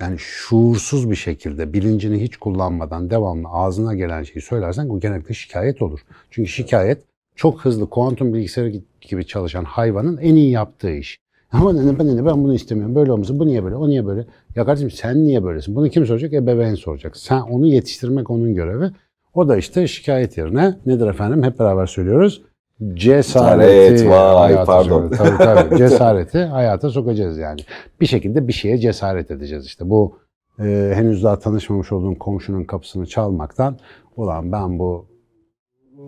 yani 0.01 0.15
şuursuz 0.19 1.09
bir 1.11 1.15
şekilde 1.15 1.73
bilincini 1.73 2.21
hiç 2.21 2.37
kullanmadan 2.37 3.09
devamlı 3.09 3.47
ağzına 3.47 3.93
gelen 3.95 4.23
şeyi 4.23 4.41
söylersen 4.41 4.89
bu 4.89 4.99
genellikle 4.99 5.33
şikayet 5.33 5.81
olur. 5.81 5.99
Çünkü 6.31 6.49
şikayet 6.49 7.03
çok 7.35 7.65
hızlı 7.65 7.89
kuantum 7.89 8.33
bilgisayarı 8.33 8.73
gibi 9.01 9.27
çalışan 9.27 9.63
hayvanın 9.63 10.17
en 10.17 10.35
iyi 10.35 10.51
yaptığı 10.51 10.91
iş. 10.91 11.19
Ama 11.51 11.73
ne, 11.73 11.99
ben, 11.99 12.17
ne, 12.17 12.25
ben 12.25 12.43
bunu 12.43 12.53
istemiyorum. 12.53 12.95
Böyle 12.95 13.11
olmasın. 13.11 13.39
Bu 13.39 13.47
niye 13.47 13.63
böyle? 13.63 13.75
O 13.75 13.89
niye 13.89 14.05
böyle? 14.05 14.25
Ya 14.55 14.65
kardeşim 14.65 14.91
sen 14.91 15.23
niye 15.23 15.43
böylesin? 15.43 15.75
Bunu 15.75 15.89
kim 15.89 16.05
soracak? 16.05 16.33
Ebeveyn 16.33 16.75
soracak. 16.75 17.17
Sen 17.17 17.41
onu 17.41 17.67
yetiştirmek 17.67 18.29
onun 18.29 18.53
görevi. 18.53 18.91
O 19.33 19.49
da 19.49 19.57
işte 19.57 19.87
şikayet 19.87 20.37
yerine 20.37 20.75
nedir 20.85 21.07
efendim? 21.07 21.43
Hep 21.43 21.59
beraber 21.59 21.85
söylüyoruz. 21.85 22.41
Cesareti. 22.93 23.97
Cesaret, 23.97 24.57
vay, 24.57 24.65
pardon. 24.65 25.09
Tabii 25.09 25.37
tabii. 25.37 25.77
Cesareti 25.77 26.37
hayata 26.37 26.89
sokacağız 26.89 27.37
yani. 27.37 27.59
Bir 28.01 28.05
şekilde 28.05 28.47
bir 28.47 28.53
şeye 28.53 28.77
cesaret 28.77 29.31
edeceğiz 29.31 29.65
işte. 29.65 29.89
Bu 29.89 30.17
e, 30.59 30.91
henüz 30.95 31.23
daha 31.23 31.39
tanışmamış 31.39 31.91
olduğun 31.91 32.15
komşunun 32.15 32.63
kapısını 32.63 33.05
çalmaktan 33.05 33.77
ulan 34.15 34.51
ben 34.51 34.79
bu 34.79 35.08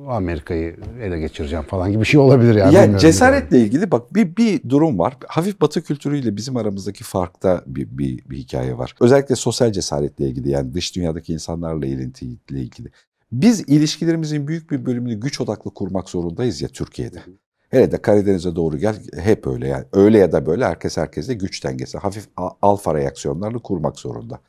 Amerika'yı 0.08 0.76
ele 1.02 1.20
geçireceğim 1.20 1.66
falan 1.66 1.92
gibi 1.92 2.02
bir 2.02 2.06
şey 2.06 2.20
olabilir 2.20 2.56
yani. 2.56 2.76
Ya 2.76 2.98
cesaretle 2.98 3.60
ilgili 3.60 3.92
bak 3.92 4.16
bir 4.16 4.38
bir 4.38 4.70
durum 4.70 5.00
var. 5.00 5.18
Hafif 5.28 5.62
Batı 5.62 5.84
kültürüyle 5.84 6.36
bizim 6.36 6.58
aramızdaki 6.58 7.04
farkta 7.04 7.64
bir, 7.68 7.98
bir, 7.98 8.30
bir 8.30 8.38
hikaye 8.38 8.78
var. 8.78 8.96
Özellikle 9.02 9.36
sosyal 9.36 9.72
cesaretle 9.72 10.28
ilgili 10.28 10.50
yani 10.50 10.74
dış 10.74 10.96
dünyadaki 10.96 11.34
insanlarla 11.34 11.86
ilintiyle 11.86 12.62
ilgili. 12.62 12.92
Biz 13.32 13.60
ilişkilerimizin 13.60 14.48
büyük 14.48 14.72
bir 14.72 14.86
bölümünü 14.86 15.20
güç 15.20 15.42
odaklı 15.42 15.74
kurmak 15.74 16.10
zorundayız 16.10 16.62
ya 16.62 16.68
Türkiye'de. 16.68 17.22
Hele 17.70 17.92
de 17.92 18.02
Karadeniz'e 18.02 18.56
doğru 18.56 18.78
gel 18.78 18.96
hep 19.18 19.48
öyle 19.48 19.68
yani. 19.68 19.86
Öyle 19.94 20.18
ya 20.18 20.32
da 20.32 20.46
böyle 20.46 20.66
herkes 20.66 20.98
herkesle 20.98 21.34
güç 21.34 21.64
dengesi, 21.64 21.98
hafif 21.98 22.28
alfa 22.62 22.96
reaksiyonlarını 22.96 23.60
kurmak 23.60 24.00
zorunda. 24.00 24.40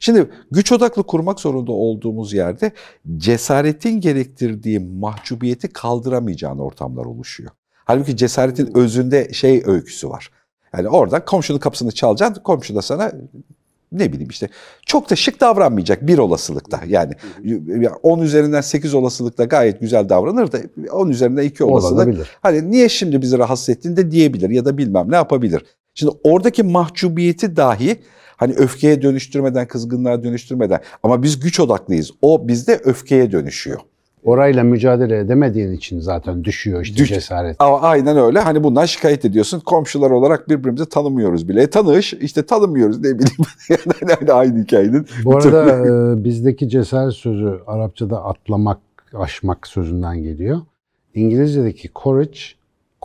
Şimdi 0.00 0.30
güç 0.50 0.72
odaklı 0.72 1.02
kurmak 1.02 1.40
zorunda 1.40 1.72
olduğumuz 1.72 2.32
yerde 2.32 2.72
cesaretin 3.16 4.00
gerektirdiği 4.00 4.80
mahcubiyeti 4.80 5.68
kaldıramayacağın 5.68 6.58
ortamlar 6.58 7.04
oluşuyor. 7.04 7.50
Halbuki 7.84 8.16
cesaretin 8.16 8.76
özünde 8.76 9.32
şey 9.32 9.62
öyküsü 9.66 10.08
var. 10.08 10.30
Yani 10.76 10.88
oradan 10.88 11.24
komşunun 11.24 11.58
kapısını 11.58 11.92
çalacaksın, 11.92 12.42
komşu 12.42 12.74
da 12.74 12.82
sana 12.82 13.12
ne 13.92 14.12
bileyim 14.12 14.30
işte 14.30 14.48
çok 14.86 15.10
da 15.10 15.16
şık 15.16 15.40
davranmayacak 15.40 16.06
bir 16.06 16.18
olasılıkta. 16.18 16.80
Yani 16.86 17.12
10 18.02 18.18
üzerinden 18.20 18.60
8 18.60 18.94
olasılıkta 18.94 19.44
gayet 19.44 19.80
güzel 19.80 20.08
davranır 20.08 20.52
da 20.52 20.58
10 20.92 21.08
üzerinden 21.08 21.42
2 21.42 21.64
olasılık 21.64 22.06
Olabilir. 22.06 22.28
Hani 22.42 22.70
niye 22.70 22.88
şimdi 22.88 23.22
bizi 23.22 23.38
rahatsız 23.38 23.68
ettin 23.68 23.96
de 23.96 24.10
diyebilir 24.10 24.50
ya 24.50 24.64
da 24.64 24.78
bilmem 24.78 25.10
ne 25.10 25.16
yapabilir. 25.16 25.64
Şimdi 25.94 26.12
oradaki 26.24 26.62
mahcubiyeti 26.62 27.56
dahi 27.56 28.00
hani 28.40 28.52
öfkeye 28.52 29.02
dönüştürmeden, 29.02 29.68
kızgınlığa 29.68 30.24
dönüştürmeden 30.24 30.80
ama 31.02 31.22
biz 31.22 31.40
güç 31.40 31.60
odaklıyız. 31.60 32.10
O 32.22 32.48
bizde 32.48 32.80
öfkeye 32.84 33.32
dönüşüyor. 33.32 33.80
Orayla 34.24 34.64
mücadele 34.64 35.18
edemediğin 35.18 35.72
için 35.72 36.00
zaten 36.00 36.44
düşüyor 36.44 36.82
işte 36.82 36.96
Düş- 36.96 37.08
cesaret. 37.08 37.56
Ama 37.58 37.80
aynen 37.80 38.16
öyle. 38.16 38.38
Hani 38.40 38.64
bundan 38.64 38.84
şikayet 38.86 39.24
ediyorsun. 39.24 39.60
Komşular 39.60 40.10
olarak 40.10 40.48
birbirimizi 40.48 40.88
tanımıyoruz 40.88 41.48
bile. 41.48 41.62
E, 41.62 41.70
tanış 41.70 42.12
işte 42.12 42.46
tanımıyoruz 42.46 42.98
ne 42.98 43.18
bileyim. 43.18 43.44
hani 44.20 44.32
aynı 44.32 44.62
hikayenin. 44.62 45.06
Bu 45.24 45.36
arada 45.36 45.70
e, 46.16 46.24
bizdeki 46.24 46.68
cesaret 46.68 47.14
sözü 47.14 47.60
Arapçada 47.66 48.24
atlamak, 48.24 48.78
aşmak 49.14 49.66
sözünden 49.66 50.22
geliyor. 50.22 50.60
İngilizce'deki 51.14 51.90
courage, 52.02 52.40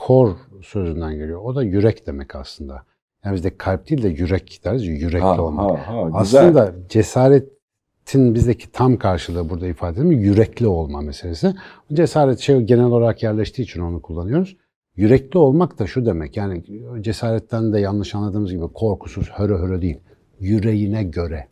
core 0.07 0.33
sözünden 0.61 1.15
geliyor. 1.15 1.41
O 1.43 1.55
da 1.55 1.63
yürek 1.63 2.07
demek 2.07 2.35
aslında. 2.35 2.83
Yani 3.25 3.35
bizde 3.35 3.57
kalp 3.57 3.89
değil 3.89 4.03
de 4.03 4.07
yürek 4.07 4.61
deriz. 4.65 4.85
Yürekli 4.87 5.19
Ha, 5.19 5.41
olmak. 5.41 5.79
ha, 5.79 5.87
ha, 6.13 6.19
güzel. 6.21 6.41
Aslında 6.47 6.73
cesaretin 6.89 8.35
bizdeki 8.35 8.71
tam 8.71 8.97
karşılığı 8.97 9.49
burada 9.49 9.67
ifade 9.67 9.99
edilmiyor. 9.99 10.21
Yürekli 10.21 10.67
olma 10.67 11.01
meselesi. 11.01 11.53
Cesaret 11.93 12.39
şey 12.39 12.61
genel 12.61 12.85
olarak 12.85 13.23
yerleştiği 13.23 13.63
için 13.65 13.81
onu 13.81 14.01
kullanıyoruz. 14.01 14.57
Yürekli 14.95 15.37
olmak 15.37 15.79
da 15.79 15.87
şu 15.87 16.05
demek. 16.05 16.37
Yani 16.37 16.63
cesaretten 17.01 17.73
de 17.73 17.79
yanlış 17.79 18.15
anladığımız 18.15 18.51
gibi 18.51 18.67
korkusuz, 18.73 19.29
höre 19.31 19.53
höre 19.53 19.81
değil. 19.81 19.99
Yüreğine 20.39 21.03
göre 21.03 21.47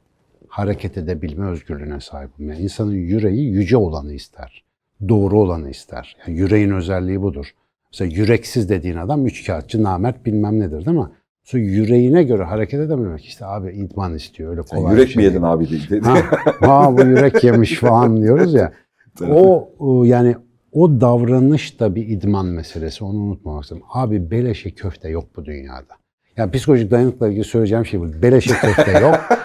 hareket 0.47 0.97
edebilme 0.97 1.47
özgürlüğüne 1.47 1.99
sahibim. 1.99 2.49
Yani 2.49 2.59
insanın 2.59 2.91
yüreği 2.93 3.45
yüce 3.45 3.77
olanı 3.77 4.13
ister. 4.13 4.63
Doğru 5.09 5.39
olanı 5.39 5.69
ister. 5.69 6.17
Yani 6.27 6.37
yüreğin 6.39 6.71
özelliği 6.71 7.21
budur. 7.21 7.53
Mesela 7.93 8.11
yüreksiz 8.15 8.69
dediğin 8.69 8.95
adam 8.97 9.25
üçkağıtçı, 9.25 9.83
namert 9.83 10.25
bilmem 10.25 10.59
nedir 10.59 10.85
değil 10.85 10.97
mi? 10.97 11.07
Sonra 11.43 11.63
yüreğine 11.63 12.23
göre 12.23 12.43
hareket 12.43 12.79
edememek. 12.79 13.25
İşte 13.25 13.45
abi 13.45 13.71
idman 13.71 14.13
istiyor. 14.15 14.51
Öyle 14.51 14.63
Sen 14.63 14.77
kolay 14.79 14.93
yürek 14.93 15.09
bir 15.09 15.15
mi 15.15 15.23
şey 15.23 15.23
yedin 15.23 15.41
abi 15.41 15.69
dedi. 15.69 16.01
Ha, 16.01 16.17
ha 16.59 16.97
bu 16.97 17.01
yürek 17.01 17.43
yemiş 17.43 17.79
falan 17.79 18.21
diyoruz 18.21 18.53
ya. 18.53 18.73
O 19.29 19.69
o 19.79 20.03
yani 20.03 20.35
o 20.71 21.01
davranış 21.01 21.79
da 21.79 21.95
bir 21.95 22.07
idman 22.07 22.45
meselesi. 22.45 23.03
Onu 23.03 23.17
unutmamak 23.17 23.63
lazım. 23.63 23.81
Abi 23.93 24.31
beleşe 24.31 24.71
köfte 24.71 25.09
yok 25.09 25.25
bu 25.35 25.45
dünyada. 25.45 25.93
Yani 26.37 26.51
psikolojik 26.51 26.91
dayanıkla 26.91 27.27
ilgili 27.27 27.43
söyleyeceğim 27.43 27.85
şey 27.85 27.99
bu. 27.99 28.21
Beleşe 28.21 28.53
köfte 28.53 28.91
yok. 28.91 29.19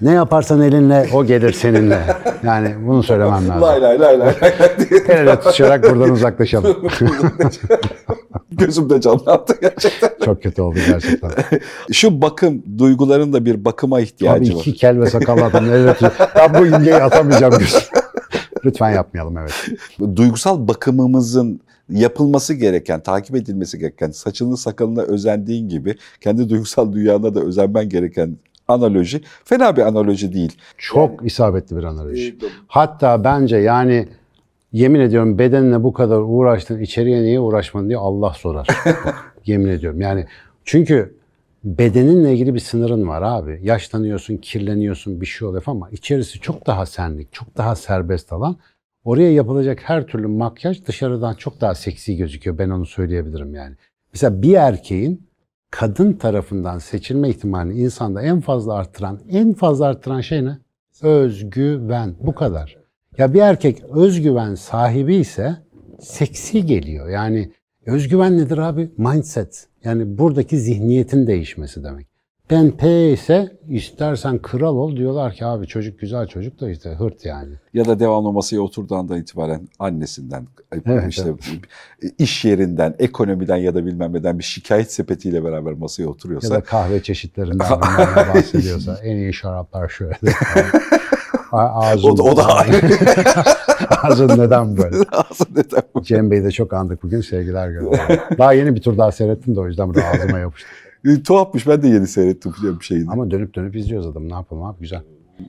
Ne 0.00 0.12
yaparsan 0.12 0.60
elinle 0.60 1.08
o 1.12 1.24
gelir 1.24 1.52
seninle. 1.52 2.00
Yani 2.44 2.74
bunu 2.86 3.02
söylemem 3.02 3.48
lazım. 3.48 3.62
lay 3.62 3.82
lay 3.82 4.00
lay 4.00 4.18
lay. 4.18 4.34
El 5.08 5.18
ele 5.18 5.40
tutuşarak 5.40 5.82
buradan 5.82 6.10
uzaklaşalım. 6.10 6.76
Gözümde 8.52 9.00
canlandı 9.00 9.60
gerçekten. 9.60 10.10
Çok 10.24 10.42
kötü 10.42 10.62
oldu 10.62 10.78
gerçekten. 10.86 11.30
Şu 11.92 12.22
bakım, 12.22 12.62
duyguların 12.78 13.32
da 13.32 13.44
bir 13.44 13.64
bakıma 13.64 13.96
Abi 13.96 14.02
ihtiyacı 14.02 14.54
var. 14.54 14.60
iki 14.60 14.74
kel 14.74 15.00
ve 15.00 15.10
sakallı 15.10 15.44
adam 15.44 15.64
el 15.64 15.70
ele. 15.70 15.94
Ben 16.36 16.54
bu 16.54 16.66
imgeyi 16.66 16.96
atamayacağım. 16.96 17.54
Lütfen 18.64 18.90
yapmayalım 18.90 19.38
evet. 19.38 19.66
Duygusal 20.16 20.68
bakımımızın 20.68 21.60
yapılması 21.90 22.54
gereken, 22.54 23.00
takip 23.00 23.36
edilmesi 23.36 23.78
gereken, 23.78 24.10
saçını 24.10 24.56
sakalına 24.56 25.02
özendiğin 25.02 25.68
gibi 25.68 25.96
kendi 26.20 26.48
duygusal 26.48 26.92
dünyana 26.92 27.34
da 27.34 27.40
özenmen 27.40 27.88
gereken 27.88 28.36
analoji 28.68 29.20
fena 29.44 29.76
bir 29.76 29.82
analoji 29.82 30.32
değil. 30.32 30.58
Çok 30.78 31.26
isabetli 31.26 31.76
bir 31.76 31.84
analoji. 31.84 32.36
Hatta 32.66 33.24
bence 33.24 33.56
yani 33.56 34.08
yemin 34.72 35.00
ediyorum 35.00 35.38
bedenine 35.38 35.82
bu 35.82 35.92
kadar 35.92 36.18
uğraştın 36.18 36.80
içeriye 36.80 37.22
niye 37.22 37.40
uğraşmadın 37.40 37.88
diye 37.88 37.98
Allah 37.98 38.32
sorar. 38.32 38.66
Yemin 39.46 39.68
ediyorum 39.68 40.00
yani 40.00 40.26
çünkü 40.64 41.16
bedeninle 41.64 42.32
ilgili 42.32 42.54
bir 42.54 42.60
sınırın 42.60 43.08
var 43.08 43.22
abi. 43.22 43.60
Yaşlanıyorsun, 43.62 44.36
kirleniyorsun, 44.36 45.20
bir 45.20 45.26
şey 45.26 45.48
oluyor 45.48 45.62
ama 45.66 45.90
içerisi 45.90 46.40
çok 46.40 46.66
daha 46.66 46.86
senlik, 46.86 47.32
çok 47.32 47.56
daha 47.56 47.76
serbest 47.76 48.32
alan. 48.32 48.56
Oraya 49.04 49.32
yapılacak 49.32 49.80
her 49.82 50.06
türlü 50.06 50.26
makyaj 50.26 50.84
dışarıdan 50.86 51.34
çok 51.34 51.60
daha 51.60 51.74
seksi 51.74 52.16
gözüküyor. 52.16 52.58
Ben 52.58 52.70
onu 52.70 52.86
söyleyebilirim 52.86 53.54
yani. 53.54 53.76
Mesela 54.12 54.42
bir 54.42 54.54
erkeğin 54.54 55.25
kadın 55.78 56.12
tarafından 56.12 56.78
seçilme 56.78 57.28
ihtimalini 57.28 57.80
insanda 57.80 58.22
en 58.22 58.40
fazla 58.40 58.74
arttıran, 58.74 59.20
en 59.30 59.52
fazla 59.52 59.86
arttıran 59.86 60.20
şey 60.20 60.44
ne? 60.44 60.58
Özgüven. 61.02 62.14
Bu 62.20 62.34
kadar. 62.34 62.76
Ya 63.18 63.34
bir 63.34 63.40
erkek 63.40 63.82
özgüven 63.84 64.54
sahibi 64.54 65.16
ise 65.16 65.56
seksi 66.00 66.66
geliyor. 66.66 67.08
Yani 67.08 67.52
özgüven 67.86 68.36
nedir 68.36 68.58
abi? 68.58 68.90
Mindset. 68.98 69.66
Yani 69.84 70.18
buradaki 70.18 70.58
zihniyetin 70.58 71.26
değişmesi 71.26 71.84
demek. 71.84 72.06
Ben 72.50 72.70
P 72.70 73.10
ise 73.12 73.56
istersen 73.68 74.38
kral 74.38 74.76
ol 74.76 74.96
diyorlar 74.96 75.32
ki 75.32 75.46
abi 75.46 75.66
çocuk 75.66 75.98
güzel 75.98 76.26
çocuk 76.26 76.60
da 76.60 76.70
işte 76.70 76.90
hırt 76.90 77.24
yani. 77.24 77.54
Ya 77.74 77.84
da 77.84 78.00
devamlı 78.00 78.32
masaya 78.32 78.60
oturduğundan 78.60 79.18
itibaren 79.18 79.68
annesinden, 79.78 80.46
Evet, 80.86 81.04
işte 81.08 81.24
iş 82.18 82.44
yerinden, 82.44 82.94
ekonomiden 82.98 83.56
ya 83.56 83.74
da 83.74 83.86
bilmem 83.86 84.12
neden 84.12 84.38
bir 84.38 84.44
şikayet 84.44 84.92
sepetiyle 84.92 85.44
beraber 85.44 85.72
masaya 85.72 86.02
Ya 86.02 86.08
oturuyorsa 86.08 86.54
da 86.54 86.60
kahve 86.60 87.02
çeşitlerinden 87.02 87.70
bahsediyorsa 88.34 88.98
en 89.02 89.16
iyi 89.16 89.34
şaraplar 89.34 89.88
şöyle. 89.88 90.16
Ağzın, 91.52 92.08
o 92.08 92.16
da, 92.16 92.22
o 92.22 92.36
da 92.36 92.46
ayrı. 92.46 92.80
Ağzın 94.02 94.28
neden 94.28 94.76
böyle? 94.76 94.96
Ağzı 95.12 95.44
neden 95.56 95.82
bu? 95.94 96.02
Cem 96.02 96.30
Bey'i 96.30 96.44
de 96.44 96.50
çok 96.50 96.72
andık 96.72 97.02
bugün. 97.02 97.20
Sevgiler 97.20 97.68
gönderiyorum. 97.68 98.38
Daha 98.38 98.52
yeni 98.52 98.74
bir 98.74 98.82
tur 98.82 98.98
daha 98.98 99.12
seyrettim 99.12 99.56
de 99.56 99.60
o 99.60 99.66
yüzden 99.66 99.88
burada 99.88 100.06
ağzıma 100.08 100.38
yapıştı. 100.38 100.68
Tuhafmış 101.26 101.66
ben 101.66 101.82
de 101.82 101.88
yeni 101.88 102.06
seyrettim 102.06 102.52
bir 102.80 102.84
şeyini. 102.84 103.10
Ama 103.10 103.30
dönüp 103.30 103.54
dönüp 103.54 103.76
izliyoruz 103.76 104.06
adamı. 104.06 104.28
Ne 104.28 104.34
yapalım 104.34 104.62
abi 104.62 104.80
güzel. 104.80 105.02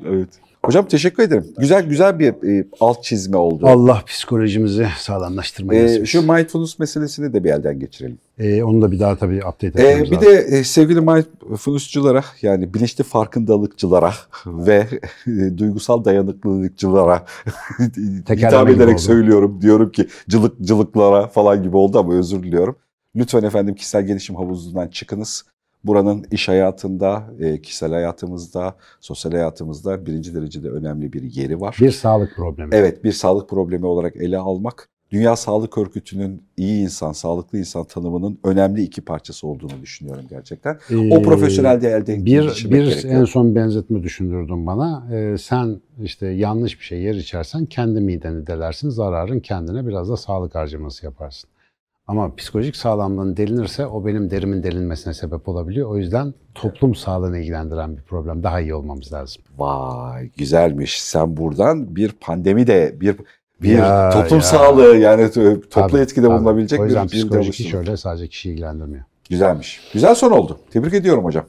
Evet. 0.06 0.30
Hocam 0.66 0.86
teşekkür 0.88 1.24
ederim. 1.24 1.46
Güzel 1.58 1.86
güzel 1.86 2.20
bir 2.20 2.60
e, 2.60 2.68
alt 2.80 3.04
çizme 3.04 3.38
oldu. 3.38 3.68
Allah 3.68 4.02
psikolojimizi 4.06 4.88
sağlamlaştırmayı 4.98 5.80
E, 5.80 5.84
nasip 5.84 6.08
şu 6.08 6.22
mindfulness 6.22 6.80
meselesini 6.80 7.34
de 7.34 7.44
bir 7.44 7.50
elden 7.50 7.80
geçirelim. 7.80 8.18
Ee, 8.40 8.64
onu 8.64 8.82
da 8.82 8.92
bir 8.92 9.00
daha 9.00 9.16
tabii 9.16 9.38
update 9.38 9.66
E, 9.84 9.88
etmemiz 9.88 10.12
bir 10.12 10.16
lazım. 10.16 10.32
de 10.32 10.58
e, 10.58 10.64
sevgili 10.64 11.02
mindfulnessçılara 11.02 12.24
yani 12.42 12.74
bilinçli 12.74 13.04
farkındalıkçılara 13.04 14.14
ve 14.46 14.88
e, 15.28 15.58
duygusal 15.58 16.06
dayanıklılıkçılara 16.06 17.26
hitap 18.30 18.70
ederek 18.70 18.94
oldu. 18.94 19.02
söylüyorum. 19.02 19.60
Diyorum 19.62 19.92
ki 19.92 20.08
cılık 20.30 20.62
cılıklara 20.62 21.28
falan 21.28 21.64
gibi 21.64 21.78
oldu 21.78 22.00
ama 22.00 22.14
özür 22.14 22.44
diliyorum. 22.44 22.76
Lütfen 23.18 23.44
efendim 23.44 23.76
kişisel 23.76 24.06
gelişim 24.06 24.36
havuzundan 24.36 24.88
çıkınız. 24.88 25.46
Buranın 25.84 26.26
iş 26.32 26.48
hayatında, 26.48 27.24
e, 27.40 27.62
kişisel 27.62 27.92
hayatımızda, 27.92 28.76
sosyal 29.02 29.32
hayatımızda 29.32 30.06
birinci 30.06 30.36
derecede 30.36 30.70
önemli 30.70 31.14
bir 31.14 31.24
yeri 31.24 31.62
var. 31.62 31.78
Bir 31.82 31.92
sağlık 31.92 32.36
problemi. 32.36 32.70
Evet 32.76 33.04
bir 33.04 33.12
sağlık 33.12 33.50
problemi 33.50 33.86
olarak 33.86 34.16
ele 34.16 34.38
almak 34.38 34.90
Dünya 35.12 35.36
Sağlık 35.36 35.78
Örgütü'nün 35.78 36.44
iyi 36.58 36.84
insan, 36.84 37.12
sağlıklı 37.12 37.58
insan 37.60 37.84
tanımının 37.84 38.40
önemli 38.44 38.82
iki 38.82 39.02
parçası 39.02 39.48
olduğunu 39.48 39.82
düşünüyorum 39.82 40.26
gerçekten. 40.30 40.80
Ee, 40.90 41.18
O 41.18 41.22
profesyonel 41.22 41.82
değerde 41.82 42.26
bir, 42.26 42.66
bir 42.66 42.70
gerekiyor. 42.70 43.14
en 43.14 43.26
son 43.26 43.56
benzetme 43.56 44.04
düşündürdün 44.04 44.68
bana. 44.68 45.08
Ee, 45.14 45.38
sen 45.38 45.82
işte 46.04 46.28
yanlış 46.28 46.80
bir 46.80 46.86
şey 46.86 47.02
yer 47.02 47.16
içersen 47.16 47.66
kendi 47.66 48.02
mideni 48.02 48.48
delersin. 48.48 48.90
Zararın 48.90 49.40
kendine 49.40 49.88
biraz 49.88 50.10
da 50.10 50.18
sağlık 50.18 50.56
harcaması 50.56 51.06
yaparsın. 51.06 51.50
Ama 52.08 52.36
psikolojik 52.36 52.76
sağlamlığın 52.76 53.38
delinirse 53.38 53.86
o 53.86 54.06
benim 54.06 54.30
derimin 54.32 54.64
delinmesine 54.64 55.14
sebep 55.14 55.48
olabiliyor. 55.50 55.90
O 55.90 55.98
yüzden 55.98 56.34
toplum 56.56 56.96
sağlığını 56.96 57.40
ilgilendiren 57.40 57.98
bir 57.98 58.02
problem. 58.02 58.44
Daha 58.44 58.62
iyi 58.62 58.74
olmamız 58.74 59.14
lazım. 59.14 59.44
Vay 59.58 60.30
güzelmiş. 60.38 61.02
Sen 61.04 61.38
buradan 61.38 61.96
bir 61.96 62.12
pandemi 62.12 62.68
de 62.68 62.96
bir 63.02 63.16
bir 63.62 63.78
Ya, 63.78 64.10
toplum 64.10 64.38
ya. 64.38 64.44
sağlığı 64.44 64.98
yani 64.98 65.22
to- 65.22 65.62
toplu 65.70 65.90
Tabii, 65.90 66.02
etkide 66.02 66.28
tabii. 66.28 66.36
bulunabilecek 66.40 66.80
O 66.80 66.84
bir 66.84 66.88
yüzden 66.88 67.06
bir 67.06 67.12
psikolojik 67.12 67.46
oluşturmak. 67.48 67.88
öyle 67.88 67.98
sadece 67.98 68.28
kişiyi 68.28 68.50
ilgilendirmiyor. 68.50 69.04
Güzelmiş. 69.30 69.82
Güzel 69.94 70.16
son 70.16 70.32
oldu. 70.32 70.60
Tebrik 70.72 70.94
ediyorum 70.94 71.24
hocam. 71.24 71.46